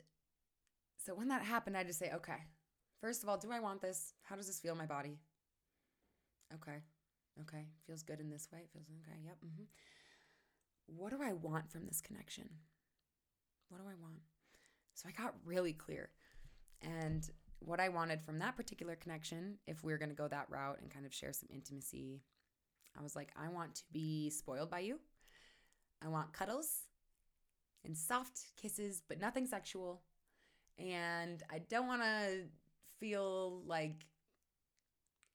so 0.98 1.16
when 1.16 1.30
that 1.30 1.44
happened, 1.44 1.78
I 1.78 1.86
just 1.86 1.98
say, 1.98 2.12
okay, 2.14 2.44
first 3.00 3.24
of 3.24 3.30
all, 3.30 3.38
do 3.38 3.54
I 3.54 3.62
want 3.62 3.82
this? 3.82 4.14
How 4.24 4.36
does 4.36 4.48
this 4.48 4.60
feel 4.60 4.74
in 4.74 4.78
my 4.78 4.86
body? 4.86 5.18
Okay. 6.54 6.80
Okay. 7.42 7.64
Feels 7.88 8.04
good 8.04 8.20
in 8.20 8.30
this 8.30 8.50
way. 8.52 8.60
It 8.64 8.70
feels 8.74 8.88
okay. 9.02 9.18
Yep. 9.24 9.38
Mm-hmm. 9.46 9.64
What 10.88 11.12
do 11.12 11.24
I 11.24 11.32
want 11.32 11.72
from 11.72 11.86
this 11.86 12.02
connection? 12.02 12.50
What 13.70 13.78
do 13.78 13.86
I 13.86 13.96
want? 14.02 14.20
So 14.94 15.08
I 15.08 15.14
got 15.14 15.36
really 15.46 15.72
clear. 15.72 16.10
And 16.82 17.30
what 17.60 17.80
I 17.80 17.90
wanted 17.90 18.22
from 18.22 18.40
that 18.40 18.56
particular 18.56 18.96
connection, 18.96 19.58
if 19.68 19.84
we 19.84 19.94
are 19.94 19.98
going 19.98 20.10
to 20.10 20.16
go 20.16 20.28
that 20.28 20.48
route 20.50 20.80
and 20.82 20.90
kind 20.92 21.06
of 21.06 21.14
share 21.14 21.34
some 21.34 21.50
intimacy, 21.54 22.22
I 22.98 23.04
was 23.04 23.16
like, 23.16 23.32
I 23.36 23.50
want 23.50 23.76
to 23.76 23.84
be 23.92 24.30
spoiled 24.30 24.70
by 24.70 24.80
you. 24.80 25.00
I 26.04 26.08
want 26.08 26.34
cuddles 26.34 26.84
and 27.84 27.98
soft 27.98 28.40
kisses, 28.56 29.02
but 29.08 29.20
nothing 29.20 29.48
sexual. 29.48 30.02
And 30.78 31.42
I 31.52 31.60
don't 31.60 31.88
want 31.88 32.02
to 32.02 32.44
feel 33.00 33.62
like 33.66 34.06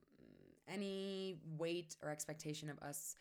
mm, 0.00 0.72
any 0.72 1.38
weight 1.58 1.96
or 2.02 2.10
expectation 2.10 2.70
of 2.70 2.78
us 2.78 3.16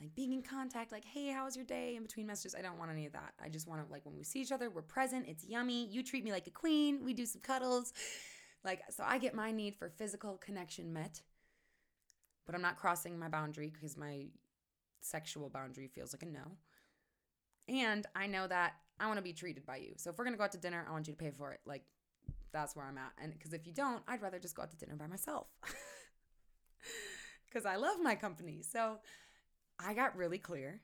like 0.00 0.14
being 0.14 0.32
in 0.32 0.42
contact, 0.42 0.90
like, 0.90 1.04
hey, 1.04 1.28
how 1.28 1.44
was 1.44 1.54
your 1.54 1.64
day 1.64 1.96
in 1.96 2.02
between 2.02 2.26
messages? 2.26 2.54
I 2.58 2.62
don't 2.62 2.78
want 2.78 2.90
any 2.90 3.06
of 3.06 3.12
that. 3.12 3.34
I 3.42 3.48
just 3.48 3.68
want 3.68 3.86
to, 3.86 3.92
like, 3.92 4.04
when 4.04 4.16
we 4.16 4.24
see 4.24 4.40
each 4.40 4.50
other, 4.50 4.70
we're 4.70 4.82
present, 4.82 5.26
it's 5.28 5.44
yummy. 5.44 5.86
You 5.86 6.02
treat 6.02 6.24
me 6.24 6.32
like 6.32 6.46
a 6.46 6.50
queen, 6.50 7.04
we 7.04 7.14
do 7.14 7.26
some 7.26 7.40
cuddles. 7.40 7.92
Like, 8.64 8.82
so 8.90 9.04
I 9.06 9.18
get 9.18 9.34
my 9.34 9.50
need 9.50 9.74
for 9.74 9.88
physical 9.88 10.36
connection 10.36 10.92
met, 10.92 11.22
but 12.46 12.54
I'm 12.54 12.62
not 12.62 12.76
crossing 12.76 13.18
my 13.18 13.28
boundary 13.28 13.70
because 13.72 13.96
my 13.96 14.26
sexual 15.00 15.48
boundary 15.48 15.88
feels 15.88 16.12
like 16.12 16.22
a 16.22 16.26
no. 16.26 16.58
And 17.68 18.06
I 18.14 18.26
know 18.26 18.46
that 18.46 18.74
I 19.00 19.06
want 19.06 19.18
to 19.18 19.22
be 19.22 19.32
treated 19.32 19.66
by 19.66 19.76
you. 19.76 19.94
So 19.96 20.10
if 20.10 20.18
we're 20.18 20.24
going 20.24 20.34
to 20.34 20.38
go 20.38 20.44
out 20.44 20.52
to 20.52 20.58
dinner, 20.58 20.86
I 20.88 20.92
want 20.92 21.08
you 21.08 21.14
to 21.14 21.18
pay 21.18 21.30
for 21.30 21.52
it. 21.52 21.60
Like, 21.66 21.82
that's 22.52 22.76
where 22.76 22.84
I'm 22.84 22.98
at. 22.98 23.12
And 23.20 23.32
because 23.32 23.52
if 23.52 23.66
you 23.66 23.72
don't, 23.72 24.02
I'd 24.06 24.22
rather 24.22 24.38
just 24.38 24.54
go 24.54 24.62
out 24.62 24.70
to 24.70 24.76
dinner 24.76 24.96
by 24.96 25.06
myself. 25.06 25.46
because 27.48 27.66
I 27.66 27.76
love 27.76 27.98
my 28.00 28.14
company. 28.14 28.62
So 28.62 28.98
I 29.78 29.94
got 29.94 30.16
really 30.16 30.38
clear. 30.38 30.80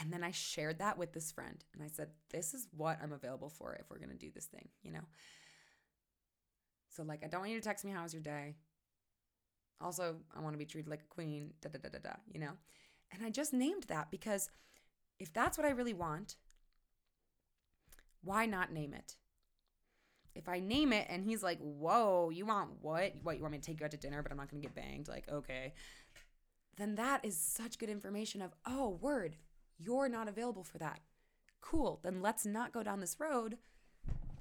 And 0.00 0.12
then 0.12 0.24
I 0.24 0.30
shared 0.30 0.78
that 0.78 0.96
with 0.96 1.12
this 1.12 1.32
friend. 1.32 1.62
And 1.74 1.82
I 1.82 1.88
said, 1.88 2.08
This 2.30 2.54
is 2.54 2.66
what 2.74 2.98
I'm 3.02 3.12
available 3.12 3.50
for 3.50 3.74
if 3.74 3.90
we're 3.90 3.98
going 3.98 4.10
to 4.10 4.16
do 4.16 4.30
this 4.34 4.46
thing, 4.46 4.68
you 4.82 4.92
know? 4.92 5.04
So, 6.94 7.02
like, 7.02 7.24
I 7.24 7.28
don't 7.28 7.40
want 7.40 7.52
you 7.52 7.58
to 7.58 7.64
text 7.64 7.84
me, 7.84 7.90
How 7.90 8.02
was 8.02 8.12
your 8.12 8.22
day? 8.22 8.54
Also, 9.80 10.16
I 10.36 10.40
want 10.40 10.54
to 10.54 10.58
be 10.58 10.64
treated 10.64 10.90
like 10.90 11.02
a 11.02 11.14
queen, 11.14 11.54
da 11.60 11.68
da 11.70 11.78
da 11.78 11.88
da 11.88 11.98
da, 11.98 12.16
you 12.32 12.38
know? 12.38 12.52
And 13.12 13.24
I 13.24 13.30
just 13.30 13.52
named 13.52 13.84
that 13.88 14.10
because 14.10 14.48
if 15.18 15.32
that's 15.32 15.58
what 15.58 15.66
I 15.66 15.70
really 15.70 15.94
want, 15.94 16.36
why 18.22 18.46
not 18.46 18.72
name 18.72 18.94
it? 18.94 19.16
if 20.34 20.48
I 20.48 20.60
name 20.60 20.92
it 20.92 21.06
and 21.10 21.24
he's 21.24 21.42
like, 21.42 21.58
whoa, 21.58 22.30
you 22.30 22.46
want 22.46 22.70
what? 22.80 23.14
What, 23.22 23.36
you 23.36 23.42
want 23.42 23.52
me 23.52 23.58
to 23.58 23.64
take 23.64 23.80
you 23.80 23.84
out 23.84 23.90
to 23.90 23.96
dinner, 23.96 24.22
but 24.22 24.32
I'm 24.32 24.38
not 24.38 24.48
to 24.50 24.56
get 24.56 24.74
banged? 24.74 25.08
Like, 25.08 25.28
okay. 25.30 25.74
Then 26.76 26.94
that 26.94 27.24
is 27.24 27.36
such 27.36 27.78
good 27.78 27.90
information 27.90 28.40
of, 28.40 28.52
oh, 28.66 28.98
word, 29.00 29.36
you're 29.78 30.08
not 30.08 30.28
available 30.28 30.64
for 30.64 30.78
that. 30.78 31.00
Cool. 31.60 32.00
Then 32.02 32.22
let's 32.22 32.46
not 32.46 32.72
go 32.72 32.82
down 32.82 33.00
this 33.00 33.20
road 33.20 33.58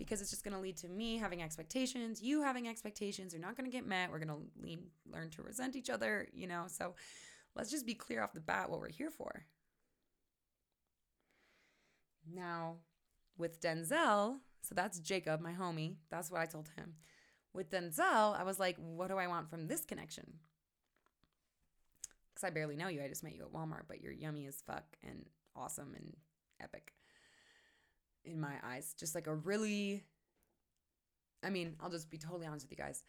because 0.02 0.20
it's 0.20 0.32
just 0.32 0.44
going 0.44 0.56
to 0.56 0.60
lead 0.60 0.78
to 0.78 0.90
me 0.90 1.18
having 1.18 1.44
expectations, 1.44 2.24
you 2.24 2.42
having 2.42 2.68
expectations. 2.68 3.32
They're 3.32 3.42
not 3.42 3.56
going 3.56 3.70
to 3.70 3.76
get 3.76 3.86
met. 3.86 4.12
We're 4.12 4.18
going 4.18 4.30
to 4.30 5.12
learn 5.12 5.30
to 5.30 5.44
resent 5.44 5.76
each 5.76 5.92
other, 5.92 6.28
you 6.34 6.48
know? 6.48 6.64
So 6.66 6.96
let's 7.56 7.70
just 7.70 7.86
be 7.86 7.94
clear 7.94 8.24
off 8.24 8.34
the 8.34 8.40
bat 8.40 8.72
what 8.72 8.80
we're 8.80 8.90
here 8.90 9.12
for. 9.12 9.46
Now, 12.34 12.78
with 13.38 13.62
Denzel, 13.62 14.38
so 14.64 14.74
that's 14.74 15.00
Jacob, 15.00 15.40
my 15.40 15.54
homie. 15.54 15.98
That's 16.10 16.32
what 16.32 16.42
I 16.42 16.48
told 16.48 16.70
him. 16.76 16.94
With 17.54 17.70
Denzel, 17.70 18.36
I 18.36 18.42
was 18.42 18.60
like, 18.60 18.78
what 18.78 19.10
do 19.10 19.18
I 19.18 19.28
want 19.28 19.52
from 19.52 19.68
this 19.68 19.86
connection? 19.86 20.34
Because 22.34 22.48
I 22.48 22.50
barely 22.50 22.76
know 22.76 22.88
you. 22.88 23.04
I 23.04 23.08
just 23.08 23.24
met 23.24 23.36
you 23.36 23.44
at 23.44 23.54
Walmart, 23.54 23.84
but 23.88 24.02
you're 24.02 24.14
yummy 24.14 24.48
as 24.48 24.64
fuck 24.66 24.98
and 25.04 25.28
awesome 25.56 25.94
and 25.96 26.16
epic 26.60 26.94
in 28.26 28.40
my 28.40 28.54
eyes. 28.64 28.94
Just 28.98 29.16
like 29.16 29.28
a 29.28 29.36
really, 29.36 30.04
I 31.44 31.50
mean, 31.50 31.76
I'll 31.82 31.90
just 31.90 32.10
be 32.10 32.18
totally 32.18 32.48
honest 32.48 32.66
with 32.66 32.78
you 32.78 32.84
guys. 32.84 33.04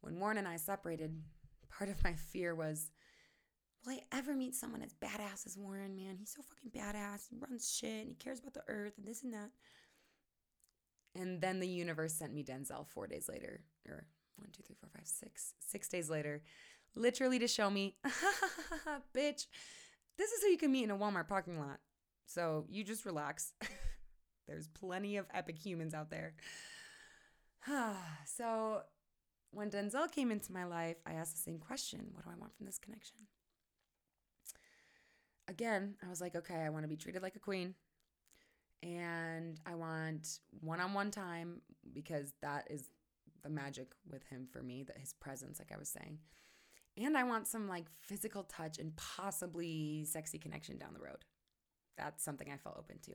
When 0.00 0.18
Warren 0.18 0.38
and 0.38 0.48
I 0.48 0.56
separated, 0.56 1.20
part 1.70 1.90
of 1.90 2.02
my 2.04 2.14
fear 2.14 2.54
was, 2.54 2.90
will 3.84 3.94
I 3.94 4.00
ever 4.12 4.34
meet 4.34 4.54
someone 4.54 4.82
as 4.82 4.94
badass 4.94 5.46
as 5.46 5.56
Warren, 5.56 5.96
man? 5.96 6.16
He's 6.18 6.34
so 6.34 6.42
fucking 6.42 6.70
badass. 6.70 7.26
He 7.28 7.36
runs 7.36 7.70
shit 7.70 8.02
and 8.02 8.08
he 8.08 8.14
cares 8.14 8.40
about 8.40 8.54
the 8.54 8.64
earth 8.68 8.94
and 8.98 9.06
this 9.06 9.22
and 9.22 9.32
that. 9.32 9.50
And 11.14 11.40
then 11.40 11.58
the 11.58 11.68
universe 11.68 12.14
sent 12.14 12.34
me 12.34 12.44
Denzel 12.44 12.86
four 12.86 13.06
days 13.06 13.28
later, 13.28 13.62
or 13.88 14.06
one, 14.36 14.48
two, 14.52 14.62
three, 14.62 14.76
four, 14.78 14.90
five, 14.94 15.06
six, 15.06 15.54
six 15.58 15.88
days 15.88 16.08
later, 16.08 16.42
literally 16.94 17.38
to 17.38 17.48
show 17.48 17.70
me, 17.70 17.96
bitch, 19.16 19.46
this 20.16 20.32
is 20.32 20.42
who 20.42 20.48
you 20.48 20.58
can 20.58 20.70
meet 20.70 20.84
in 20.84 20.90
a 20.90 20.96
Walmart 20.96 21.28
parking 21.28 21.58
lot. 21.58 21.78
So 22.26 22.66
you 22.68 22.84
just 22.84 23.04
relax. 23.04 23.52
There's 24.48 24.68
plenty 24.68 25.16
of 25.16 25.26
epic 25.32 25.58
humans 25.58 25.94
out 25.94 26.10
there. 26.10 26.34
so 28.24 28.82
when 29.50 29.70
Denzel 29.70 30.10
came 30.10 30.30
into 30.30 30.52
my 30.52 30.64
life, 30.64 30.96
I 31.06 31.12
asked 31.12 31.36
the 31.36 31.42
same 31.42 31.58
question 31.58 32.08
What 32.12 32.24
do 32.24 32.30
I 32.30 32.38
want 32.38 32.56
from 32.56 32.66
this 32.66 32.78
connection? 32.78 33.16
Again, 35.46 35.94
I 36.04 36.10
was 36.10 36.20
like, 36.20 36.34
okay, 36.34 36.56
I 36.56 36.68
want 36.68 36.84
to 36.84 36.88
be 36.88 36.96
treated 36.96 37.22
like 37.22 37.36
a 37.36 37.40
queen. 37.40 37.74
And 38.82 39.58
I 39.66 39.74
want 39.74 40.40
one 40.60 40.78
on 40.78 40.92
one 40.92 41.10
time 41.10 41.62
because 41.92 42.32
that 42.42 42.68
is 42.70 42.90
the 43.42 43.48
magic 43.48 43.92
with 44.10 44.22
him 44.24 44.46
for 44.52 44.62
me, 44.62 44.82
that 44.84 44.98
his 44.98 45.14
presence, 45.14 45.58
like 45.58 45.72
I 45.74 45.78
was 45.78 45.88
saying. 45.88 46.18
And 46.96 47.16
I 47.16 47.24
want 47.24 47.46
some 47.46 47.66
like 47.66 47.86
physical 48.00 48.42
touch 48.42 48.78
and 48.78 48.94
possibly 48.96 50.04
sexy 50.04 50.38
connection 50.38 50.76
down 50.76 50.92
the 50.92 51.00
road. 51.04 51.24
That's 51.96 52.22
something 52.22 52.50
I 52.52 52.56
felt 52.56 52.76
open 52.78 52.98
to. 53.04 53.12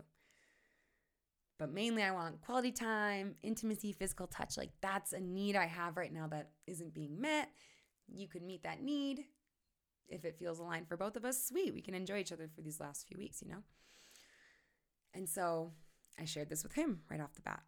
But 1.59 1.71
mainly, 1.71 2.03
I 2.03 2.11
want 2.11 2.41
quality 2.41 2.71
time, 2.71 3.35
intimacy, 3.43 3.93
physical 3.93 4.27
touch. 4.27 4.57
Like, 4.57 4.71
that's 4.81 5.13
a 5.13 5.19
need 5.19 5.55
I 5.55 5.65
have 5.65 5.97
right 5.97 6.11
now 6.11 6.27
that 6.27 6.49
isn't 6.67 6.93
being 6.93 7.21
met. 7.21 7.49
You 8.07 8.27
can 8.27 8.45
meet 8.45 8.63
that 8.63 8.81
need. 8.81 9.25
If 10.07 10.25
it 10.25 10.37
feels 10.37 10.59
aligned 10.59 10.87
for 10.87 10.97
both 10.97 11.15
of 11.15 11.25
us, 11.25 11.45
sweet. 11.45 11.73
We 11.73 11.81
can 11.81 11.93
enjoy 11.93 12.17
each 12.17 12.31
other 12.31 12.49
for 12.53 12.61
these 12.61 12.79
last 12.79 13.07
few 13.07 13.17
weeks, 13.17 13.41
you 13.41 13.49
know? 13.49 13.63
And 15.13 15.29
so 15.29 15.71
I 16.19 16.25
shared 16.25 16.49
this 16.49 16.63
with 16.63 16.73
him 16.73 17.01
right 17.09 17.21
off 17.21 17.33
the 17.33 17.41
bat. 17.41 17.61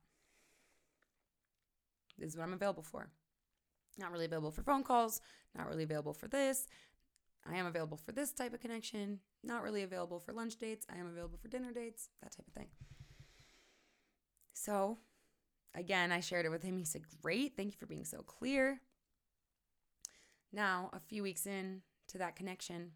This 2.18 2.32
is 2.32 2.38
what 2.38 2.44
I'm 2.44 2.54
available 2.54 2.84
for. 2.84 3.10
Not 3.98 4.12
really 4.12 4.26
available 4.26 4.52
for 4.52 4.64
phone 4.64 4.84
calls, 4.84 5.22
not 5.56 5.68
really 5.68 5.84
available 5.84 6.14
for 6.14 6.28
this. 6.28 6.68
I 7.48 7.56
am 7.56 7.66
available 7.66 7.98
for 7.98 8.12
this 8.12 8.32
type 8.32 8.54
of 8.54 8.60
connection, 8.60 9.20
not 9.44 9.64
really 9.64 9.84
available 9.84 10.20
for 10.20 10.34
lunch 10.34 10.58
dates. 10.58 10.86
I 10.94 10.98
am 10.98 11.08
available 11.08 11.38
for 11.38 11.48
dinner 11.48 11.72
dates, 11.72 12.10
that 12.22 12.36
type 12.36 12.48
of 12.48 12.54
thing. 12.54 12.68
So, 14.56 14.98
again, 15.76 16.12
I 16.12 16.22
shared 16.22 16.46
it 16.46 16.50
with 16.50 16.64
him. 16.64 16.78
He 16.78 16.86
said, 16.86 17.04
Great. 17.22 17.56
Thank 17.56 17.74
you 17.74 17.78
for 17.78 17.86
being 17.86 18.06
so 18.06 18.22
clear. 18.22 18.80
Now, 20.52 20.90
a 20.94 21.00
few 21.00 21.22
weeks 21.22 21.46
in 21.46 21.82
to 22.08 22.18
that 22.18 22.38
connection, 22.38 22.92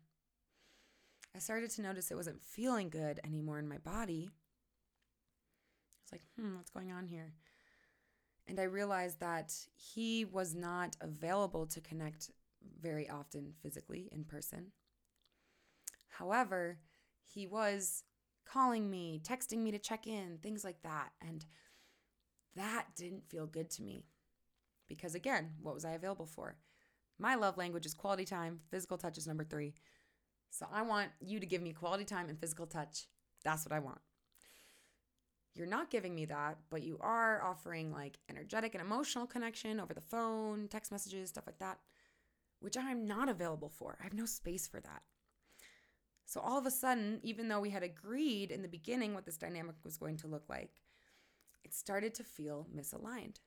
I 1.36 1.40
started 1.40 1.70
to 1.72 1.82
notice 1.82 2.10
it 2.10 2.16
wasn't 2.16 2.42
feeling 2.42 2.90
good 2.90 3.20
anymore 3.24 3.60
in 3.60 3.68
my 3.68 3.78
body. 3.78 4.30
I 4.32 6.02
was 6.06 6.12
like, 6.14 6.22
hmm, 6.36 6.56
what's 6.56 6.72
going 6.72 6.92
on 6.92 7.06
here? 7.06 7.34
And 8.48 8.60
I 8.60 8.64
realized 8.64 9.20
that 9.20 9.54
he 9.76 10.24
was 10.24 10.56
not 10.56 10.96
available 11.02 11.68
to 11.68 11.82
connect 11.82 12.32
very 12.82 13.10
often 13.10 13.54
physically 13.62 14.10
in 14.12 14.24
person. 14.24 14.72
However, 16.08 16.80
he 17.26 17.46
was 17.46 18.04
calling 18.52 18.90
me, 18.90 19.22
texting 19.24 19.60
me 19.60 19.72
to 19.72 19.80
check 19.80 20.08
in, 20.08 20.40
things 20.42 20.64
like 20.64 20.82
that. 20.84 21.10
And 21.28 21.46
that 22.56 22.88
didn't 22.96 23.30
feel 23.30 23.46
good 23.46 23.70
to 23.72 23.84
me. 23.84 24.06
Because 24.88 25.16
again, 25.16 25.52
what 25.62 25.76
was 25.76 25.86
I 25.86 25.92
available 25.92 26.26
for? 26.26 26.56
My 27.20 27.36
love 27.36 27.58
language 27.58 27.86
is 27.86 27.94
quality 27.94 28.26
time, 28.26 28.62
physical 28.72 28.98
touch 28.98 29.18
is 29.18 29.28
number 29.28 29.44
three. 29.44 29.74
So 30.50 30.66
I 30.72 30.82
want 30.82 31.10
you 31.20 31.40
to 31.40 31.46
give 31.46 31.62
me 31.62 31.74
quality 31.74 32.06
time 32.06 32.30
and 32.30 32.40
physical 32.40 32.66
touch. 32.66 33.08
That's 33.44 33.66
what 33.66 33.74
I 33.74 33.80
want. 33.80 34.00
You're 35.54 35.68
not 35.68 35.92
giving 35.92 36.16
me 36.16 36.26
that, 36.26 36.58
but 36.70 36.84
you 36.84 36.98
are 37.02 37.44
offering 37.44 37.92
like 37.92 38.18
energetic 38.30 38.74
and 38.74 38.82
emotional 38.82 39.28
connection 39.28 39.80
over 39.80 39.94
the 39.94 40.02
phone, 40.02 40.68
text 40.70 40.92
messages, 40.92 41.30
stuff 41.30 41.46
like 41.46 41.60
that, 41.60 41.80
which 42.62 42.78
I'm 42.78 43.06
not 43.06 43.30
available 43.30 43.70
for. 43.70 43.98
I 44.00 44.04
have 44.04 44.14
no 44.14 44.26
space 44.26 44.68
for 44.68 44.80
that. 44.80 45.02
So 46.30 46.40
all 46.42 46.60
of 46.60 46.68
a 46.68 46.72
sudden, 46.72 47.20
even 47.24 47.48
though 47.48 47.60
we 47.60 47.72
had 47.72 47.82
agreed 47.82 48.52
in 48.52 48.62
the 48.62 48.68
beginning 48.68 49.16
what 49.16 49.26
this 49.26 49.36
dynamic 49.36 49.74
was 49.84 49.98
going 49.98 50.16
to 50.18 50.28
look 50.28 50.44
like, 50.48 50.70
it 51.64 51.74
started 51.74 52.14
to 52.14 52.24
feel 52.24 52.68
misaligned. 52.72 53.38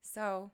So 0.00 0.52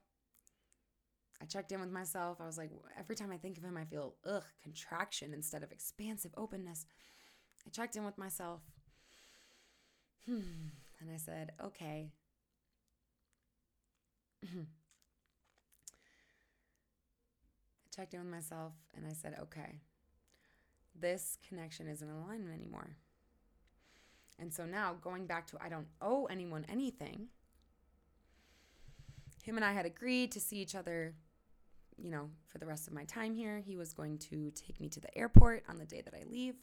I 1.40 1.44
checked 1.44 1.70
in 1.70 1.78
with 1.78 1.92
myself. 1.92 2.40
I 2.40 2.46
was 2.46 2.58
like, 2.58 2.72
every 2.98 3.14
time 3.14 3.30
I 3.30 3.36
think 3.36 3.56
of 3.56 3.62
him, 3.62 3.76
I 3.76 3.84
feel, 3.84 4.16
ugh, 4.28 4.42
contraction 4.64 5.32
instead 5.32 5.62
of 5.62 5.70
expansive 5.70 6.32
openness. 6.36 6.84
I 7.64 7.70
checked 7.70 7.94
in 7.94 8.04
with 8.04 8.18
myself. 8.18 8.62
Hmm. 10.28 10.40
And 11.00 11.08
I 11.14 11.18
said, 11.18 11.52
okay. 11.62 12.10
checked 17.96 18.14
in 18.14 18.20
with 18.20 18.30
myself 18.30 18.72
and 18.94 19.06
I 19.06 19.12
said, 19.12 19.36
okay, 19.40 19.80
this 20.98 21.38
connection 21.48 21.88
isn't 21.88 22.08
alignment 22.08 22.54
anymore. 22.54 22.96
And 24.38 24.52
so 24.52 24.66
now 24.66 24.96
going 25.00 25.26
back 25.26 25.46
to 25.48 25.58
I 25.60 25.68
don't 25.68 25.86
owe 26.02 26.26
anyone 26.26 26.66
anything, 26.68 27.28
him 29.42 29.56
and 29.56 29.64
I 29.64 29.72
had 29.72 29.86
agreed 29.86 30.32
to 30.32 30.40
see 30.40 30.56
each 30.56 30.74
other, 30.74 31.14
you 31.96 32.10
know, 32.10 32.28
for 32.48 32.58
the 32.58 32.66
rest 32.66 32.86
of 32.86 32.92
my 32.92 33.04
time 33.04 33.34
here. 33.34 33.62
He 33.64 33.76
was 33.76 33.94
going 33.94 34.18
to 34.18 34.50
take 34.50 34.80
me 34.80 34.88
to 34.90 35.00
the 35.00 35.16
airport 35.16 35.62
on 35.68 35.78
the 35.78 35.86
day 35.86 36.02
that 36.02 36.14
I 36.14 36.24
leave. 36.28 36.56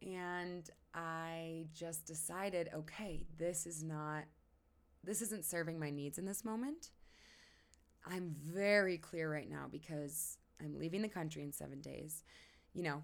And 0.00 0.70
I 0.94 1.66
just 1.74 2.06
decided, 2.06 2.70
okay, 2.72 3.24
this 3.36 3.66
is 3.66 3.82
not, 3.82 4.24
this 5.02 5.20
isn't 5.20 5.44
serving 5.44 5.78
my 5.78 5.90
needs 5.90 6.16
in 6.16 6.24
this 6.24 6.44
moment. 6.44 6.90
I'm 8.10 8.34
very 8.42 8.98
clear 8.98 9.30
right 9.30 9.48
now 9.48 9.66
because 9.70 10.38
I'm 10.60 10.78
leaving 10.78 11.02
the 11.02 11.08
country 11.08 11.42
in 11.42 11.52
seven 11.52 11.80
days. 11.80 12.24
You 12.72 12.82
know, 12.82 13.02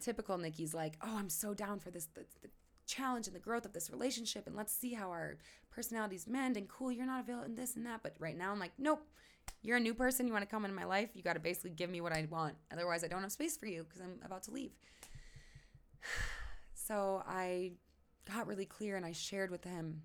typical 0.00 0.38
Nikki's 0.38 0.74
like, 0.74 0.96
oh, 1.02 1.16
I'm 1.16 1.30
so 1.30 1.54
down 1.54 1.78
for 1.78 1.90
this, 1.90 2.06
the, 2.14 2.24
the 2.42 2.48
challenge 2.86 3.26
and 3.26 3.36
the 3.36 3.40
growth 3.40 3.64
of 3.64 3.72
this 3.72 3.90
relationship, 3.90 4.46
and 4.46 4.56
let's 4.56 4.72
see 4.72 4.94
how 4.94 5.10
our 5.10 5.38
personalities 5.70 6.26
mend. 6.26 6.56
And 6.56 6.68
cool, 6.68 6.92
you're 6.92 7.06
not 7.06 7.20
available 7.20 7.46
in 7.46 7.54
this 7.54 7.76
and 7.76 7.86
that. 7.86 8.02
But 8.02 8.14
right 8.18 8.36
now, 8.36 8.50
I'm 8.50 8.58
like, 8.58 8.72
nope, 8.78 9.06
you're 9.62 9.76
a 9.76 9.80
new 9.80 9.94
person. 9.94 10.26
You 10.26 10.32
want 10.32 10.44
to 10.44 10.50
come 10.50 10.64
into 10.64 10.76
my 10.76 10.84
life. 10.84 11.10
You 11.14 11.22
got 11.22 11.34
to 11.34 11.40
basically 11.40 11.70
give 11.70 11.90
me 11.90 12.00
what 12.00 12.12
I 12.12 12.26
want. 12.30 12.54
Otherwise, 12.72 13.04
I 13.04 13.08
don't 13.08 13.22
have 13.22 13.32
space 13.32 13.56
for 13.56 13.66
you 13.66 13.84
because 13.84 14.00
I'm 14.00 14.20
about 14.24 14.42
to 14.44 14.50
leave. 14.50 14.72
So 16.76 17.22
I 17.26 17.72
got 18.30 18.46
really 18.46 18.66
clear 18.66 18.98
and 18.98 19.06
I 19.06 19.12
shared 19.12 19.50
with 19.50 19.64
him, 19.64 20.02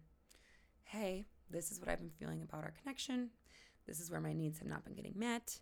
hey, 0.84 1.26
this 1.50 1.72
is 1.72 1.80
what 1.82 1.90
I've 1.90 2.00
been 2.00 2.10
feeling 2.10 2.42
about 2.42 2.64
our 2.64 2.72
connection. 2.82 3.32
This 3.90 4.00
is 4.00 4.12
where 4.12 4.22
my 4.22 4.34
needs 4.34 4.60
have 4.60 4.68
not 4.68 4.86
been 4.86 4.94
getting 4.94 5.16
met. 5.18 5.60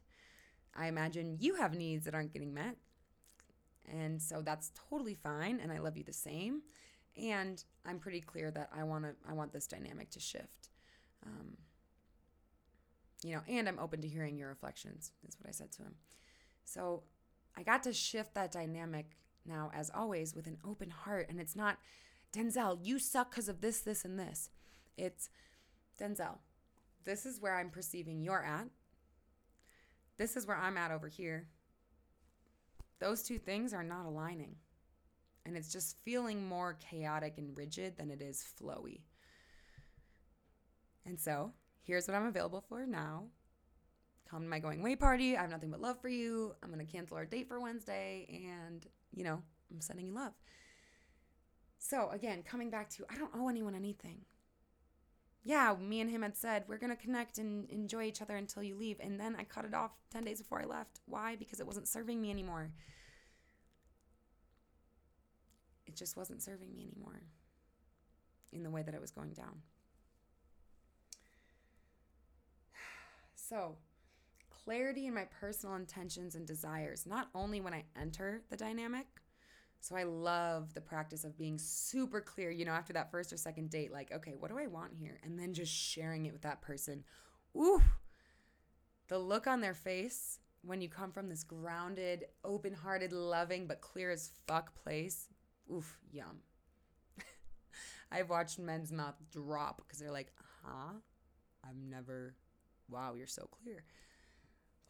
I 0.75 0.87
imagine 0.87 1.37
you 1.39 1.55
have 1.55 1.73
needs 1.73 2.05
that 2.05 2.13
aren't 2.13 2.33
getting 2.33 2.53
met. 2.53 2.75
And 3.89 4.21
so 4.21 4.41
that's 4.41 4.71
totally 4.89 5.13
fine 5.13 5.61
and 5.61 5.71
I 5.71 5.79
love 5.79 5.95
you 5.95 6.03
the 6.03 6.13
same. 6.13 6.61
And 7.15 7.63
I'm 7.85 7.99
pretty 7.99 8.19
clear 8.19 8.51
that 8.51 8.69
I 8.77 8.83
want 8.83 9.05
to 9.05 9.15
I 9.27 9.33
want 9.33 9.53
this 9.53 9.65
dynamic 9.65 10.11
to 10.11 10.19
shift. 10.19 10.69
Um, 11.25 11.57
you 13.23 13.33
know, 13.33 13.41
and 13.47 13.67
I'm 13.67 13.79
open 13.79 14.01
to 14.01 14.07
hearing 14.07 14.37
your 14.37 14.49
reflections, 14.49 15.11
is 15.27 15.37
what 15.39 15.49
I 15.49 15.51
said 15.51 15.71
to 15.73 15.83
him. 15.83 15.95
So 16.65 17.03
I 17.57 17.63
got 17.63 17.81
to 17.83 17.93
shift 17.93 18.35
that 18.35 18.51
dynamic 18.51 19.17
now, 19.45 19.71
as 19.73 19.89
always, 19.89 20.35
with 20.35 20.45
an 20.45 20.57
open 20.65 20.91
heart. 20.91 21.27
And 21.29 21.39
it's 21.39 21.55
not, 21.55 21.77
Denzel, 22.35 22.77
you 22.81 22.99
suck 22.99 23.31
because 23.31 23.49
of 23.49 23.61
this, 23.61 23.79
this, 23.79 24.05
and 24.05 24.19
this. 24.19 24.51
It's, 24.97 25.29
Denzel, 25.99 26.37
this 27.07 27.25
is 27.25 27.41
where 27.41 27.55
I'm 27.55 27.69
perceiving 27.69 28.21
you're 28.21 28.43
at. 28.43 28.67
This 30.17 30.35
is 30.35 30.45
where 30.45 30.57
I'm 30.57 30.77
at 30.77 30.91
over 30.91 31.07
here. 31.07 31.47
Those 32.99 33.23
two 33.23 33.39
things 33.39 33.73
are 33.73 33.83
not 33.83 34.05
aligning. 34.05 34.57
And 35.45 35.55
it's 35.55 35.71
just 35.71 35.95
feeling 36.03 36.45
more 36.45 36.77
chaotic 36.91 37.35
and 37.37 37.57
rigid 37.57 37.97
than 37.97 38.11
it 38.11 38.21
is 38.21 38.45
flowy. 38.61 38.99
And 41.05 41.17
so 41.17 41.53
here's 41.81 42.07
what 42.07 42.15
I'm 42.15 42.27
available 42.27 42.65
for 42.67 42.85
now. 42.85 43.27
Come 44.29 44.43
to 44.43 44.49
my 44.49 44.59
going 44.59 44.81
away 44.81 44.97
party. 44.97 45.37
I 45.37 45.41
have 45.41 45.49
nothing 45.49 45.71
but 45.71 45.79
love 45.79 46.01
for 46.01 46.09
you. 46.09 46.53
I'm 46.61 46.73
going 46.73 46.85
to 46.85 46.91
cancel 46.91 47.15
our 47.15 47.25
date 47.25 47.47
for 47.47 47.61
Wednesday. 47.61 48.27
And, 48.67 48.85
you 49.13 49.23
know, 49.23 49.41
I'm 49.71 49.79
sending 49.79 50.07
you 50.07 50.13
love. 50.13 50.33
So 51.79 52.09
again, 52.09 52.43
coming 52.43 52.69
back 52.69 52.89
to 52.95 53.05
I 53.09 53.17
don't 53.17 53.31
owe 53.33 53.47
anyone 53.47 53.75
anything 53.75 54.25
yeah, 55.47 55.73
me 55.79 56.01
and 56.01 56.09
him 56.09 56.23
had 56.23 56.35
said, 56.35 56.65
we're 56.67 56.77
going 56.77 56.89
to 56.93 57.01
connect 57.01 57.37
and 57.37 57.69
enjoy 57.69 58.03
each 58.03 58.21
other 58.21 58.35
until 58.35 58.63
you 58.63 58.75
leave. 58.75 58.97
And 58.99 59.17
then 59.17 59.33
I 59.39 59.45
cut 59.45 59.63
it 59.63 59.73
off 59.73 59.91
10 60.11 60.25
days 60.25 60.39
before 60.39 60.61
I 60.61 60.65
left. 60.65 60.99
Why? 61.05 61.37
Because 61.37 61.61
it 61.61 61.65
wasn't 61.65 61.87
serving 61.87 62.19
me 62.19 62.29
anymore. 62.29 62.69
It 65.85 65.95
just 65.95 66.17
wasn't 66.17 66.43
serving 66.43 66.75
me 66.75 66.91
anymore 66.91 67.21
in 68.51 68.63
the 68.63 68.69
way 68.69 68.81
that 68.81 68.93
it 68.93 68.99
was 68.99 69.11
going 69.11 69.31
down. 69.31 69.61
So, 73.35 73.77
clarity 74.49 75.07
in 75.07 75.13
my 75.13 75.23
personal 75.39 75.77
intentions 75.77 76.35
and 76.35 76.45
desires, 76.45 77.05
not 77.05 77.29
only 77.33 77.61
when 77.61 77.73
I 77.73 77.85
enter 77.97 78.41
the 78.49 78.57
dynamic, 78.57 79.05
So 79.79 79.95
I 79.95 80.03
love 80.03 80.73
the 80.73 80.81
practice 80.81 81.23
of 81.23 81.37
being 81.37 81.57
super 81.57 82.19
clear, 82.19 82.51
you 82.51 82.65
know, 82.65 82.71
after 82.71 82.93
that 82.93 83.11
first 83.11 83.31
or 83.31 83.37
second 83.37 83.69
date, 83.69 83.91
like, 83.91 84.11
okay, 84.11 84.33
what 84.37 84.49
do 84.49 84.57
I 84.57 84.67
want 84.67 84.93
here? 84.93 85.19
And 85.23 85.39
then 85.39 85.53
just 85.53 85.71
sharing 85.73 86.25
it 86.25 86.33
with 86.33 86.41
that 86.41 86.61
person. 86.61 87.03
Ooh, 87.55 87.81
the 89.07 89.17
look 89.17 89.47
on 89.47 89.61
their 89.61 89.73
face 89.73 90.39
when 90.61 90.81
you 90.81 90.89
come 90.89 91.11
from 91.11 91.29
this 91.29 91.43
grounded, 91.43 92.25
open 92.43 92.73
hearted, 92.73 93.13
loving, 93.13 93.67
but 93.67 93.81
clear 93.81 94.11
as 94.11 94.31
fuck 94.47 94.75
place. 94.83 95.29
Oof, 95.73 95.97
yum. 96.11 96.41
I've 98.11 98.29
watched 98.29 98.59
men's 98.59 98.91
mouth 98.91 99.15
drop 99.31 99.77
because 99.77 99.99
they're 99.99 100.11
like, 100.11 100.31
huh? 100.63 100.93
I've 101.63 101.77
never, 101.77 102.35
wow, 102.89 103.13
you're 103.15 103.27
so 103.27 103.47
clear. 103.63 103.83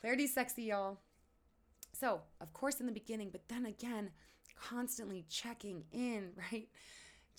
Clarity's 0.01 0.33
sexy, 0.33 0.63
y'all. 0.63 0.99
So, 1.93 2.21
of 2.41 2.53
course, 2.53 2.79
in 2.79 2.85
the 2.85 2.91
beginning, 2.91 3.29
but 3.31 3.47
then 3.47 3.65
again, 3.65 4.11
constantly 4.59 5.25
checking 5.29 5.83
in, 5.91 6.31
right? 6.51 6.67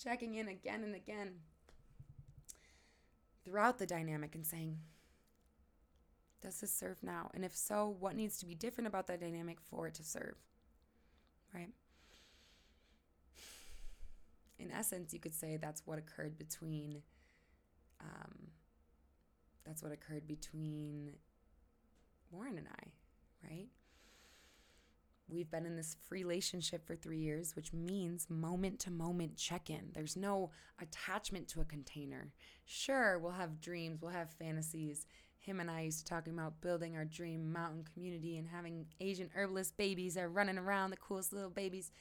Checking 0.01 0.35
in 0.35 0.47
again 0.47 0.83
and 0.83 0.95
again 0.95 1.33
throughout 3.43 3.77
the 3.77 3.85
dynamic 3.85 4.35
and 4.35 4.45
saying, 4.45 4.77
does 6.41 6.61
this 6.61 6.73
serve 6.73 6.97
now? 7.03 7.29
And 7.33 7.43
if 7.43 7.55
so, 7.55 7.95
what 7.99 8.15
needs 8.15 8.37
to 8.39 8.45
be 8.45 8.55
different 8.55 8.87
about 8.87 9.07
that 9.07 9.19
dynamic 9.19 9.57
for 9.59 9.87
it 9.87 9.95
to 9.95 10.03
serve? 10.03 10.35
Right? 11.53 11.71
In 14.57 14.71
essence, 14.71 15.13
you 15.13 15.19
could 15.19 15.33
say 15.33 15.57
that's 15.57 15.85
what 15.85 15.99
occurred 15.99 16.37
between 16.37 17.01
um, 18.01 18.51
that's 19.65 19.83
what 19.83 19.91
occurred 19.91 20.27
between 20.27 21.13
Warren 22.31 22.57
and 22.57 22.67
I, 22.67 23.47
right? 23.49 23.67
We've 25.31 25.49
been 25.49 25.65
in 25.65 25.75
this 25.75 25.95
free 26.07 26.23
relationship 26.23 26.87
for 26.87 26.95
three 26.95 27.19
years, 27.19 27.55
which 27.55 27.71
means 27.71 28.29
moment 28.29 28.79
to 28.81 28.91
moment 28.91 29.37
check 29.37 29.69
in. 29.69 29.91
There's 29.93 30.15
no 30.15 30.49
attachment 30.81 31.47
to 31.49 31.61
a 31.61 31.65
container. 31.65 32.31
Sure, 32.65 33.19
we'll 33.19 33.33
have 33.33 33.61
dreams, 33.61 34.01
we'll 34.01 34.11
have 34.11 34.31
fantasies. 34.31 35.05
Him 35.39 35.59
and 35.59 35.69
I 35.69 35.81
used 35.81 35.99
to 35.99 36.05
talking 36.05 36.33
about 36.33 36.61
building 36.61 36.95
our 36.95 37.05
dream 37.05 37.51
mountain 37.51 37.85
community 37.93 38.37
and 38.37 38.47
having 38.47 38.87
Asian 38.99 39.29
herbalist 39.35 39.77
babies 39.77 40.15
that 40.15 40.23
are 40.23 40.29
running 40.29 40.57
around, 40.57 40.89
the 40.89 40.97
coolest 40.97 41.31
little 41.31 41.49
babies. 41.49 41.91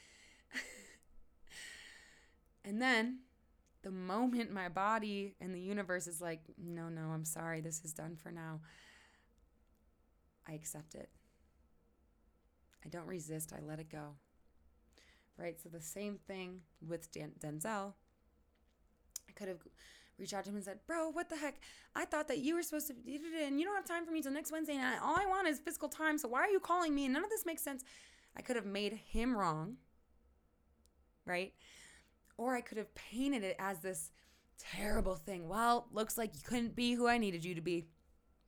and 2.65 2.81
then 2.81 3.21
the 3.83 3.91
moment 3.91 4.53
my 4.53 4.69
body 4.69 5.35
and 5.41 5.55
the 5.55 5.61
universe 5.61 6.07
is 6.07 6.21
like, 6.21 6.41
no, 6.57 6.89
no, 6.89 7.11
I'm 7.11 7.25
sorry, 7.25 7.61
this 7.61 7.85
is 7.85 7.93
done 7.93 8.17
for 8.17 8.31
now, 8.31 8.61
I 10.49 10.53
accept 10.53 10.95
it. 10.95 11.11
I 12.89 12.91
don't 12.91 13.07
resist, 13.07 13.53
I 13.53 13.61
let 13.63 13.81
it 13.81 13.91
go. 13.91 14.15
Right? 15.37 15.61
So 15.63 15.69
the 15.69 15.81
same 15.81 16.19
thing 16.27 16.61
with 16.81 17.13
Dan- 17.13 17.35
Denzel. 17.39 17.93
I 19.29 19.33
could 19.35 19.49
have 19.49 19.59
reached 20.19 20.33
out 20.33 20.45
to 20.45 20.51
him 20.51 20.57
and 20.57 20.65
said, 20.65 20.79
Bro, 20.87 21.11
what 21.11 21.29
the 21.29 21.37
heck? 21.37 21.61
I 21.95 22.07
thought 22.07 22.29
that 22.29 22.39
you 22.39 22.55
were 22.55 22.63
supposed 22.63 22.89
to, 22.89 22.95
and 23.45 23.61
you 23.61 23.67
don't 23.67 23.77
have 23.77 23.85
time 23.85 24.07
for 24.07 24.11
me 24.11 24.23
till 24.23 24.33
next 24.33 24.51
Wednesday, 24.51 24.77
and 24.77 25.01
all 25.03 25.17
I 25.19 25.27
want 25.27 25.47
is 25.49 25.59
physical 25.59 25.91
time, 25.91 26.17
so 26.17 26.29
why 26.29 26.41
are 26.41 26.49
you 26.49 26.61
calling 26.61 26.95
me? 26.95 27.05
And 27.05 27.13
none 27.13 27.23
of 27.23 27.29
this 27.31 27.45
makes 27.45 27.63
sense. 27.63 27.85
I 28.35 28.41
could 28.41 28.57
have 28.57 28.65
made 28.65 28.95
him 28.95 29.37
wrong, 29.37 29.77
right? 31.27 31.53
Or 32.39 32.55
I 32.55 32.63
could 32.63 32.79
have 32.79 32.95
painted 32.95 33.45
it 33.45 33.57
as 33.59 33.81
this 33.81 34.13
terrible 34.59 35.17
thing. 35.17 35.47
Well, 35.47 35.89
looks 35.93 36.17
like 36.17 36.35
you 36.35 36.41
couldn't 36.43 36.75
be 36.75 36.95
who 36.95 37.07
I 37.07 37.19
needed 37.19 37.45
you 37.45 37.55
to 37.55 37.61
be. 37.61 37.85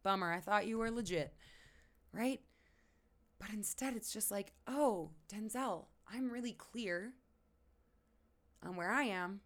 Bummer. 0.03 0.33
I 0.33 0.41
thought 0.41 0.67
you 0.67 0.79
were 0.79 0.91
legit, 0.91 1.35
right? 2.11 2.41
But 3.41 3.51
instead, 3.51 3.97
it's 3.97 4.13
just 4.13 4.31
like, 4.31 4.53
oh, 4.69 5.11
Denzel, 5.33 5.87
I'm 6.13 6.31
really 6.31 6.53
clear 6.53 7.15
on 8.65 8.77
where 8.77 8.93
I 8.93 9.05
am. 9.05 9.41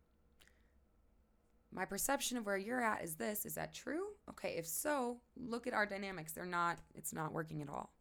My 1.73 1.85
perception 1.85 2.37
of 2.37 2.45
where 2.45 2.59
you're 2.59 2.83
at 2.83 3.03
is 3.03 3.15
this. 3.15 3.47
Is 3.47 3.55
that 3.55 3.73
true? 3.73 4.09
Okay, 4.29 4.57
if 4.59 4.67
so, 4.67 5.19
look 5.37 5.67
at 5.67 5.75
our 5.75 5.87
dynamics. 5.87 6.33
They're 6.33 6.45
not, 6.45 6.79
it's 6.95 7.13
not 7.13 7.33
working 7.33 7.63
at 7.63 7.69
all. 7.69 7.93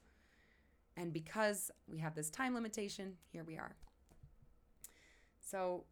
And 0.97 1.13
because 1.13 1.71
we 1.87 1.99
have 1.99 2.15
this 2.15 2.29
time 2.29 2.53
limitation, 2.53 3.13
here 3.31 3.43
we 3.43 3.57
are. 3.57 3.75
So 5.39 5.85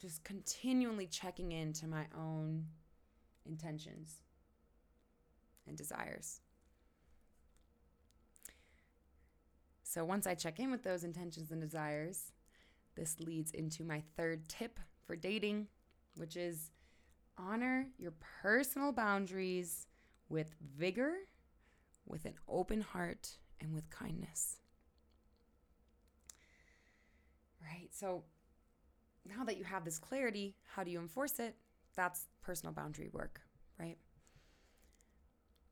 just 0.00 0.24
continually 0.24 1.06
checking 1.06 1.52
into 1.52 1.86
my 1.86 2.06
own 2.16 2.66
intentions 3.44 4.22
and 5.66 5.76
desires. 5.76 6.40
So 9.96 10.04
once 10.04 10.26
I 10.26 10.34
check 10.34 10.60
in 10.60 10.70
with 10.70 10.82
those 10.82 11.04
intentions 11.04 11.50
and 11.50 11.58
desires, 11.58 12.32
this 12.96 13.18
leads 13.18 13.52
into 13.52 13.82
my 13.82 14.02
third 14.14 14.46
tip 14.46 14.78
for 15.06 15.16
dating, 15.16 15.68
which 16.16 16.36
is 16.36 16.70
honor 17.38 17.86
your 17.96 18.12
personal 18.42 18.92
boundaries 18.92 19.86
with 20.28 20.54
vigor, 20.76 21.14
with 22.04 22.26
an 22.26 22.34
open 22.46 22.82
heart, 22.82 23.38
and 23.58 23.72
with 23.72 23.88
kindness. 23.88 24.58
Right? 27.62 27.88
So 27.90 28.24
now 29.26 29.44
that 29.44 29.56
you 29.56 29.64
have 29.64 29.86
this 29.86 29.98
clarity, 29.98 30.56
how 30.74 30.84
do 30.84 30.90
you 30.90 31.00
enforce 31.00 31.38
it? 31.38 31.56
That's 31.96 32.26
personal 32.42 32.74
boundary 32.74 33.08
work, 33.14 33.40
right? 33.80 33.96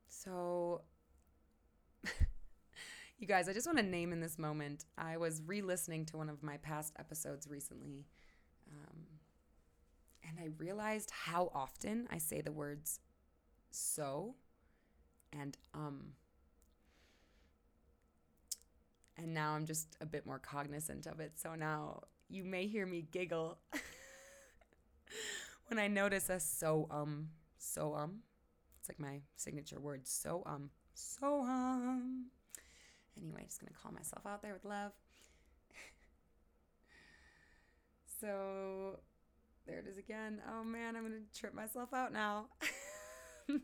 So 0.07 0.81
you 3.17 3.27
guys, 3.27 3.47
I 3.47 3.53
just 3.53 3.65
want 3.65 3.77
to 3.77 3.83
name 3.83 4.11
in 4.11 4.19
this 4.19 4.37
moment. 4.37 4.85
I 4.97 5.17
was 5.17 5.41
re 5.45 5.61
listening 5.61 6.05
to 6.07 6.17
one 6.17 6.29
of 6.29 6.43
my 6.43 6.57
past 6.57 6.93
episodes 6.99 7.47
recently, 7.47 8.05
um, 8.69 8.99
and 10.27 10.37
I 10.39 10.49
realized 10.57 11.11
how 11.11 11.49
often 11.53 12.07
I 12.11 12.17
say 12.17 12.41
the 12.41 12.51
words 12.51 12.99
so 13.71 14.35
and 15.31 15.57
um. 15.73 16.13
And 19.17 19.33
now 19.33 19.53
I'm 19.53 19.65
just 19.65 19.95
a 20.01 20.05
bit 20.05 20.25
more 20.25 20.39
cognizant 20.39 21.05
of 21.05 21.21
it. 21.21 21.39
So 21.39 21.55
now 21.55 22.01
you 22.27 22.43
may 22.43 22.67
hear 22.67 22.85
me 22.85 23.07
giggle 23.13 23.57
when 25.67 25.79
I 25.79 25.87
notice 25.87 26.29
a 26.29 26.39
so 26.41 26.87
um, 26.91 27.29
so 27.57 27.95
um. 27.95 28.19
It's 28.81 28.89
like 28.89 28.99
my 28.99 29.21
signature 29.35 29.79
word, 29.79 30.05
so 30.05 30.43
um, 30.45 30.69
so 30.93 31.41
um. 31.41 32.25
Anyway, 33.21 33.43
just 33.45 33.59
gonna 33.59 33.71
call 33.81 33.91
myself 33.91 34.25
out 34.25 34.41
there 34.41 34.53
with 34.53 34.65
love. 34.65 34.91
so 38.19 38.99
there 39.67 39.79
it 39.79 39.87
is 39.87 39.97
again. 39.97 40.41
Oh 40.51 40.63
man, 40.63 40.95
I'm 40.95 41.03
gonna 41.03 41.21
trip 41.37 41.53
myself 41.53 41.93
out 41.93 42.13
now. 42.13 42.47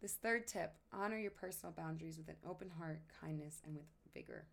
this 0.00 0.14
third 0.14 0.46
tip 0.46 0.74
honor 0.92 1.18
your 1.18 1.30
personal 1.30 1.72
boundaries 1.72 2.18
with 2.18 2.28
an 2.28 2.36
open 2.48 2.70
heart, 2.70 3.00
kindness, 3.20 3.60
and 3.64 3.74
with 3.74 3.86
vigor. 4.14 4.46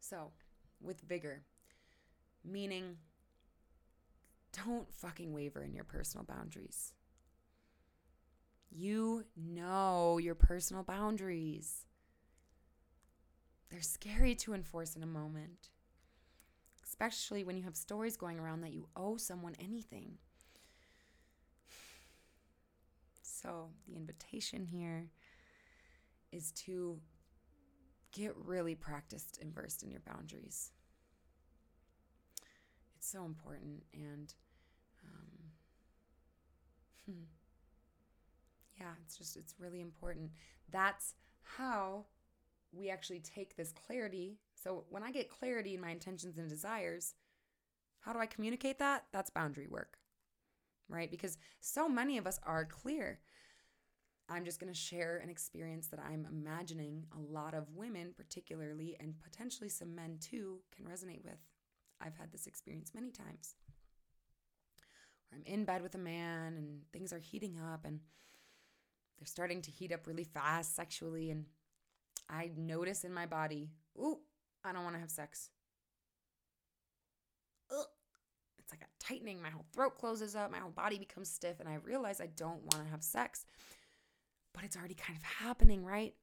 So, 0.00 0.32
with 0.80 1.00
vigor, 1.00 1.42
meaning 2.44 2.96
don't 4.52 4.92
fucking 4.92 5.32
waver 5.32 5.62
in 5.62 5.74
your 5.74 5.84
personal 5.84 6.24
boundaries. 6.24 6.92
You 8.74 9.24
know 9.36 10.18
your 10.18 10.34
personal 10.34 10.82
boundaries. 10.82 11.86
They're 13.70 13.82
scary 13.82 14.36
to 14.36 14.54
enforce 14.54 14.94
in 14.94 15.02
a 15.02 15.06
moment, 15.06 15.70
especially 16.84 17.44
when 17.44 17.56
you 17.56 17.62
have 17.64 17.76
stories 17.76 18.16
going 18.16 18.38
around 18.38 18.60
that 18.62 18.72
you 18.72 18.88
owe 18.96 19.16
someone 19.16 19.54
anything. 19.58 20.18
So, 23.22 23.70
the 23.86 23.96
invitation 23.96 24.64
here 24.66 25.10
is 26.32 26.50
to 26.52 26.98
get 28.12 28.36
really 28.36 28.74
practiced 28.74 29.38
and 29.40 29.52
versed 29.54 29.82
in 29.82 29.90
your 29.90 30.00
boundaries. 30.00 30.70
It's 32.96 33.08
so 33.08 33.24
important. 33.24 33.84
And, 33.92 34.32
um, 35.04 35.52
hmm 37.12 37.41
yeah, 38.82 38.94
it's 39.04 39.16
just, 39.16 39.36
it's 39.36 39.54
really 39.60 39.80
important. 39.80 40.30
That's 40.70 41.14
how 41.42 42.06
we 42.72 42.90
actually 42.90 43.20
take 43.20 43.56
this 43.56 43.72
clarity. 43.72 44.38
So 44.54 44.84
when 44.90 45.04
I 45.04 45.12
get 45.12 45.30
clarity 45.30 45.74
in 45.74 45.80
my 45.80 45.90
intentions 45.90 46.36
and 46.36 46.48
desires, 46.48 47.14
how 48.00 48.12
do 48.12 48.18
I 48.18 48.26
communicate 48.26 48.80
that? 48.80 49.04
That's 49.12 49.30
boundary 49.30 49.68
work, 49.68 49.98
right? 50.88 51.10
Because 51.10 51.38
so 51.60 51.88
many 51.88 52.18
of 52.18 52.26
us 52.26 52.40
are 52.44 52.64
clear. 52.64 53.20
I'm 54.28 54.44
just 54.44 54.58
going 54.58 54.72
to 54.72 54.78
share 54.78 55.20
an 55.22 55.30
experience 55.30 55.86
that 55.88 56.00
I'm 56.00 56.26
imagining 56.28 57.04
a 57.16 57.20
lot 57.20 57.54
of 57.54 57.70
women, 57.76 58.14
particularly, 58.16 58.96
and 58.98 59.14
potentially 59.22 59.68
some 59.68 59.94
men 59.94 60.18
too, 60.20 60.58
can 60.74 60.86
resonate 60.86 61.22
with. 61.22 61.38
I've 62.00 62.16
had 62.16 62.32
this 62.32 62.48
experience 62.48 62.92
many 62.94 63.12
times. 63.12 63.54
I'm 65.32 65.42
in 65.46 65.64
bed 65.64 65.82
with 65.82 65.94
a 65.94 65.98
man 65.98 66.54
and 66.56 66.80
things 66.92 67.12
are 67.12 67.20
heating 67.20 67.58
up 67.72 67.84
and 67.84 68.00
they're 69.22 69.26
starting 69.26 69.62
to 69.62 69.70
heat 69.70 69.92
up 69.92 70.08
really 70.08 70.24
fast 70.24 70.74
sexually 70.74 71.30
and 71.30 71.44
I 72.28 72.50
notice 72.56 73.04
in 73.04 73.12
my 73.12 73.26
body, 73.26 73.70
ooh, 73.96 74.18
I 74.64 74.72
don't 74.72 74.82
want 74.82 74.96
to 74.96 75.00
have 75.00 75.10
sex. 75.10 75.50
Ugh. 77.70 77.86
It's 78.58 78.72
like 78.72 78.82
a 78.82 79.04
tightening. 79.04 79.40
My 79.40 79.50
whole 79.50 79.66
throat 79.72 79.96
closes 79.96 80.34
up, 80.34 80.50
my 80.50 80.58
whole 80.58 80.70
body 80.70 80.98
becomes 80.98 81.30
stiff, 81.30 81.60
and 81.60 81.68
I 81.68 81.76
realize 81.84 82.20
I 82.20 82.30
don't 82.34 82.62
want 82.62 82.84
to 82.84 82.90
have 82.90 83.04
sex. 83.04 83.44
But 84.54 84.64
it's 84.64 84.76
already 84.76 84.94
kind 84.94 85.16
of 85.16 85.22
happening, 85.22 85.84
right? 85.84 86.14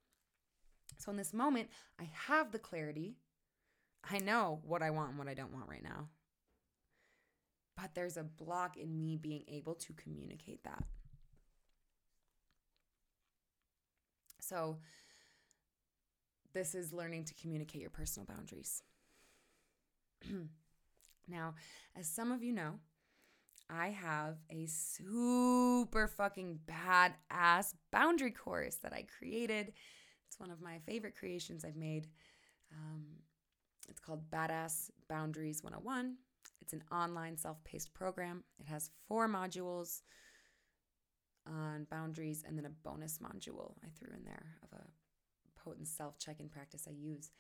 So 0.98 1.12
in 1.12 1.18
this 1.18 1.34
moment, 1.34 1.70
I 2.02 2.10
have 2.28 2.52
the 2.52 2.60
clarity. 2.60 3.16
I 4.10 4.18
know 4.18 4.60
what 4.64 4.82
I 4.82 4.90
want 4.90 5.12
and 5.12 5.20
what 5.20 5.30
I 5.30 5.36
don't 5.36 5.54
want 5.54 5.70
right 5.70 5.84
now. 5.84 6.10
But 7.78 7.92
there's 7.94 8.18
a 8.18 8.24
block 8.24 8.76
in 8.76 9.00
me 9.00 9.16
being 9.16 9.44
able 9.48 9.76
to 9.76 9.94
communicate 9.94 10.64
that. 10.66 10.84
So, 14.50 14.78
this 16.56 16.74
is 16.74 16.92
learning 16.92 17.26
to 17.26 17.36
communicate 17.36 17.82
your 17.82 17.92
personal 17.92 18.26
boundaries. 18.26 18.82
now, 21.28 21.54
as 21.96 22.08
some 22.08 22.32
of 22.32 22.42
you 22.42 22.52
know, 22.52 22.80
I 23.70 23.90
have 23.90 24.38
a 24.50 24.66
super 24.66 26.08
fucking 26.08 26.62
badass 26.68 27.76
boundary 27.92 28.32
course 28.32 28.78
that 28.78 28.92
I 28.92 29.06
created. 29.20 29.72
It's 30.28 30.40
one 30.40 30.50
of 30.50 30.62
my 30.62 30.80
favorite 30.80 31.16
creations 31.16 31.64
I've 31.64 31.76
made. 31.76 32.08
Um, 32.74 33.06
it's 33.88 34.00
called 34.00 34.32
Badass 34.32 34.90
Boundaries 35.08 35.64
101. 35.64 36.16
It's 36.60 36.74
an 36.74 36.82
online 36.92 37.38
self 37.38 37.64
paced 37.64 37.94
program. 37.94 38.44
It 38.60 38.66
has 38.66 38.90
four 39.08 39.30
modules 39.30 40.02
on 41.50 41.88
boundaries 41.90 42.44
and 42.48 42.58
then 42.58 42.66
a 42.66 42.70
bonus 42.70 43.20
module 43.20 43.74
I 43.84 43.88
threw 43.98 44.14
in 44.16 44.24
there 44.24 44.58
of 44.64 44.80
a 44.80 44.84
potent 45.60 45.88
self 45.88 46.18
check 46.18 46.40
in 46.40 46.50
practice 46.50 46.88
I 46.88 46.94
use 46.94 47.32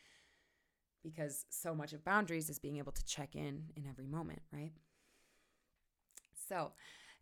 because 1.03 1.45
so 1.49 1.73
much 1.73 1.93
of 1.93 2.03
boundaries 2.03 2.49
is 2.49 2.59
being 2.59 2.77
able 2.77 2.91
to 2.91 3.05
check 3.05 3.35
in 3.35 3.65
in 3.75 3.85
every 3.89 4.05
moment, 4.05 4.41
right? 4.51 4.71
So, 6.47 6.71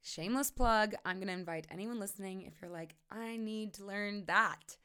shameless 0.02 0.52
plug 0.52 0.96
I'm 1.06 1.18
going 1.18 1.28
to 1.28 1.34
invite 1.34 1.68
anyone 1.70 2.00
listening, 2.00 2.44
if 2.44 2.54
you're 2.62 2.72
like, 2.72 2.96
I 3.12 3.38
need 3.38 3.74
to 3.76 3.86
learn 3.86 4.24
that, 4.26 4.78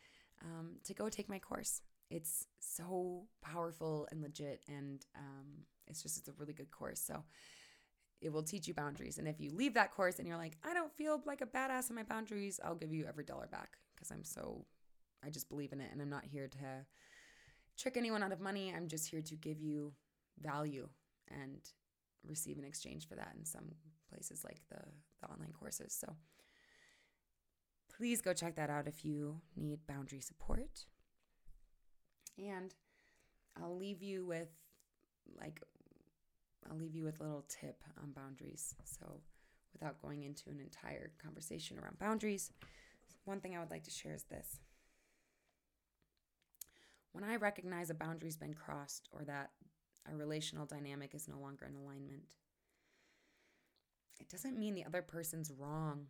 um, 0.42 0.76
to 0.84 0.94
go 0.94 1.08
take 1.08 1.28
my 1.28 1.38
course. 1.38 1.80
It's 2.10 2.46
so 2.60 3.24
powerful 3.40 4.08
and 4.10 4.20
legit, 4.20 4.62
and 4.68 5.04
um, 5.16 5.64
it's 5.86 6.02
just, 6.02 6.18
it's 6.18 6.28
a 6.28 6.32
really 6.38 6.52
good 6.52 6.70
course. 6.70 7.00
So, 7.00 7.24
it 8.22 8.32
will 8.32 8.42
teach 8.42 8.68
you 8.68 8.74
boundaries. 8.74 9.18
And 9.18 9.26
if 9.26 9.40
you 9.40 9.50
leave 9.52 9.74
that 9.74 9.92
course 9.92 10.18
and 10.18 10.28
you're 10.28 10.38
like, 10.38 10.56
I 10.64 10.72
don't 10.72 10.92
feel 10.92 11.20
like 11.26 11.40
a 11.40 11.46
badass 11.46 11.90
in 11.90 11.96
my 11.96 12.04
boundaries, 12.04 12.60
I'll 12.64 12.76
give 12.76 12.92
you 12.92 13.04
every 13.06 13.24
dollar 13.24 13.48
back 13.48 13.76
because 13.94 14.10
I'm 14.10 14.24
so, 14.24 14.64
I 15.24 15.30
just 15.30 15.48
believe 15.48 15.72
in 15.72 15.80
it. 15.80 15.90
And 15.92 16.00
I'm 16.00 16.08
not 16.08 16.24
here 16.24 16.48
to 16.48 16.86
trick 17.76 17.96
anyone 17.96 18.22
out 18.22 18.32
of 18.32 18.40
money. 18.40 18.72
I'm 18.74 18.86
just 18.86 19.10
here 19.10 19.22
to 19.22 19.34
give 19.34 19.60
you 19.60 19.92
value 20.40 20.88
and 21.30 21.58
receive 22.24 22.58
an 22.58 22.64
exchange 22.64 23.08
for 23.08 23.16
that 23.16 23.34
in 23.36 23.44
some 23.44 23.64
places 24.08 24.44
like 24.44 24.60
the, 24.70 24.80
the 25.20 25.28
online 25.28 25.52
courses. 25.52 25.96
So 25.98 26.14
please 27.96 28.22
go 28.22 28.32
check 28.32 28.54
that 28.54 28.70
out 28.70 28.86
if 28.86 29.04
you 29.04 29.40
need 29.56 29.80
boundary 29.88 30.20
support. 30.20 30.86
And 32.38 32.72
I'll 33.60 33.76
leave 33.76 34.00
you 34.00 34.24
with 34.24 34.48
like 35.38 35.60
I'll 36.70 36.76
leave 36.76 36.94
you 36.94 37.04
with 37.04 37.20
a 37.20 37.22
little 37.22 37.44
tip 37.48 37.82
on 38.02 38.12
boundaries. 38.12 38.74
So, 38.84 39.20
without 39.72 40.00
going 40.00 40.22
into 40.22 40.50
an 40.50 40.60
entire 40.60 41.12
conversation 41.22 41.78
around 41.78 41.98
boundaries, 41.98 42.50
one 43.24 43.40
thing 43.40 43.56
I 43.56 43.60
would 43.60 43.70
like 43.70 43.84
to 43.84 43.90
share 43.90 44.14
is 44.14 44.24
this. 44.24 44.58
When 47.12 47.24
I 47.24 47.36
recognize 47.36 47.90
a 47.90 47.94
boundary's 47.94 48.36
been 48.36 48.54
crossed 48.54 49.08
or 49.12 49.24
that 49.24 49.50
a 50.10 50.16
relational 50.16 50.66
dynamic 50.66 51.14
is 51.14 51.28
no 51.28 51.38
longer 51.38 51.66
in 51.66 51.74
alignment, 51.74 52.22
it 54.20 54.28
doesn't 54.28 54.58
mean 54.58 54.74
the 54.74 54.84
other 54.84 55.02
person's 55.02 55.52
wrong 55.52 56.06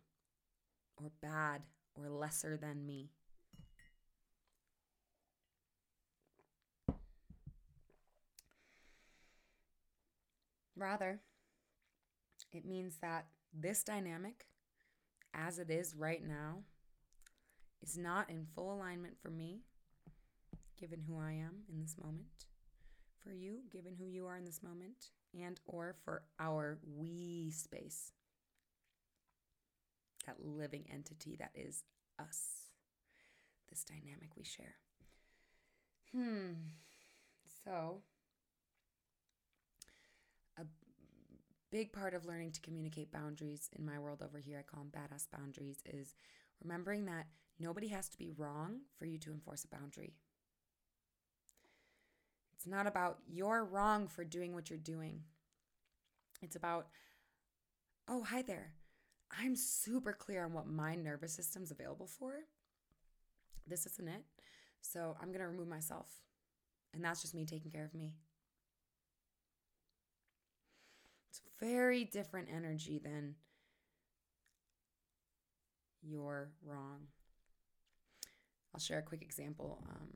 or 0.97 1.11
bad 1.21 1.63
or 1.95 2.09
lesser 2.09 2.57
than 2.57 2.85
me. 2.85 3.09
Rather, 10.83 11.21
it 12.51 12.65
means 12.65 12.97
that 13.01 13.27
this 13.53 13.85
dynamic, 13.85 14.47
as 15.33 15.57
it 15.57 15.69
is 15.69 15.95
right 15.95 16.21
now, 16.21 16.63
is 17.81 17.97
not 17.97 18.29
in 18.29 18.45
full 18.53 18.73
alignment 18.73 19.15
for 19.21 19.29
me, 19.29 19.61
given 20.77 20.99
who 21.07 21.17
I 21.17 21.31
am 21.31 21.61
in 21.71 21.79
this 21.79 21.95
moment, 22.03 22.47
for 23.23 23.31
you, 23.31 23.59
given 23.71 23.95
who 23.97 24.07
you 24.07 24.25
are 24.25 24.35
in 24.35 24.43
this 24.43 24.61
moment, 24.61 25.11
and 25.33 25.57
or 25.67 25.95
for 26.03 26.23
our 26.37 26.79
we 26.85 27.49
space. 27.55 28.11
That 30.25 30.45
living 30.45 30.83
entity 30.91 31.37
that 31.39 31.51
is 31.55 31.85
us. 32.19 32.71
This 33.69 33.85
dynamic 33.85 34.35
we 34.35 34.43
share. 34.43 34.75
Hmm. 36.13 36.71
So, 37.63 38.01
big 41.73 41.91
part 41.91 42.13
of 42.13 42.27
learning 42.27 42.51
to 42.51 42.61
communicate 42.61 43.11
boundaries 43.11 43.67
in 43.75 43.83
my 43.83 43.97
world 43.97 44.21
over 44.23 44.37
here, 44.37 44.59
I 44.59 44.61
call 44.61 44.83
them 44.83 44.91
badass 44.95 45.25
boundaries, 45.35 45.81
is 45.91 46.13
remembering 46.61 47.05
that 47.05 47.25
nobody 47.59 47.87
has 47.87 48.07
to 48.09 48.17
be 48.19 48.29
wrong 48.37 48.81
for 48.99 49.07
you 49.07 49.17
to 49.17 49.31
enforce 49.31 49.65
a 49.65 49.75
boundary. 49.75 50.13
It's 52.55 52.67
not 52.67 52.85
about 52.85 53.17
you're 53.27 53.65
wrong 53.65 54.07
for 54.07 54.23
doing 54.23 54.53
what 54.53 54.69
you're 54.69 54.77
doing. 54.77 55.21
It's 56.43 56.55
about, 56.55 56.89
oh, 58.07 58.21
hi 58.21 58.43
there. 58.43 58.73
I'm 59.35 59.55
super 59.55 60.13
clear 60.13 60.45
on 60.45 60.53
what 60.53 60.67
my 60.67 60.93
nervous 60.93 61.33
system's 61.33 61.71
available 61.71 62.05
for. 62.05 62.35
This 63.65 63.87
isn't 63.87 64.07
it. 64.07 64.23
So 64.81 65.17
I'm 65.19 65.29
going 65.29 65.39
to 65.39 65.47
remove 65.47 65.69
myself. 65.69 66.07
And 66.93 67.03
that's 67.03 67.23
just 67.23 67.33
me 67.33 67.45
taking 67.45 67.71
care 67.71 67.85
of 67.85 67.95
me. 67.95 68.13
It's 71.31 71.41
very 71.63 72.03
different 72.03 72.49
energy 72.53 72.99
than 73.01 73.35
you're 76.01 76.49
wrong. 76.65 77.07
I'll 78.73 78.81
share 78.81 78.99
a 78.99 79.03
quick 79.03 79.21
example 79.21 79.83
um, 79.89 80.09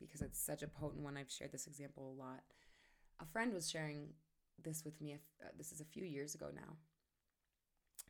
because 0.00 0.22
it's 0.22 0.40
such 0.40 0.62
a 0.62 0.68
potent 0.68 1.04
one. 1.04 1.16
I've 1.16 1.30
shared 1.30 1.52
this 1.52 1.66
example 1.66 2.10
a 2.10 2.20
lot. 2.20 2.40
A 3.20 3.26
friend 3.26 3.52
was 3.52 3.70
sharing 3.70 4.08
this 4.62 4.84
with 4.84 5.00
me. 5.00 5.14
Uh, 5.14 5.48
this 5.56 5.70
is 5.70 5.80
a 5.80 5.84
few 5.84 6.04
years 6.04 6.34
ago 6.34 6.46
now. 6.54 6.76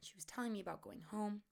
She 0.01 0.15
was 0.15 0.25
telling 0.25 0.53
me 0.53 0.61
about 0.61 0.81
going 0.81 1.03
home, 1.11 1.43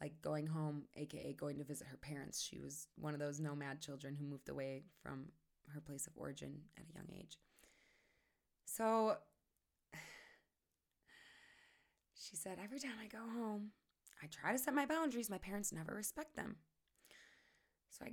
like 0.00 0.20
going 0.20 0.46
home, 0.46 0.84
aka 0.96 1.32
going 1.32 1.58
to 1.58 1.64
visit 1.64 1.86
her 1.86 1.96
parents. 1.96 2.42
She 2.42 2.58
was 2.58 2.88
one 2.96 3.14
of 3.14 3.20
those 3.20 3.40
nomad 3.40 3.80
children 3.80 4.16
who 4.16 4.26
moved 4.26 4.48
away 4.48 4.82
from 5.02 5.26
her 5.72 5.80
place 5.80 6.06
of 6.06 6.14
origin 6.16 6.62
at 6.76 6.84
a 6.84 6.94
young 6.94 7.06
age. 7.16 7.38
So 8.64 9.16
she 12.18 12.36
said, 12.36 12.58
Every 12.62 12.78
time 12.78 12.98
I 13.02 13.06
go 13.06 13.18
home, 13.18 13.70
I 14.22 14.26
try 14.26 14.52
to 14.52 14.58
set 14.58 14.74
my 14.74 14.86
boundaries. 14.86 15.30
My 15.30 15.38
parents 15.38 15.72
never 15.72 15.94
respect 15.94 16.36
them. 16.36 16.56
So 17.90 18.04
I, 18.04 18.12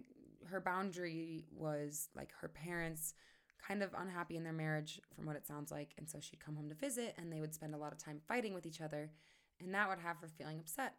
her 0.49 0.61
boundary 0.61 1.45
was 1.51 2.09
like 2.15 2.29
her 2.41 2.47
parents 2.47 3.13
kind 3.67 3.81
of 3.81 3.89
unhappy 3.97 4.37
in 4.37 4.43
their 4.43 4.53
marriage, 4.53 5.01
from 5.15 5.25
what 5.25 5.35
it 5.35 5.47
sounds 5.47 5.71
like. 5.71 5.93
And 5.97 6.07
so 6.07 6.19
she'd 6.19 6.43
come 6.43 6.55
home 6.55 6.69
to 6.69 6.75
visit 6.75 7.15
and 7.17 7.31
they 7.31 7.41
would 7.41 7.55
spend 7.55 7.73
a 7.73 7.77
lot 7.77 7.91
of 7.91 7.97
time 7.97 8.21
fighting 8.27 8.53
with 8.53 8.65
each 8.65 8.81
other. 8.81 9.11
And 9.59 9.73
that 9.73 9.89
would 9.89 9.99
have 9.99 10.17
her 10.17 10.27
feeling 10.27 10.59
upset. 10.59 10.95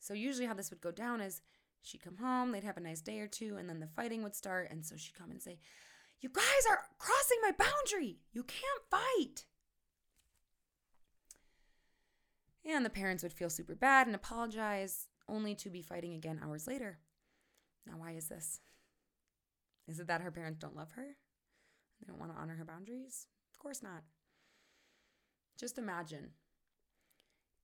So 0.00 0.14
usually, 0.14 0.46
how 0.46 0.54
this 0.54 0.70
would 0.70 0.80
go 0.80 0.90
down 0.90 1.20
is 1.20 1.42
she'd 1.82 2.02
come 2.02 2.16
home, 2.18 2.52
they'd 2.52 2.64
have 2.64 2.76
a 2.76 2.80
nice 2.80 3.00
day 3.00 3.20
or 3.20 3.26
two, 3.26 3.56
and 3.56 3.68
then 3.68 3.80
the 3.80 3.88
fighting 3.88 4.22
would 4.22 4.34
start. 4.34 4.68
And 4.70 4.84
so 4.84 4.96
she'd 4.96 5.18
come 5.18 5.30
and 5.30 5.42
say, 5.42 5.58
You 6.20 6.28
guys 6.28 6.44
are 6.68 6.84
crossing 6.98 7.38
my 7.42 7.52
boundary. 7.52 8.18
You 8.32 8.44
can't 8.44 8.82
fight. 8.90 9.44
And 12.66 12.84
the 12.84 12.90
parents 12.90 13.22
would 13.22 13.32
feel 13.32 13.50
super 13.50 13.74
bad 13.74 14.06
and 14.06 14.16
apologize, 14.16 15.06
only 15.28 15.54
to 15.56 15.70
be 15.70 15.82
fighting 15.82 16.14
again 16.14 16.40
hours 16.42 16.66
later. 16.66 16.98
Now, 17.86 17.94
why 17.98 18.12
is 18.12 18.28
this? 18.28 18.60
Is 19.86 20.00
it 20.00 20.06
that 20.06 20.22
her 20.22 20.30
parents 20.30 20.58
don't 20.58 20.76
love 20.76 20.92
her? 20.92 21.16
They 22.00 22.06
don't 22.06 22.18
want 22.18 22.32
to 22.34 22.40
honor 22.40 22.54
her 22.56 22.64
boundaries? 22.64 23.26
Of 23.52 23.58
course 23.58 23.82
not. 23.82 24.02
Just 25.58 25.78
imagine 25.78 26.30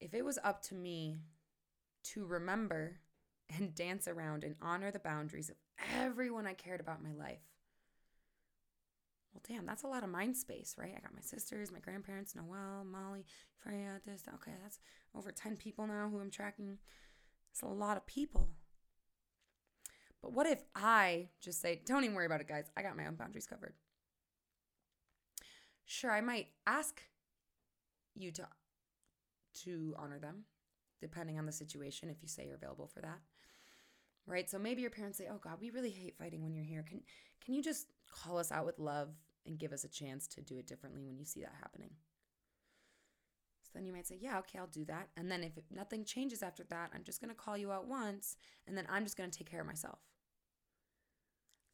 if 0.00 0.14
it 0.14 0.24
was 0.24 0.38
up 0.44 0.62
to 0.64 0.74
me 0.74 1.20
to 2.04 2.24
remember 2.24 3.00
and 3.58 3.74
dance 3.74 4.06
around 4.06 4.44
and 4.44 4.54
honor 4.62 4.90
the 4.90 4.98
boundaries 4.98 5.50
of 5.50 5.56
everyone 5.98 6.46
I 6.46 6.54
cared 6.54 6.80
about 6.80 6.98
in 6.98 7.16
my 7.16 7.24
life. 7.24 7.40
Well, 9.32 9.42
damn, 9.46 9.66
that's 9.66 9.84
a 9.84 9.88
lot 9.88 10.02
of 10.02 10.10
mind 10.10 10.36
space, 10.36 10.74
right? 10.76 10.94
I 10.96 11.00
got 11.00 11.14
my 11.14 11.20
sisters, 11.20 11.70
my 11.70 11.78
grandparents, 11.78 12.34
Noel, 12.34 12.84
Molly, 12.84 13.24
Freya, 13.60 14.00
this. 14.04 14.24
Okay, 14.34 14.52
that's 14.62 14.80
over 15.16 15.30
10 15.30 15.56
people 15.56 15.86
now 15.86 16.08
who 16.10 16.18
I'm 16.18 16.30
tracking. 16.30 16.78
It's 17.52 17.62
a 17.62 17.66
lot 17.66 17.96
of 17.96 18.06
people. 18.06 18.48
But 20.22 20.32
what 20.32 20.46
if 20.46 20.62
I 20.74 21.28
just 21.40 21.60
say, 21.60 21.80
don't 21.86 22.04
even 22.04 22.14
worry 22.14 22.26
about 22.26 22.40
it, 22.40 22.48
guys. 22.48 22.70
I 22.76 22.82
got 22.82 22.96
my 22.96 23.06
own 23.06 23.14
boundaries 23.14 23.46
covered. 23.46 23.74
Sure, 25.84 26.10
I 26.10 26.20
might 26.20 26.48
ask 26.66 27.02
you 28.14 28.30
to 28.32 28.46
to 29.64 29.94
honor 29.98 30.18
them 30.18 30.44
depending 31.00 31.38
on 31.38 31.46
the 31.46 31.52
situation 31.52 32.08
if 32.08 32.22
you 32.22 32.28
say 32.28 32.46
you're 32.46 32.54
available 32.54 32.86
for 32.86 33.00
that. 33.00 33.18
Right? 34.26 34.48
So 34.48 34.58
maybe 34.58 34.82
your 34.82 34.90
parents 34.90 35.18
say, 35.18 35.28
"Oh 35.30 35.40
god, 35.42 35.58
we 35.60 35.70
really 35.70 35.90
hate 35.90 36.16
fighting 36.16 36.42
when 36.42 36.54
you're 36.54 36.64
here. 36.64 36.84
Can 36.88 37.02
can 37.44 37.54
you 37.54 37.62
just 37.62 37.88
call 38.10 38.38
us 38.38 38.52
out 38.52 38.66
with 38.66 38.78
love 38.78 39.10
and 39.46 39.58
give 39.58 39.72
us 39.72 39.84
a 39.84 39.88
chance 39.88 40.26
to 40.28 40.42
do 40.42 40.58
it 40.58 40.66
differently 40.66 41.04
when 41.04 41.18
you 41.18 41.24
see 41.24 41.40
that 41.40 41.54
happening?" 41.60 41.90
So 43.70 43.78
then 43.78 43.86
you 43.86 43.92
might 43.92 44.06
say, 44.06 44.18
Yeah, 44.20 44.38
okay, 44.40 44.58
I'll 44.58 44.66
do 44.66 44.84
that. 44.86 45.08
And 45.16 45.30
then 45.30 45.44
if 45.44 45.52
nothing 45.70 46.04
changes 46.04 46.42
after 46.42 46.64
that, 46.70 46.90
I'm 46.92 47.04
just 47.04 47.20
going 47.20 47.28
to 47.28 47.36
call 47.36 47.56
you 47.56 47.70
out 47.70 47.86
once 47.86 48.36
and 48.66 48.76
then 48.76 48.86
I'm 48.90 49.04
just 49.04 49.16
going 49.16 49.30
to 49.30 49.38
take 49.38 49.48
care 49.48 49.60
of 49.60 49.66
myself. 49.66 50.00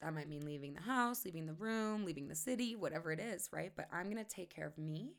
That 0.02 0.14
might 0.14 0.28
mean 0.28 0.44
leaving 0.44 0.74
the 0.74 0.82
house, 0.82 1.24
leaving 1.24 1.46
the 1.46 1.54
room, 1.54 2.04
leaving 2.04 2.28
the 2.28 2.34
city, 2.34 2.76
whatever 2.76 3.12
it 3.12 3.20
is, 3.20 3.48
right? 3.50 3.72
But 3.74 3.88
I'm 3.90 4.10
going 4.10 4.22
to 4.22 4.30
take 4.30 4.54
care 4.54 4.66
of 4.66 4.76
me. 4.76 5.14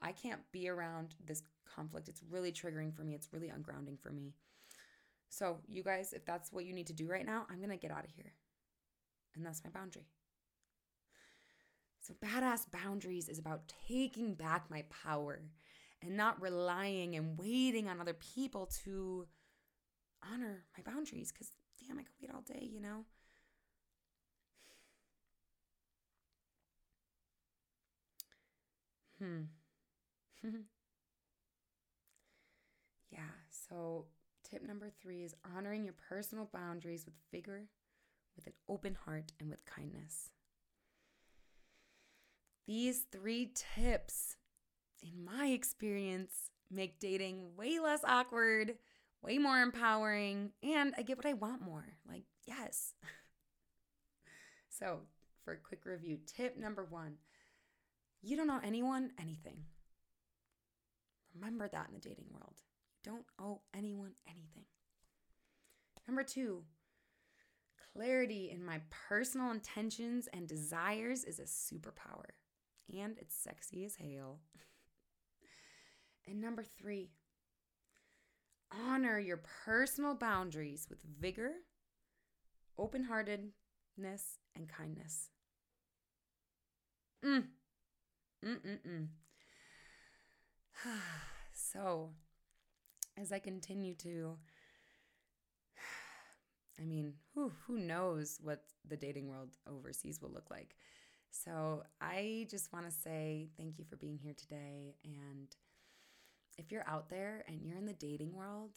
I 0.00 0.12
can't 0.12 0.40
be 0.52 0.68
around 0.68 1.16
this 1.24 1.42
conflict. 1.74 2.08
It's 2.08 2.22
really 2.30 2.52
triggering 2.52 2.94
for 2.94 3.02
me, 3.02 3.14
it's 3.14 3.32
really 3.32 3.48
ungrounding 3.48 3.98
for 4.00 4.10
me. 4.10 4.34
So, 5.28 5.58
you 5.66 5.82
guys, 5.82 6.12
if 6.12 6.24
that's 6.24 6.52
what 6.52 6.66
you 6.66 6.72
need 6.72 6.86
to 6.86 6.92
do 6.92 7.08
right 7.08 7.26
now, 7.26 7.46
I'm 7.50 7.58
going 7.58 7.70
to 7.70 7.76
get 7.76 7.90
out 7.90 8.04
of 8.04 8.10
here. 8.12 8.32
And 9.34 9.44
that's 9.44 9.64
my 9.64 9.70
boundary. 9.70 10.06
So, 12.06 12.14
badass 12.14 12.70
boundaries 12.70 13.28
is 13.28 13.38
about 13.38 13.72
taking 13.88 14.34
back 14.34 14.70
my 14.70 14.84
power 15.04 15.40
and 16.02 16.16
not 16.16 16.40
relying 16.40 17.16
and 17.16 17.36
waiting 17.36 17.88
on 17.88 18.00
other 18.00 18.14
people 18.14 18.66
to 18.84 19.26
honor 20.22 20.64
my 20.76 20.82
boundaries 20.92 21.32
because 21.32 21.50
damn, 21.80 21.98
I 21.98 22.02
could 22.02 22.12
wait 22.20 22.30
all 22.34 22.42
day, 22.42 22.68
you 22.72 22.80
know? 22.80 23.04
Hmm. 29.18 29.48
yeah, 33.10 33.20
so 33.50 34.06
tip 34.48 34.62
number 34.66 34.90
three 34.90 35.22
is 35.22 35.34
honoring 35.56 35.84
your 35.84 35.94
personal 36.08 36.48
boundaries 36.52 37.04
with 37.04 37.14
vigor, 37.32 37.66
with 38.36 38.46
an 38.46 38.52
open 38.68 38.96
heart, 39.06 39.32
and 39.40 39.50
with 39.50 39.64
kindness. 39.66 40.30
These 42.66 43.04
three 43.12 43.52
tips 43.54 44.36
in 45.02 45.24
my 45.24 45.46
experience, 45.48 46.50
make 46.70 46.98
dating 46.98 47.56
way 47.56 47.78
less 47.78 48.00
awkward, 48.04 48.74
way 49.22 49.38
more 49.38 49.60
empowering, 49.60 50.50
and 50.62 50.94
I 50.98 51.02
get 51.02 51.16
what 51.16 51.26
I 51.26 51.34
want 51.34 51.62
more. 51.62 51.86
Like, 52.08 52.24
yes. 52.46 52.94
so, 54.68 55.00
for 55.44 55.52
a 55.52 55.56
quick 55.56 55.84
review, 55.84 56.18
tip 56.26 56.58
number 56.58 56.84
one 56.84 57.18
you 58.22 58.36
don't 58.36 58.50
owe 58.50 58.60
anyone 58.64 59.12
anything. 59.20 59.58
Remember 61.34 61.68
that 61.68 61.86
in 61.88 61.94
the 61.94 62.00
dating 62.00 62.26
world. 62.32 62.56
You 63.04 63.12
don't 63.12 63.26
owe 63.38 63.60
anyone 63.72 64.12
anything. 64.26 64.64
Number 66.08 66.24
two, 66.24 66.62
clarity 67.92 68.50
in 68.50 68.64
my 68.64 68.80
personal 69.08 69.52
intentions 69.52 70.28
and 70.32 70.48
desires 70.48 71.22
is 71.24 71.38
a 71.38 71.42
superpower, 71.42 72.30
and 72.92 73.16
it's 73.18 73.34
sexy 73.34 73.84
as 73.84 73.96
hell. 73.96 74.40
And 76.26 76.40
number 76.40 76.64
three, 76.64 77.10
honor 78.72 79.18
your 79.18 79.40
personal 79.64 80.14
boundaries 80.14 80.86
with 80.88 81.02
vigor, 81.02 81.52
open 82.78 83.04
heartedness, 83.04 84.38
and 84.54 84.68
kindness. 84.68 85.30
Mm. 87.24 87.44
Mm-mm-mm. 88.44 89.06
so, 91.52 92.10
as 93.16 93.32
I 93.32 93.38
continue 93.38 93.94
to, 93.94 94.36
I 96.80 96.84
mean, 96.84 97.14
who, 97.34 97.52
who 97.66 97.78
knows 97.78 98.38
what 98.42 98.64
the 98.86 98.96
dating 98.96 99.28
world 99.28 99.56
overseas 99.68 100.20
will 100.20 100.30
look 100.30 100.50
like. 100.50 100.76
So, 101.44 101.82
I 102.00 102.46
just 102.50 102.72
want 102.72 102.86
to 102.86 102.92
say 102.92 103.48
thank 103.56 103.78
you 103.78 103.84
for 103.84 103.96
being 103.96 104.18
here 104.18 104.34
today 104.34 104.96
and 105.04 105.54
if 106.58 106.72
you're 106.72 106.88
out 106.88 107.08
there 107.10 107.44
and 107.48 107.60
you're 107.62 107.76
in 107.76 107.86
the 107.86 107.92
dating 107.92 108.34
world, 108.34 108.70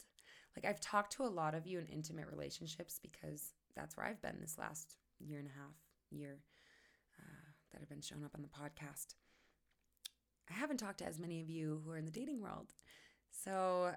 like 0.56 0.64
I've 0.64 0.80
talked 0.80 1.12
to 1.14 1.24
a 1.24 1.28
lot 1.28 1.54
of 1.54 1.66
you 1.66 1.78
in 1.78 1.86
intimate 1.86 2.26
relationships 2.30 2.98
because 3.00 3.54
that's 3.74 3.96
where 3.96 4.06
I've 4.06 4.20
been 4.20 4.36
this 4.40 4.58
last 4.58 4.96
year 5.18 5.38
and 5.38 5.48
a 5.48 5.58
half, 5.58 5.74
year 6.10 6.40
uh, 7.18 7.50
that 7.72 7.80
have 7.80 7.88
been 7.88 8.02
shown 8.02 8.24
up 8.24 8.32
on 8.34 8.42
the 8.42 8.48
podcast. 8.48 9.14
I 10.50 10.54
haven't 10.54 10.78
talked 10.78 10.98
to 10.98 11.06
as 11.06 11.18
many 11.18 11.40
of 11.40 11.48
you 11.48 11.80
who 11.84 11.92
are 11.92 11.96
in 11.96 12.04
the 12.04 12.10
dating 12.10 12.40
world. 12.42 12.74
So, 13.30 13.92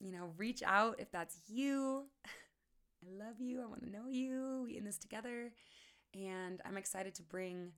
you 0.00 0.12
know, 0.12 0.30
reach 0.36 0.62
out 0.64 0.96
if 0.98 1.12
that's 1.12 1.36
you. 1.46 2.06
I 2.26 3.24
love 3.24 3.40
you. 3.40 3.62
I 3.62 3.66
want 3.66 3.84
to 3.84 3.90
know 3.90 4.08
you. 4.08 4.62
We 4.64 4.76
in 4.76 4.84
this 4.84 4.98
together. 4.98 5.52
And 6.14 6.60
I'm 6.64 6.76
excited 6.76 7.14
to 7.16 7.22
bring 7.22 7.72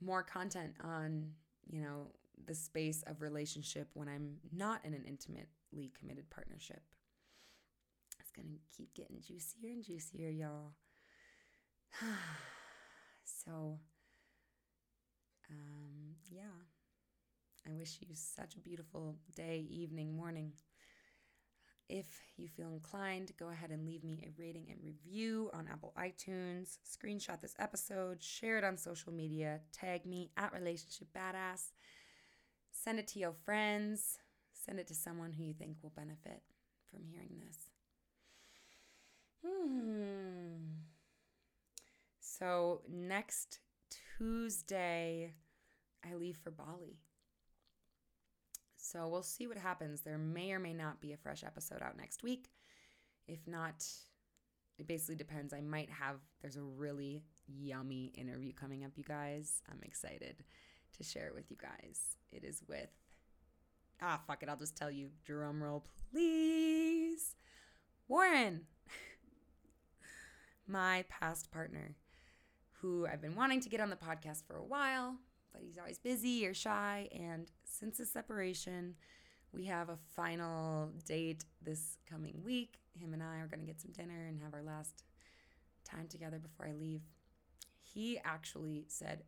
more 0.00 0.22
content 0.22 0.74
on, 0.82 1.32
you 1.70 1.80
know, 1.80 2.08
the 2.46 2.54
space 2.54 3.02
of 3.06 3.22
relationship 3.22 3.88
when 3.94 4.08
I'm 4.08 4.36
not 4.52 4.84
in 4.84 4.94
an 4.94 5.04
intimately 5.06 5.92
committed 5.98 6.30
partnership. 6.30 6.82
It's 8.20 8.30
going 8.30 8.48
to 8.48 8.76
keep 8.76 8.94
getting 8.94 9.20
juicier 9.20 9.70
and 9.70 9.84
juicier, 9.84 10.30
y'all. 10.30 10.72
so, 13.24 13.78
um, 15.50 16.16
yeah. 16.30 16.42
I 17.66 17.72
wish 17.72 17.98
you 18.00 18.08
such 18.14 18.56
a 18.56 18.60
beautiful 18.60 19.16
day, 19.34 19.66
evening, 19.70 20.14
morning. 20.14 20.52
If 21.88 22.06
you 22.36 22.48
feel 22.48 22.72
inclined, 22.72 23.32
go 23.38 23.50
ahead 23.50 23.70
and 23.70 23.86
leave 23.86 24.04
me 24.04 24.24
a 24.26 24.40
rating 24.40 24.66
and 24.70 24.80
review 24.82 25.50
on 25.52 25.68
Apple 25.70 25.92
iTunes. 25.98 26.78
Screenshot 26.84 27.40
this 27.40 27.54
episode, 27.58 28.22
share 28.22 28.56
it 28.56 28.64
on 28.64 28.78
social 28.78 29.12
media, 29.12 29.60
tag 29.72 30.06
me 30.06 30.30
at 30.36 30.52
Relationship 30.54 31.08
Badass. 31.14 31.72
Send 32.70 32.98
it 32.98 33.06
to 33.08 33.18
your 33.18 33.34
friends. 33.44 34.18
Send 34.52 34.78
it 34.80 34.86
to 34.88 34.94
someone 34.94 35.32
who 35.32 35.44
you 35.44 35.52
think 35.52 35.76
will 35.82 35.92
benefit 35.94 36.42
from 36.90 37.04
hearing 37.04 37.40
this. 37.44 37.58
Hmm. 39.44 40.84
So, 42.20 42.80
next 42.88 43.58
Tuesday, 44.16 45.34
I 46.04 46.14
leave 46.14 46.38
for 46.38 46.50
Bali. 46.50 46.98
So, 48.84 49.08
we'll 49.08 49.22
see 49.22 49.46
what 49.46 49.56
happens. 49.56 50.02
There 50.02 50.18
may 50.18 50.52
or 50.52 50.58
may 50.58 50.74
not 50.74 51.00
be 51.00 51.14
a 51.14 51.16
fresh 51.16 51.42
episode 51.42 51.80
out 51.80 51.96
next 51.96 52.22
week. 52.22 52.50
If 53.26 53.46
not, 53.46 53.82
it 54.78 54.86
basically 54.86 55.14
depends. 55.14 55.54
I 55.54 55.62
might 55.62 55.88
have, 55.88 56.16
there's 56.42 56.56
a 56.56 56.62
really 56.62 57.22
yummy 57.46 58.12
interview 58.14 58.52
coming 58.52 58.84
up, 58.84 58.90
you 58.96 59.04
guys. 59.04 59.62
I'm 59.72 59.80
excited 59.82 60.44
to 60.98 61.02
share 61.02 61.28
it 61.28 61.34
with 61.34 61.50
you 61.50 61.56
guys. 61.56 62.18
It 62.30 62.44
is 62.44 62.62
with, 62.68 62.90
ah, 64.02 64.20
fuck 64.26 64.42
it, 64.42 64.50
I'll 64.50 64.56
just 64.58 64.76
tell 64.76 64.90
you. 64.90 65.08
Drum 65.24 65.62
roll, 65.62 65.86
please. 66.10 67.36
Warren, 68.06 68.66
my 70.66 71.06
past 71.08 71.50
partner, 71.50 71.96
who 72.82 73.06
I've 73.06 73.22
been 73.22 73.34
wanting 73.34 73.62
to 73.62 73.70
get 73.70 73.80
on 73.80 73.88
the 73.88 73.96
podcast 73.96 74.46
for 74.46 74.56
a 74.56 74.64
while, 74.64 75.16
but 75.54 75.62
he's 75.62 75.78
always 75.78 75.96
busy 75.96 76.46
or 76.46 76.52
shy. 76.52 77.08
And 77.12 77.50
since 77.78 77.98
the 77.98 78.06
separation, 78.06 78.94
we 79.52 79.64
have 79.66 79.88
a 79.88 79.98
final 80.14 80.92
date 81.06 81.44
this 81.62 81.98
coming 82.08 82.40
week. 82.44 82.78
Him 82.98 83.12
and 83.12 83.22
I 83.22 83.38
are 83.38 83.46
going 83.46 83.60
to 83.60 83.66
get 83.66 83.80
some 83.80 83.92
dinner 83.92 84.26
and 84.28 84.40
have 84.40 84.54
our 84.54 84.62
last 84.62 85.04
time 85.84 86.06
together 86.08 86.38
before 86.38 86.66
I 86.66 86.72
leave. 86.72 87.02
He 87.80 88.18
actually 88.24 88.84
said, 88.88 89.22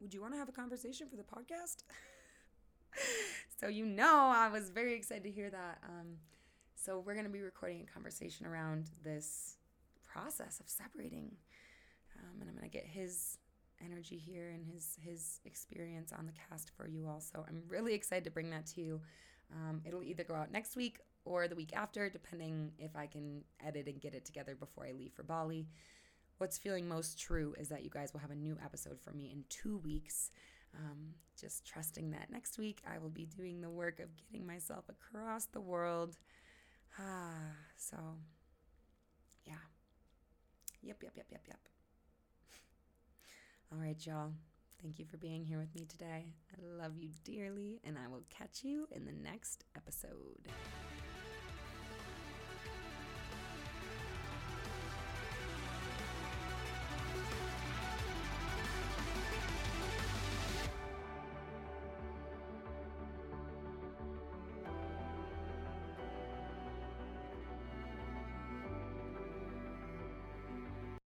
would 0.00 0.12
you 0.12 0.20
want 0.20 0.34
to 0.34 0.38
have 0.38 0.48
a 0.48 0.52
conversation 0.52 1.08
for 1.08 1.16
the 1.16 1.22
podcast? 1.22 1.84
so, 3.60 3.68
you 3.68 3.86
know, 3.86 4.32
I 4.34 4.48
was 4.48 4.70
very 4.70 4.94
excited 4.94 5.24
to 5.24 5.30
hear 5.30 5.50
that. 5.50 5.78
Um, 5.88 6.16
so, 6.74 6.98
we're 6.98 7.14
going 7.14 7.26
to 7.26 7.30
be 7.30 7.40
recording 7.40 7.86
a 7.88 7.92
conversation 7.92 8.44
around 8.44 8.90
this 9.04 9.56
process 10.04 10.58
of 10.58 10.68
separating. 10.68 11.36
Um, 12.18 12.40
and 12.40 12.50
I'm 12.50 12.56
going 12.56 12.68
to 12.68 12.76
get 12.76 12.86
his 12.86 13.38
energy 13.84 14.16
here 14.16 14.50
and 14.50 14.64
his 14.66 14.96
his 15.00 15.40
experience 15.44 16.12
on 16.12 16.26
the 16.26 16.32
cast 16.32 16.70
for 16.76 16.88
you 16.88 17.06
all. 17.08 17.20
So 17.20 17.44
I'm 17.48 17.62
really 17.68 17.94
excited 17.94 18.24
to 18.24 18.30
bring 18.30 18.50
that 18.50 18.66
to 18.66 18.80
you. 18.80 19.00
Um, 19.52 19.82
it'll 19.84 20.02
either 20.02 20.24
go 20.24 20.34
out 20.34 20.50
next 20.50 20.76
week 20.76 20.98
or 21.24 21.46
the 21.48 21.54
week 21.54 21.74
after, 21.76 22.08
depending 22.08 22.72
if 22.78 22.96
I 22.96 23.06
can 23.06 23.44
edit 23.64 23.86
and 23.86 24.00
get 24.00 24.14
it 24.14 24.24
together 24.24 24.54
before 24.54 24.86
I 24.86 24.92
leave 24.92 25.12
for 25.12 25.22
Bali. 25.22 25.68
What's 26.38 26.58
feeling 26.58 26.88
most 26.88 27.20
true 27.20 27.54
is 27.58 27.68
that 27.68 27.84
you 27.84 27.90
guys 27.90 28.12
will 28.12 28.20
have 28.20 28.30
a 28.30 28.36
new 28.36 28.56
episode 28.64 29.00
from 29.00 29.16
me 29.16 29.30
in 29.32 29.44
two 29.48 29.78
weeks. 29.78 30.30
Um, 30.74 31.14
just 31.38 31.66
trusting 31.66 32.10
that 32.12 32.30
next 32.30 32.58
week 32.58 32.80
I 32.90 32.98
will 32.98 33.10
be 33.10 33.26
doing 33.26 33.60
the 33.60 33.70
work 33.70 34.00
of 34.00 34.08
getting 34.16 34.46
myself 34.46 34.84
across 34.88 35.44
the 35.46 35.60
world. 35.60 36.16
Ah, 36.98 37.54
so 37.76 37.96
yeah. 39.44 39.54
Yep, 40.82 41.02
yep, 41.02 41.12
yep, 41.16 41.26
yep, 41.30 41.42
yep. 41.46 41.58
All 43.72 43.78
right, 43.78 43.96
y'all. 44.06 44.32
Thank 44.82 44.98
you 44.98 45.06
for 45.06 45.16
being 45.16 45.46
here 45.46 45.58
with 45.58 45.74
me 45.74 45.86
today. 45.86 46.34
I 46.52 46.82
love 46.82 46.98
you 46.98 47.08
dearly, 47.24 47.80
and 47.84 47.96
I 47.96 48.06
will 48.06 48.24
catch 48.28 48.64
you 48.64 48.86
in 48.90 49.06
the 49.06 49.12
next 49.12 49.64
episode. 49.74 50.50